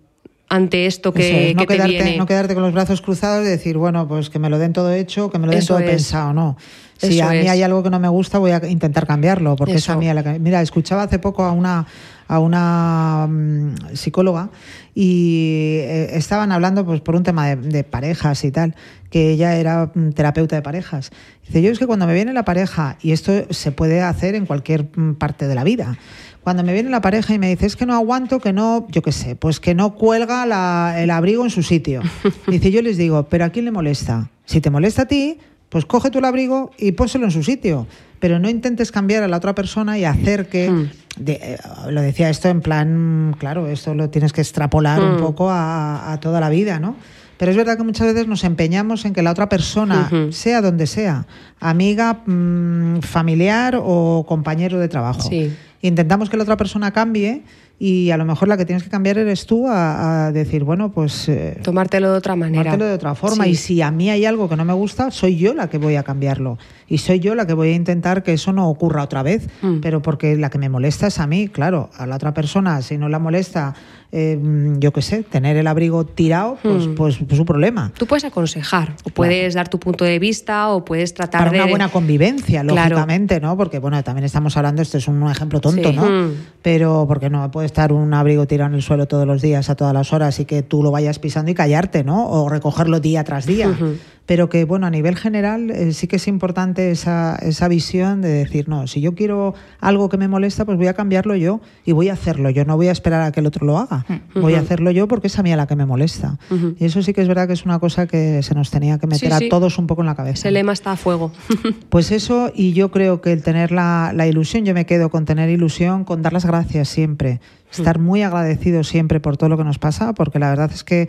ante 0.49 0.87
esto 0.87 1.13
que, 1.13 1.51
es, 1.51 1.57
no, 1.57 1.63
que 1.63 1.67
te 1.67 1.75
quedarte, 1.75 1.93
viene? 1.93 2.17
no 2.17 2.27
quedarte 2.27 2.55
con 2.55 2.63
los 2.63 2.73
brazos 2.73 3.01
cruzados 3.01 3.45
y 3.47 3.51
decir, 3.51 3.77
bueno, 3.79 4.07
pues 4.07 4.31
que 4.31 4.39
me 4.39 4.49
lo 4.49 4.59
den 4.59 4.73
todo 4.73 4.93
hecho, 4.93 5.31
que 5.31 5.39
me 5.39 5.47
lo 5.47 5.53
den 5.53 5.61
Eso 5.61 5.75
todo 5.75 5.85
es. 5.85 5.91
pensado, 5.91 6.33
no. 6.33 6.57
Si 6.99 7.19
Eso 7.19 7.27
a 7.27 7.31
mí 7.31 7.39
es. 7.39 7.51
hay 7.51 7.63
algo 7.63 7.83
que 7.83 7.91
no 7.91 7.99
me 7.99 8.09
gusta, 8.09 8.39
voy 8.39 8.53
a 8.53 8.67
intentar 8.69 9.07
cambiarlo, 9.07 9.57
porque 9.57 9.75
es 9.75 9.83
Eso. 9.83 9.93
a 9.93 9.97
mí 9.97 10.09
a 10.09 10.15
la 10.15 10.23
que... 10.23 10.39
Mira, 10.39 10.63
escuchaba 10.63 11.03
hace 11.03 11.19
poco 11.19 11.45
a 11.45 11.53
una, 11.53 11.87
a 12.29 12.39
una 12.39 13.27
mm, 13.29 13.95
psicóloga 13.95 14.51
y 14.95 15.79
eh, 15.81 16.11
estaban 16.17 16.53
hablando 16.53 16.87
pues 16.87 17.01
por 17.03 17.17
un 17.17 17.23
tema 17.23 17.49
de, 17.49 17.57
de 17.57 17.85
parejas 17.85 18.45
y 18.45 18.51
tal, 18.51 18.75
que 19.11 19.31
ella 19.31 19.57
era 19.57 19.91
mm, 19.95 20.13
terapeuta 20.13 20.57
de 20.57 20.63
parejas. 20.63 21.11
Dice, 21.47 21.61
yo 21.61 21.71
es 21.71 21.79
que 21.79 21.87
cuando 21.87 22.07
me 22.07 22.15
viene 22.15 22.33
la 22.33 22.45
pareja, 22.45 22.97
y 23.03 23.13
esto 23.13 23.33
se 23.51 23.73
puede 23.73 24.01
hacer 24.01 24.35
en 24.35 24.47
cualquier 24.47 24.87
mm, 24.97 25.15
parte 25.15 25.49
de 25.49 25.55
la 25.55 25.65
vida, 25.65 25.99
cuando 26.47 26.63
me 26.63 26.73
viene 26.73 26.91
la 26.91 27.01
pareja 27.01 27.35
y 27.35 27.41
me 27.41 27.49
dice, 27.49 27.67
es 27.67 27.75
que 27.75 27.87
no 27.87 27.95
aguanto, 27.95 28.39
que 28.39 28.53
no, 28.53 28.87
yo 28.93 29.03
qué 29.03 29.11
sé, 29.11 29.35
pues 29.35 29.59
que 29.59 29.75
no 29.75 29.97
cuelga 29.97 30.47
la- 30.47 30.95
el 30.99 31.11
abrigo 31.11 31.43
en 31.43 31.51
su 31.51 31.65
sitio. 31.65 32.03
Dice, 32.47 32.71
yo 32.71 32.83
les 32.83 32.97
digo, 32.97 33.25
pero 33.29 33.47
¿a 33.47 33.49
quién 33.49 33.65
le 33.65 33.73
molesta? 33.73 34.31
Si 34.45 34.61
te 34.61 34.71
molesta 34.71 35.03
a 35.03 35.07
ti, 35.07 35.39
pues 35.71 35.87
coge 35.87 36.11
el 36.17 36.25
abrigo 36.25 36.71
y 36.79 36.93
pónselo 36.93 37.25
en 37.25 37.33
su 37.33 37.43
sitio. 37.43 37.89
Pero 38.21 38.39
no 38.39 38.49
intentes 38.49 38.93
cambiar 38.93 39.25
a 39.25 39.29
la 39.29 39.39
otra 39.39 39.57
persona 39.57 39.99
y 39.99 40.05
hacer 40.05 40.49
que... 40.49 40.71
Hmm. 40.71 40.89
de- 41.19 41.33
eh, 41.43 41.59
lo 41.91 42.01
decía 42.01 42.31
esto 42.31 42.49
en 42.49 42.61
plan, 42.61 43.35
claro, 43.41 43.67
esto 43.67 43.95
lo 43.97 44.09
tienes 44.11 44.33
que 44.33 44.41
extrapolar 44.43 45.01
un 45.03 45.17
Hmm. 45.17 45.21
poco 45.21 45.51
a, 45.51 46.13
a 46.13 46.21
toda 46.21 46.39
la 46.39 46.49
vida, 46.49 46.79
¿no? 46.79 46.95
Pero 47.39 47.51
es 47.51 47.57
verdad 47.57 47.77
que 47.77 47.83
muchas 47.83 48.07
veces 48.07 48.29
nos 48.29 48.45
empeñamos 48.45 49.05
en 49.05 49.13
que 49.15 49.21
la 49.23 49.33
otra 49.33 49.49
persona, 49.49 50.09
sea 50.31 50.63
donde 50.63 50.87
sea, 50.87 51.27
amiga, 51.61 52.23
mm, 52.25 53.01
familiar 53.01 53.79
o 53.83 54.25
compañero 54.29 54.79
de 54.79 54.89
trabajo, 54.89 55.29
Sí. 55.29 55.53
Intentamos 55.87 56.29
que 56.31 56.37
la 56.37 56.43
otra 56.45 56.57
persona 56.57 56.91
cambie 56.93 57.43
y 57.79 58.11
a 58.11 58.17
lo 58.17 58.25
mejor 58.25 58.49
la 58.49 58.57
que 58.57 58.65
tienes 58.65 58.83
que 58.85 58.89
cambiar 58.89 59.19
eres 59.19 59.45
tú 59.45 59.69
a, 59.69 60.27
a 60.29 60.33
decir, 60.33 60.65
bueno, 60.65 60.91
pues 60.93 61.29
eh, 61.29 61.59
Tomártelo 61.63 62.11
de 62.11 62.17
otra 62.17 62.35
manera. 62.35 62.63
tomártelo 62.65 62.87
de 62.89 62.95
otra 62.95 63.15
forma. 63.15 63.45
Sí. 63.45 63.51
Y 63.51 63.55
si 63.57 63.83
a 63.83 63.91
mí 63.91 64.09
hay 64.09 64.25
algo 64.25 64.49
que 64.49 64.57
no 64.57 64.65
me 64.65 64.73
gusta, 64.73 65.11
soy 65.11 65.37
yo 65.37 65.53
la 65.53 65.69
que 65.69 65.77
voy 65.77 65.97
a 65.97 66.03
cambiarlo. 66.03 66.57
Y 66.89 66.99
soy 66.99 67.21
yo 67.21 67.35
la 67.35 67.47
que 67.47 67.53
voy 67.53 67.71
a 67.71 67.75
intentar 67.75 68.23
que 68.23 68.33
eso 68.33 68.53
no 68.53 68.69
ocurra 68.71 69.03
otra 69.03 69.23
vez. 69.23 69.49
Mm. 69.61 69.81
Pero 69.81 70.01
porque 70.01 70.37
la 70.37 70.49
que 70.49 70.57
me 70.59 70.69
molesta 70.71 71.09
es 71.09 71.19
a 71.19 71.27
mí, 71.27 71.49
claro. 71.49 71.91
A 71.99 72.07
la 72.07 72.17
otra 72.17 72.33
persona, 72.33 72.81
si 72.81 72.97
no 72.97 73.09
la 73.11 73.19
molesta, 73.19 73.75
eh, 74.13 74.39
yo 74.79 74.93
qué 74.93 75.03
sé, 75.03 75.23
tener 75.25 75.57
el 75.59 75.67
abrigo 75.67 76.07
tirado, 76.07 76.57
pues, 76.63 76.87
Mm. 76.87 76.95
pues, 76.95 77.19
pues 77.19 77.37
su 77.37 77.45
problema. 77.45 77.93
Tú 77.99 78.07
puedes 78.07 78.25
aconsejar, 78.25 78.95
o 79.05 79.11
puedes 79.11 79.53
dar 79.55 79.69
tu 79.69 79.79
punto 79.81 80.05
de 80.05 80.19
vista, 80.19 80.69
o 80.71 80.83
puedes 80.85 81.13
tratar 81.13 81.41
Para 81.41 81.51
de. 81.51 81.59
una 81.59 81.67
buena 81.69 81.89
convivencia, 81.91 82.63
Claro. 82.63 82.89
lógicamente, 82.91 83.41
¿no? 83.41 83.57
Porque, 83.57 83.81
bueno, 83.81 84.03
también 84.05 84.25
estamos 84.25 84.57
hablando, 84.57 84.81
esto 84.81 84.97
es 84.97 85.09
un 85.09 85.29
ejemplo 85.29 85.61
tonto, 85.61 85.76
Sí. 85.85 85.93
¿no? 85.93 86.05
Mm. 86.05 86.33
Pero 86.63 87.05
porque 87.07 87.31
no 87.31 87.51
puede 87.51 87.67
estar 87.67 87.93
un 87.93 88.13
abrigo 88.13 88.47
tirado 88.47 88.71
en 88.71 88.75
el 88.75 88.83
suelo 88.83 89.07
todos 89.07 89.27
los 89.27 89.41
días, 89.41 89.71
a 89.71 89.77
todas 89.77 89.95
las 89.95 90.13
horas, 90.13 90.41
y 90.41 90.45
que 90.45 90.63
tú 90.63 90.83
lo 90.83 90.91
vayas 90.91 91.19
pisando 91.19 91.51
y 91.51 91.55
callarte, 91.55 92.03
¿no? 92.03 92.29
O 92.29 92.49
recogerlo 92.49 92.99
día 93.01 93.23
tras 93.25 93.47
día. 93.47 93.69
Ujú. 93.69 93.97
Pero 94.27 94.49
que, 94.49 94.65
bueno, 94.65 94.87
a 94.87 94.91
nivel 94.91 95.17
general 95.17 95.71
eh, 95.71 95.93
sí 95.93 96.09
que 96.09 96.17
es 96.17 96.27
importante 96.29 96.91
esa, 96.91 97.37
esa 97.37 97.69
visión 97.69 98.21
de 98.23 98.29
decir, 98.31 98.69
no, 98.69 98.87
si 98.89 99.01
yo 99.01 99.15
quiero 99.15 99.55
algo 99.81 100.09
que 100.09 100.17
me 100.17 100.27
molesta, 100.29 100.65
pues 100.65 100.77
voy 100.77 100.89
a 100.89 100.95
cambiarlo 100.95 101.37
yo 101.37 101.61
y 101.85 101.93
voy 101.93 102.09
a 102.09 102.15
hacerlo. 102.15 102.51
Yo 102.51 102.65
no 102.65 102.77
voy 102.77 102.89
a 102.89 102.93
esperar 102.93 103.23
a 103.23 103.31
que 103.33 103.39
el 103.41 103.47
otro 103.47 103.65
lo 103.65 103.79
haga. 103.79 104.05
Voy 104.35 104.55
a 104.55 104.61
hacerlo 104.61 104.91
yo 104.91 105.07
porque 105.07 105.29
es 105.29 105.39
a 105.39 105.43
mí 105.45 105.53
a 105.53 105.57
la 105.57 105.67
que 105.67 105.77
me 105.77 105.87
molesta. 105.87 106.39
Y 106.79 106.85
eso 106.85 107.03
sí 107.03 107.13
que 107.15 107.23
es 107.23 107.29
verdad 107.29 107.47
que 107.47 107.53
es 107.53 107.65
una 107.65 107.79
cosa 107.79 108.07
que 108.07 108.43
se 108.43 108.55
nos 108.55 108.71
tenía 108.71 108.99
que 108.99 109.07
meter 109.07 109.33
Sí, 109.33 109.39
sí. 109.39 109.47
a 109.47 109.49
todos 109.49 109.79
un 109.79 109.87
poco 109.87 110.03
en 110.03 110.07
la 110.07 110.15
cabeza. 110.17 110.41
Ese 110.41 110.51
lema 110.51 110.73
está 110.73 110.93
a 110.93 110.97
fuego. 110.97 111.31
Pues 111.89 112.11
eso, 112.11 112.51
y 112.55 112.73
yo 112.73 112.91
creo 112.91 113.21
que 113.21 113.33
el 113.33 113.43
tener 113.43 113.71
la, 113.73 114.13
la 114.15 114.27
ilusión, 114.27 114.65
yo 114.65 114.75
me 114.75 114.87
quedo 114.87 115.09
con 115.09 115.25
tener 115.25 115.49
ilusión, 115.51 116.05
con 116.05 116.21
dar 116.21 116.33
las 116.33 116.45
gracias 116.45 116.89
siempre, 116.89 117.41
estar 117.71 117.99
muy 117.99 118.23
agradecido 118.23 118.83
siempre 118.85 119.21
por 119.21 119.37
todo 119.37 119.49
lo 119.49 119.57
que 119.57 119.65
nos 119.65 119.79
pasa, 119.79 120.13
porque 120.15 120.39
la 120.39 120.49
verdad 120.51 120.71
es 120.75 120.85
que 120.85 121.09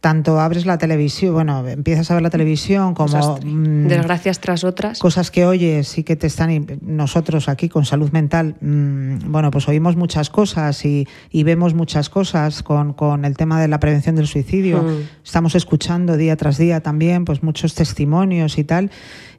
tanto 0.00 0.38
abres 0.40 0.64
la 0.64 0.78
televisión, 0.78 1.34
bueno, 1.34 1.66
empiezas 1.66 2.10
a 2.10 2.14
ver 2.14 2.22
la 2.22 2.30
televisión 2.30 2.94
como 2.94 3.08
Desastre. 3.16 3.50
mm, 3.50 3.88
Desgracias 3.88 4.38
tras 4.38 4.62
otras. 4.62 5.00
cosas 5.00 5.30
que 5.32 5.44
oyes 5.44 5.98
y 5.98 6.04
que 6.04 6.14
te 6.14 6.28
están, 6.28 6.50
y 6.52 6.64
nosotros 6.82 7.48
aquí 7.48 7.68
con 7.68 7.84
salud 7.84 8.10
mental, 8.12 8.54
mm, 8.60 9.30
bueno, 9.32 9.50
pues 9.50 9.66
oímos 9.66 9.96
muchas 9.96 10.30
cosas 10.30 10.84
y, 10.84 11.08
y 11.30 11.42
vemos 11.42 11.74
muchas 11.74 12.10
cosas 12.10 12.62
con, 12.62 12.92
con 12.92 13.24
el 13.24 13.36
tema 13.36 13.60
de 13.60 13.66
la 13.66 13.80
prevención 13.80 14.14
del 14.14 14.28
suicidio. 14.28 14.82
Mm. 14.82 15.24
Estamos 15.24 15.54
escuchando 15.56 16.16
día 16.16 16.36
tras 16.36 16.58
día 16.58 16.80
también 16.80 17.24
pues 17.24 17.42
muchos 17.42 17.74
testimonios 17.74 18.56
y 18.58 18.64
tal. 18.64 18.90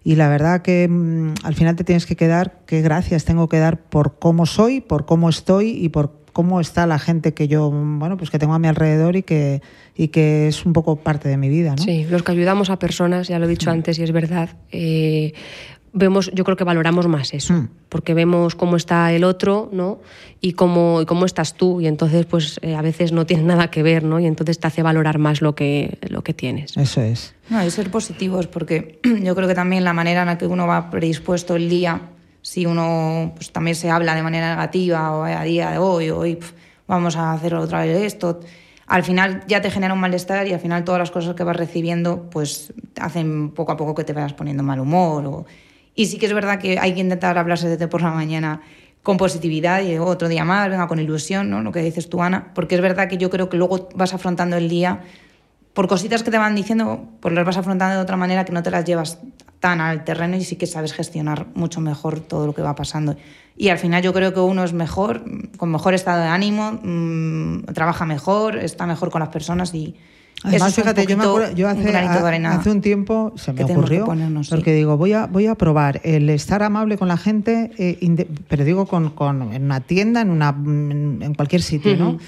Y 0.01 0.15
la 0.15 0.29
verdad 0.29 0.61
que 0.61 0.87
mm, 0.89 1.33
al 1.43 1.55
final 1.55 1.75
te 1.75 1.83
tienes 1.83 2.05
que 2.05 2.15
quedar, 2.15 2.61
qué 2.65 2.81
gracias 2.81 3.25
tengo 3.25 3.49
que 3.49 3.59
dar 3.59 3.81
por 3.89 4.17
cómo 4.17 4.45
soy, 4.45 4.79
por 4.81 5.05
cómo 5.05 5.27
estoy 5.29 5.71
y 5.71 5.89
por 5.89 6.18
cómo 6.33 6.59
está 6.61 6.85
la 6.87 6.99
gente 6.99 7.33
que 7.33 7.47
yo, 7.47 7.69
bueno, 7.71 8.17
pues 8.17 8.29
que 8.29 8.39
tengo 8.39 8.53
a 8.53 8.59
mi 8.59 8.67
alrededor 8.67 9.15
y 9.15 9.23
que, 9.23 9.61
y 9.95 10.09
que 10.09 10.47
es 10.47 10.65
un 10.65 10.73
poco 10.73 10.97
parte 10.97 11.29
de 11.29 11.37
mi 11.37 11.49
vida, 11.49 11.75
¿no? 11.75 11.83
Sí, 11.83 12.05
los 12.09 12.23
que 12.23 12.31
ayudamos 12.31 12.69
a 12.69 12.79
personas, 12.79 13.27
ya 13.27 13.39
lo 13.39 13.45
he 13.45 13.49
dicho 13.49 13.69
antes 13.71 13.97
y 13.99 14.03
es 14.03 14.11
verdad. 14.11 14.49
eh, 14.71 15.33
vemos, 15.91 16.29
yo 16.35 16.43
creo 16.43 16.55
que 16.55 16.63
valoramos 16.63 17.07
más 17.07 17.33
eso, 17.33 17.51
Mm. 17.53 17.67
porque 17.89 18.13
vemos 18.13 18.53
cómo 18.53 18.75
está 18.75 19.11
el 19.11 19.23
otro, 19.23 19.69
¿no? 19.73 19.99
Y 20.39 20.53
cómo, 20.53 21.01
y 21.01 21.05
cómo 21.07 21.25
estás 21.25 21.55
tú, 21.55 21.81
y 21.81 21.87
entonces, 21.87 22.27
pues 22.27 22.59
eh, 22.61 22.75
a 22.75 22.83
veces 22.83 23.11
no 23.11 23.25
tiene 23.25 23.41
nada 23.55 23.71
que 23.71 23.81
ver, 23.81 24.03
¿no? 24.03 24.19
Y 24.19 24.27
entonces 24.27 24.59
te 24.59 24.67
hace 24.67 24.83
valorar 24.83 25.17
más 25.17 25.41
lo 25.41 25.55
que, 25.55 25.97
lo 26.07 26.21
que 26.23 26.35
tienes. 26.35 26.77
Eso 26.77 27.01
es. 27.01 27.33
No, 27.49 27.65
y 27.65 27.71
ser 27.71 27.89
positivos, 27.89 28.45
porque 28.45 28.99
yo 29.23 29.33
creo 29.35 29.47
que 29.47 29.55
también 29.55 29.83
la 29.83 29.93
manera 29.93 30.21
en 30.21 30.27
la 30.27 30.37
que 30.37 30.45
uno 30.45 30.67
va 30.67 30.91
predispuesto 30.91 31.55
el 31.55 31.69
día, 31.69 32.01
si 32.49 32.65
uno 32.65 33.33
pues, 33.35 33.51
también 33.51 33.75
se 33.75 33.91
habla 33.91 34.15
de 34.15 34.23
manera 34.23 34.49
negativa 34.49 35.11
o 35.11 35.23
a 35.23 35.43
día 35.43 35.69
de 35.69 35.77
hoy, 35.77 36.09
hoy 36.09 36.39
vamos 36.87 37.15
a 37.15 37.33
hacer 37.33 37.53
otra 37.53 37.81
vez 37.81 38.01
esto, 38.01 38.39
al 38.87 39.03
final 39.03 39.43
ya 39.47 39.61
te 39.61 39.69
genera 39.69 39.93
un 39.93 39.99
malestar 39.99 40.47
y 40.47 40.53
al 40.53 40.59
final 40.59 40.83
todas 40.83 40.97
las 40.97 41.11
cosas 41.11 41.35
que 41.35 41.43
vas 41.43 41.55
recibiendo 41.55 42.27
pues 42.31 42.73
hacen 42.99 43.51
poco 43.51 43.73
a 43.73 43.77
poco 43.77 43.93
que 43.93 44.03
te 44.03 44.13
vayas 44.13 44.33
poniendo 44.33 44.63
mal 44.63 44.79
humor. 44.79 45.27
O... 45.27 45.45
Y 45.93 46.07
sí 46.07 46.17
que 46.17 46.25
es 46.25 46.33
verdad 46.33 46.57
que 46.57 46.79
hay 46.79 46.95
que 46.95 47.01
intentar 47.01 47.37
hablarse 47.37 47.69
desde 47.69 47.87
por 47.87 48.01
la 48.01 48.09
mañana 48.09 48.61
con 49.03 49.17
positividad 49.17 49.83
y 49.83 49.99
otro 49.99 50.27
día 50.27 50.43
más, 50.43 50.71
venga, 50.71 50.87
con 50.87 50.97
ilusión, 50.97 51.51
¿no? 51.51 51.61
Lo 51.61 51.71
que 51.71 51.83
dices 51.83 52.09
tú, 52.09 52.23
Ana, 52.23 52.51
porque 52.55 52.73
es 52.73 52.81
verdad 52.81 53.07
que 53.07 53.17
yo 53.17 53.29
creo 53.29 53.47
que 53.49 53.57
luego 53.57 53.89
vas 53.93 54.15
afrontando 54.15 54.57
el 54.57 54.69
día 54.69 55.01
por 55.79 55.87
cositas 55.87 56.23
que 56.23 56.29
te 56.29 56.37
van 56.37 56.55
diciendo, 56.55 57.07
pues 57.21 57.33
las 57.33 57.45
vas 57.45 57.55
afrontando 57.55 57.95
de 57.95 58.01
otra 58.01 58.17
manera 58.17 58.43
que 58.43 58.51
no 58.51 58.61
te 58.61 58.69
las 58.69 58.83
llevas 58.83 59.17
tan 59.61 59.79
al 59.79 60.03
terreno 60.03 60.35
y 60.35 60.43
sí 60.43 60.57
que 60.57 60.67
sabes 60.67 60.91
gestionar 60.91 61.47
mucho 61.53 61.79
mejor 61.79 62.19
todo 62.19 62.45
lo 62.47 62.53
que 62.53 62.61
va 62.61 62.75
pasando. 62.75 63.15
Y 63.55 63.69
al 63.69 63.77
final 63.77 64.03
yo 64.03 64.11
creo 64.11 64.33
que 64.33 64.41
uno 64.41 64.65
es 64.65 64.73
mejor, 64.73 65.23
con 65.55 65.71
mejor 65.71 65.93
estado 65.93 66.21
de 66.21 66.27
ánimo, 66.27 66.81
mmm, 66.83 67.63
trabaja 67.73 68.05
mejor, 68.05 68.57
está 68.57 68.85
mejor 68.87 69.09
con 69.09 69.21
las 69.21 69.29
personas 69.29 69.73
y... 69.73 69.95
Además, 70.43 70.73
eso 70.73 70.81
es 70.81 70.87
un 70.87 70.93
fíjate, 70.95 71.05
yo, 71.09 71.15
me 71.17 71.23
acuerdo, 71.23 71.55
yo 71.55 71.67
un 71.69 71.79
hace, 71.79 71.95
arena 71.95 72.51
hace 72.55 72.71
un 72.71 72.81
tiempo 72.81 73.31
se 73.37 73.53
me 73.53 73.63
ocurrió, 73.63 74.03
ponernos, 74.03 74.47
sí. 74.47 74.55
porque 74.55 74.73
digo, 74.73 74.97
voy 74.97 75.13
a, 75.13 75.27
voy 75.27 75.47
a 75.47 75.55
probar 75.55 76.01
el 76.03 76.29
estar 76.29 76.61
amable 76.61 76.97
con 76.97 77.07
la 77.07 77.15
gente, 77.15 77.71
eh, 77.77 78.27
pero 78.49 78.65
digo 78.65 78.85
con, 78.85 79.11
con- 79.11 79.53
en 79.53 79.63
una 79.63 79.79
tienda, 79.79 80.19
en, 80.19 80.29
una, 80.31 80.49
en 80.49 81.33
cualquier 81.35 81.61
sitio, 81.61 81.95
¿no? 81.95 82.09
Ujú. 82.09 82.19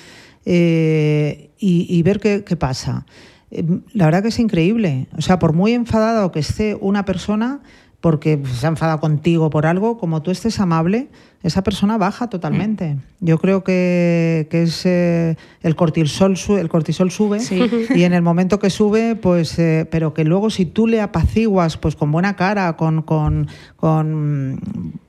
Eh, 0.45 1.49
y, 1.59 1.85
y 1.89 2.01
ver 2.03 2.21
qué, 2.21 2.45
qué 2.45 2.55
pasa. 2.55 3.05
Eh, 3.51 3.63
La 3.93 4.05
verdad 4.05 4.21
que 4.21 4.29
es 4.29 4.39
increíble. 4.39 5.07
O 5.17 5.21
sea, 5.21 5.39
por 5.39 5.53
muy 5.53 5.73
enfadado 5.73 6.31
que 6.31 6.39
esté 6.39 6.75
una 6.79 7.05
persona, 7.05 7.61
porque 7.99 8.41
se 8.57 8.65
ha 8.65 8.69
enfadado 8.69 8.99
contigo 8.99 9.49
por 9.49 9.65
algo, 9.65 9.97
como 9.97 10.21
tú 10.21 10.31
estés 10.31 10.59
amable, 10.59 11.09
esa 11.43 11.63
persona 11.63 11.97
baja 11.97 12.29
totalmente. 12.29 12.97
Yo 13.19 13.39
creo 13.39 13.63
que, 13.63 14.47
que 14.51 14.63
es 14.63 14.85
eh, 14.85 15.37
el 15.61 15.75
cortisol, 15.75 16.35
el 16.49 16.69
cortisol 16.69 17.11
sube 17.11 17.39
y 17.95 18.03
en 18.03 18.13
el 18.13 18.21
momento 18.21 18.59
que 18.59 18.69
sube, 18.69 19.15
pues, 19.15 19.57
eh, 19.59 19.87
pero 19.89 20.13
que 20.13 20.23
luego 20.23 20.49
si 20.49 20.65
tú 20.65 20.87
le 20.87 21.01
apaciguas, 21.01 21.77
pues 21.77 21.95
con 21.95 22.11
buena 22.11 22.35
cara, 22.35 22.77
con, 22.77 23.01
con, 23.01 23.47
con 23.75 24.59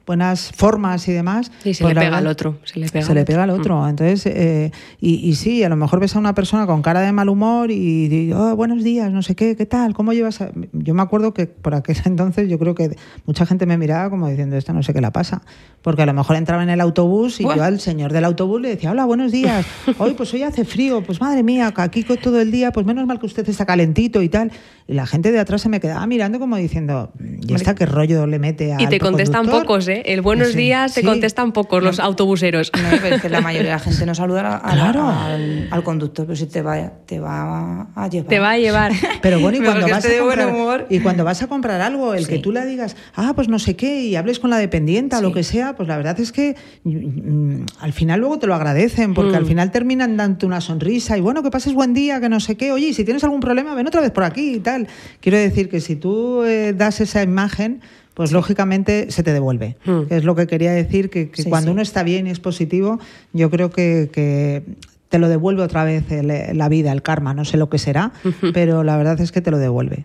buenas 0.06 0.52
formas 0.54 1.06
y 1.08 1.12
demás, 1.12 1.50
Y 1.64 1.74
se 1.74 1.84
pues 1.84 1.94
le 1.94 2.00
pega 2.00 2.18
al 2.18 2.26
otro. 2.26 2.58
Se 2.64 2.78
le 2.78 2.88
pega, 2.88 3.06
se 3.06 3.14
le 3.14 3.24
pega 3.24 3.44
al 3.44 3.50
otro. 3.50 3.88
Entonces, 3.88 4.26
eh, 4.26 4.72
y, 5.00 5.14
y 5.14 5.34
sí, 5.36 5.62
a 5.62 5.68
lo 5.68 5.76
mejor 5.76 6.00
ves 6.00 6.16
a 6.16 6.18
una 6.18 6.34
persona 6.34 6.66
con 6.66 6.82
cara 6.82 7.00
de 7.00 7.12
mal 7.12 7.28
humor 7.28 7.70
y 7.70 8.08
digo, 8.08 8.38
"Oh, 8.38 8.56
buenos 8.56 8.82
días, 8.82 9.12
no 9.12 9.22
sé 9.22 9.34
qué, 9.34 9.56
¿qué 9.56 9.66
tal? 9.66 9.94
¿Cómo 9.94 10.12
llevas? 10.12 10.40
a-?". 10.40 10.50
Yo 10.72 10.94
me 10.94 11.02
acuerdo 11.02 11.32
que 11.34 11.46
por 11.46 11.74
aquel 11.74 11.96
entonces 12.04 12.48
yo 12.48 12.58
creo 12.58 12.74
que 12.74 12.96
mucha 13.26 13.46
gente 13.46 13.66
me 13.66 13.78
miraba 13.78 14.10
como 14.10 14.28
diciendo, 14.28 14.56
esta 14.56 14.72
no 14.72 14.82
sé 14.82 14.92
qué 14.92 15.00
la 15.00 15.12
pasa. 15.12 15.42
Porque 15.82 16.02
a 16.02 16.06
lo 16.06 16.14
mejor 16.14 16.21
entraba 16.30 16.62
en 16.62 16.70
el 16.70 16.80
autobús 16.80 17.40
y 17.40 17.44
yo 17.44 17.62
al 17.62 17.80
señor 17.80 18.12
del 18.12 18.24
autobús 18.24 18.60
le 18.60 18.68
decía, 18.68 18.90
hola, 18.90 19.04
buenos 19.04 19.32
días. 19.32 19.64
Hoy 19.98 20.14
pues 20.14 20.32
hoy 20.34 20.42
hace 20.42 20.64
frío, 20.64 21.02
pues 21.02 21.20
madre 21.20 21.42
mía, 21.42 21.72
aquí 21.76 22.02
todo 22.04 22.40
el 22.40 22.50
día, 22.50 22.72
pues 22.72 22.86
menos 22.86 23.06
mal 23.06 23.18
que 23.18 23.26
usted 23.26 23.48
está 23.48 23.66
calentito 23.66 24.22
y 24.22 24.28
tal. 24.28 24.50
Y 24.88 24.94
la 24.94 25.06
gente 25.06 25.30
de 25.32 25.38
atrás 25.38 25.62
se 25.62 25.68
me 25.68 25.78
quedaba 25.80 26.04
mirando 26.06 26.38
como 26.38 26.56
diciendo, 26.56 27.12
¿y 27.40 27.54
esta 27.54 27.74
qué 27.74 27.86
rollo 27.86 28.26
le 28.26 28.38
mete 28.38 28.72
a 28.72 28.80
Y 28.82 28.86
te 28.88 28.98
contestan 28.98 29.46
pocos, 29.48 29.86
¿eh? 29.88 30.02
El 30.06 30.20
buenos 30.22 30.48
Sí, 30.52 30.58
días 30.58 30.94
te 30.94 31.00
sí. 31.02 31.06
contestan 31.06 31.52
pocos 31.52 31.82
los 31.82 32.00
autobuseros. 32.00 32.70
No, 32.74 32.88
pero 33.00 33.16
es 33.16 33.22
que 33.22 33.28
la 33.28 33.40
mayoría 33.40 33.70
de 33.70 33.76
la 33.76 33.78
gente 33.80 34.04
no 34.06 34.14
saluda 34.14 34.56
a- 34.56 34.56
a- 34.56 34.72
Claro. 34.74 35.06
al, 35.08 35.68
al 35.70 35.82
conductor, 35.84 36.26
pero 36.26 36.36
si 36.36 36.46
te 36.46 36.62
va, 36.62 36.90
te 37.06 37.20
va 37.20 37.88
a 37.94 38.08
llevar. 38.08 38.28
Te 38.28 38.38
va 38.38 38.50
a 38.50 38.58
llevar. 38.58 38.92
Pero 39.22 39.38
bueno, 39.40 39.56
y 39.58 39.60
Mejor 39.60 39.76
cuando, 39.80 39.94
vas 39.94 40.04
a 40.04 40.18
comprar, 40.18 40.48
humor. 40.48 40.86
y 40.90 41.00
cuando 41.00 41.24
vas 41.24 41.42
a 41.42 41.46
comprar 41.46 41.80
algo, 41.80 42.14
el 42.14 42.26
que 42.26 42.38
tú 42.38 42.50
le 42.52 42.64
digas, 42.66 42.96
ah, 43.14 43.32
pues 43.34 43.48
no 43.48 43.58
sé 43.58 43.76
qué, 43.76 44.00
y 44.02 44.16
hables 44.16 44.38
con 44.40 44.50
la 44.50 44.58
dependienta 44.58 45.18
o 45.18 45.22
lo 45.22 45.32
que 45.32 45.42
sea, 45.44 45.76
pues 45.76 45.88
la 45.88 45.96
verdad 45.96 46.11
es 46.18 46.32
que 46.32 46.56
mm, 46.84 47.62
al 47.80 47.92
final 47.92 48.20
luego 48.20 48.38
te 48.38 48.46
lo 48.46 48.54
agradecen, 48.54 49.14
porque 49.14 49.32
Mm. 49.32 49.36
al 49.36 49.46
final 49.46 49.70
terminan 49.70 50.16
dándote 50.16 50.46
una 50.46 50.60
sonrisa 50.60 51.16
y 51.16 51.20
bueno, 51.20 51.42
que 51.42 51.50
pases 51.50 51.74
buen 51.74 51.94
día, 51.94 52.20
que 52.20 52.28
no 52.28 52.40
sé 52.40 52.56
qué, 52.56 52.72
oye, 52.72 52.88
y 52.88 52.94
si 52.94 53.04
tienes 53.04 53.22
algún 53.24 53.40
problema, 53.40 53.74
ven 53.74 53.86
otra 53.86 54.00
vez 54.00 54.10
por 54.10 54.24
aquí 54.24 54.54
y 54.56 54.60
tal. 54.60 54.88
Quiero 55.20 55.38
decir 55.38 55.68
que 55.68 55.80
si 55.80 55.96
tú 55.96 56.42
eh, 56.44 56.72
das 56.76 57.00
esa 57.00 57.22
imagen, 57.22 57.80
pues 58.14 58.30
lógicamente 58.32 59.10
se 59.10 59.22
te 59.22 59.32
devuelve. 59.32 59.76
Mm. 59.84 60.00
Es 60.10 60.24
lo 60.24 60.34
que 60.34 60.46
quería 60.46 60.72
decir, 60.72 61.08
que, 61.10 61.30
que 61.30 61.42
Sí, 61.44 61.48
cuando 61.48 61.68
sí. 61.68 61.72
uno 61.72 61.82
está 61.82 62.02
bien 62.02 62.26
y 62.26 62.30
es 62.30 62.40
positivo, 62.40 62.98
yo 63.32 63.50
creo 63.50 63.70
que, 63.70 64.10
que 64.12 64.62
te 65.08 65.18
lo 65.18 65.28
devuelve 65.28 65.62
otra 65.62 65.84
vez 65.84 66.10
el- 66.10 66.56
la 66.56 66.68
vida, 66.68 66.92
el 66.92 67.02
karma, 67.02 67.34
no 67.34 67.44
sé 67.44 67.56
lo 67.56 67.68
que 67.70 67.78
será, 67.78 68.12
pero 68.54 68.82
la 68.84 68.96
verdad 68.96 69.20
es 69.20 69.30
que 69.32 69.40
te 69.40 69.50
lo 69.50 69.58
devuelve. 69.58 70.04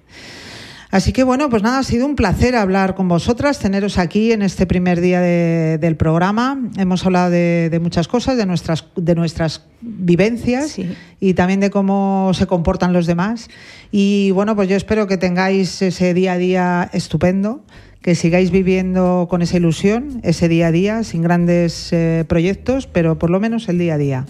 Así 0.89 1.11
que 1.11 1.23
bueno, 1.23 1.49
pues 1.49 1.63
nada, 1.63 1.79
ha 1.79 1.83
sido 1.83 2.05
un 2.05 2.15
placer 2.15 2.55
hablar 2.55 2.95
con 2.95 3.09
vosotras, 3.09 3.59
teneros 3.59 3.97
aquí 3.97 4.31
en 4.31 4.41
este 4.41 4.65
primer 4.65 5.01
día 5.01 5.19
de- 5.19 5.77
del 5.79 5.97
programa. 5.97 6.57
Hemos 6.77 7.05
hablado 7.05 7.29
de, 7.29 7.67
de 7.69 7.79
muchas 7.81 8.07
cosas, 8.07 8.37
de 8.37 8.45
nuestras, 8.45 8.85
de 8.95 9.13
nuestras 9.15 9.63
vivencias 9.81 10.69
Sí. 10.71 10.89
y 11.19 11.33
también 11.33 11.59
de 11.59 11.69
cómo 11.71 12.31
se 12.33 12.47
comportan 12.47 12.93
los 12.93 13.05
demás. 13.05 13.49
Y 13.91 14.31
bueno, 14.31 14.55
pues 14.55 14.69
yo 14.69 14.77
espero 14.77 15.07
que 15.07 15.17
tengáis 15.17 15.81
ese 15.81 16.13
día 16.13 16.33
a 16.33 16.37
día 16.37 16.89
estupendo, 16.93 17.63
que 18.01 18.15
sigáis 18.15 18.49
viviendo 18.51 19.27
con 19.29 19.41
esa 19.41 19.57
ilusión, 19.57 20.21
ese 20.23 20.47
día 20.47 20.67
a 20.67 20.71
día, 20.71 21.03
sin 21.03 21.21
grandes 21.21 21.91
eh, 21.91 22.23
proyectos, 22.29 22.87
pero 22.87 23.19
por 23.19 23.29
lo 23.29 23.41
menos 23.41 23.67
el 23.67 23.77
día 23.77 23.95
a 23.95 23.97
día. 23.97 24.25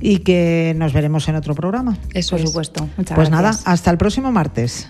Y 0.00 0.18
que 0.18 0.74
nos 0.76 0.92
veremos 0.92 1.28
en 1.28 1.36
otro 1.36 1.54
programa. 1.54 1.96
Eso 2.12 2.30
Por 2.34 2.40
es. 2.40 2.50
supuesto. 2.50 2.88
Muchas 2.96 3.14
pues 3.14 3.30
nada, 3.30 3.52
hasta 3.64 3.90
el 3.92 3.98
próximo 3.98 4.32
martes. 4.32 4.88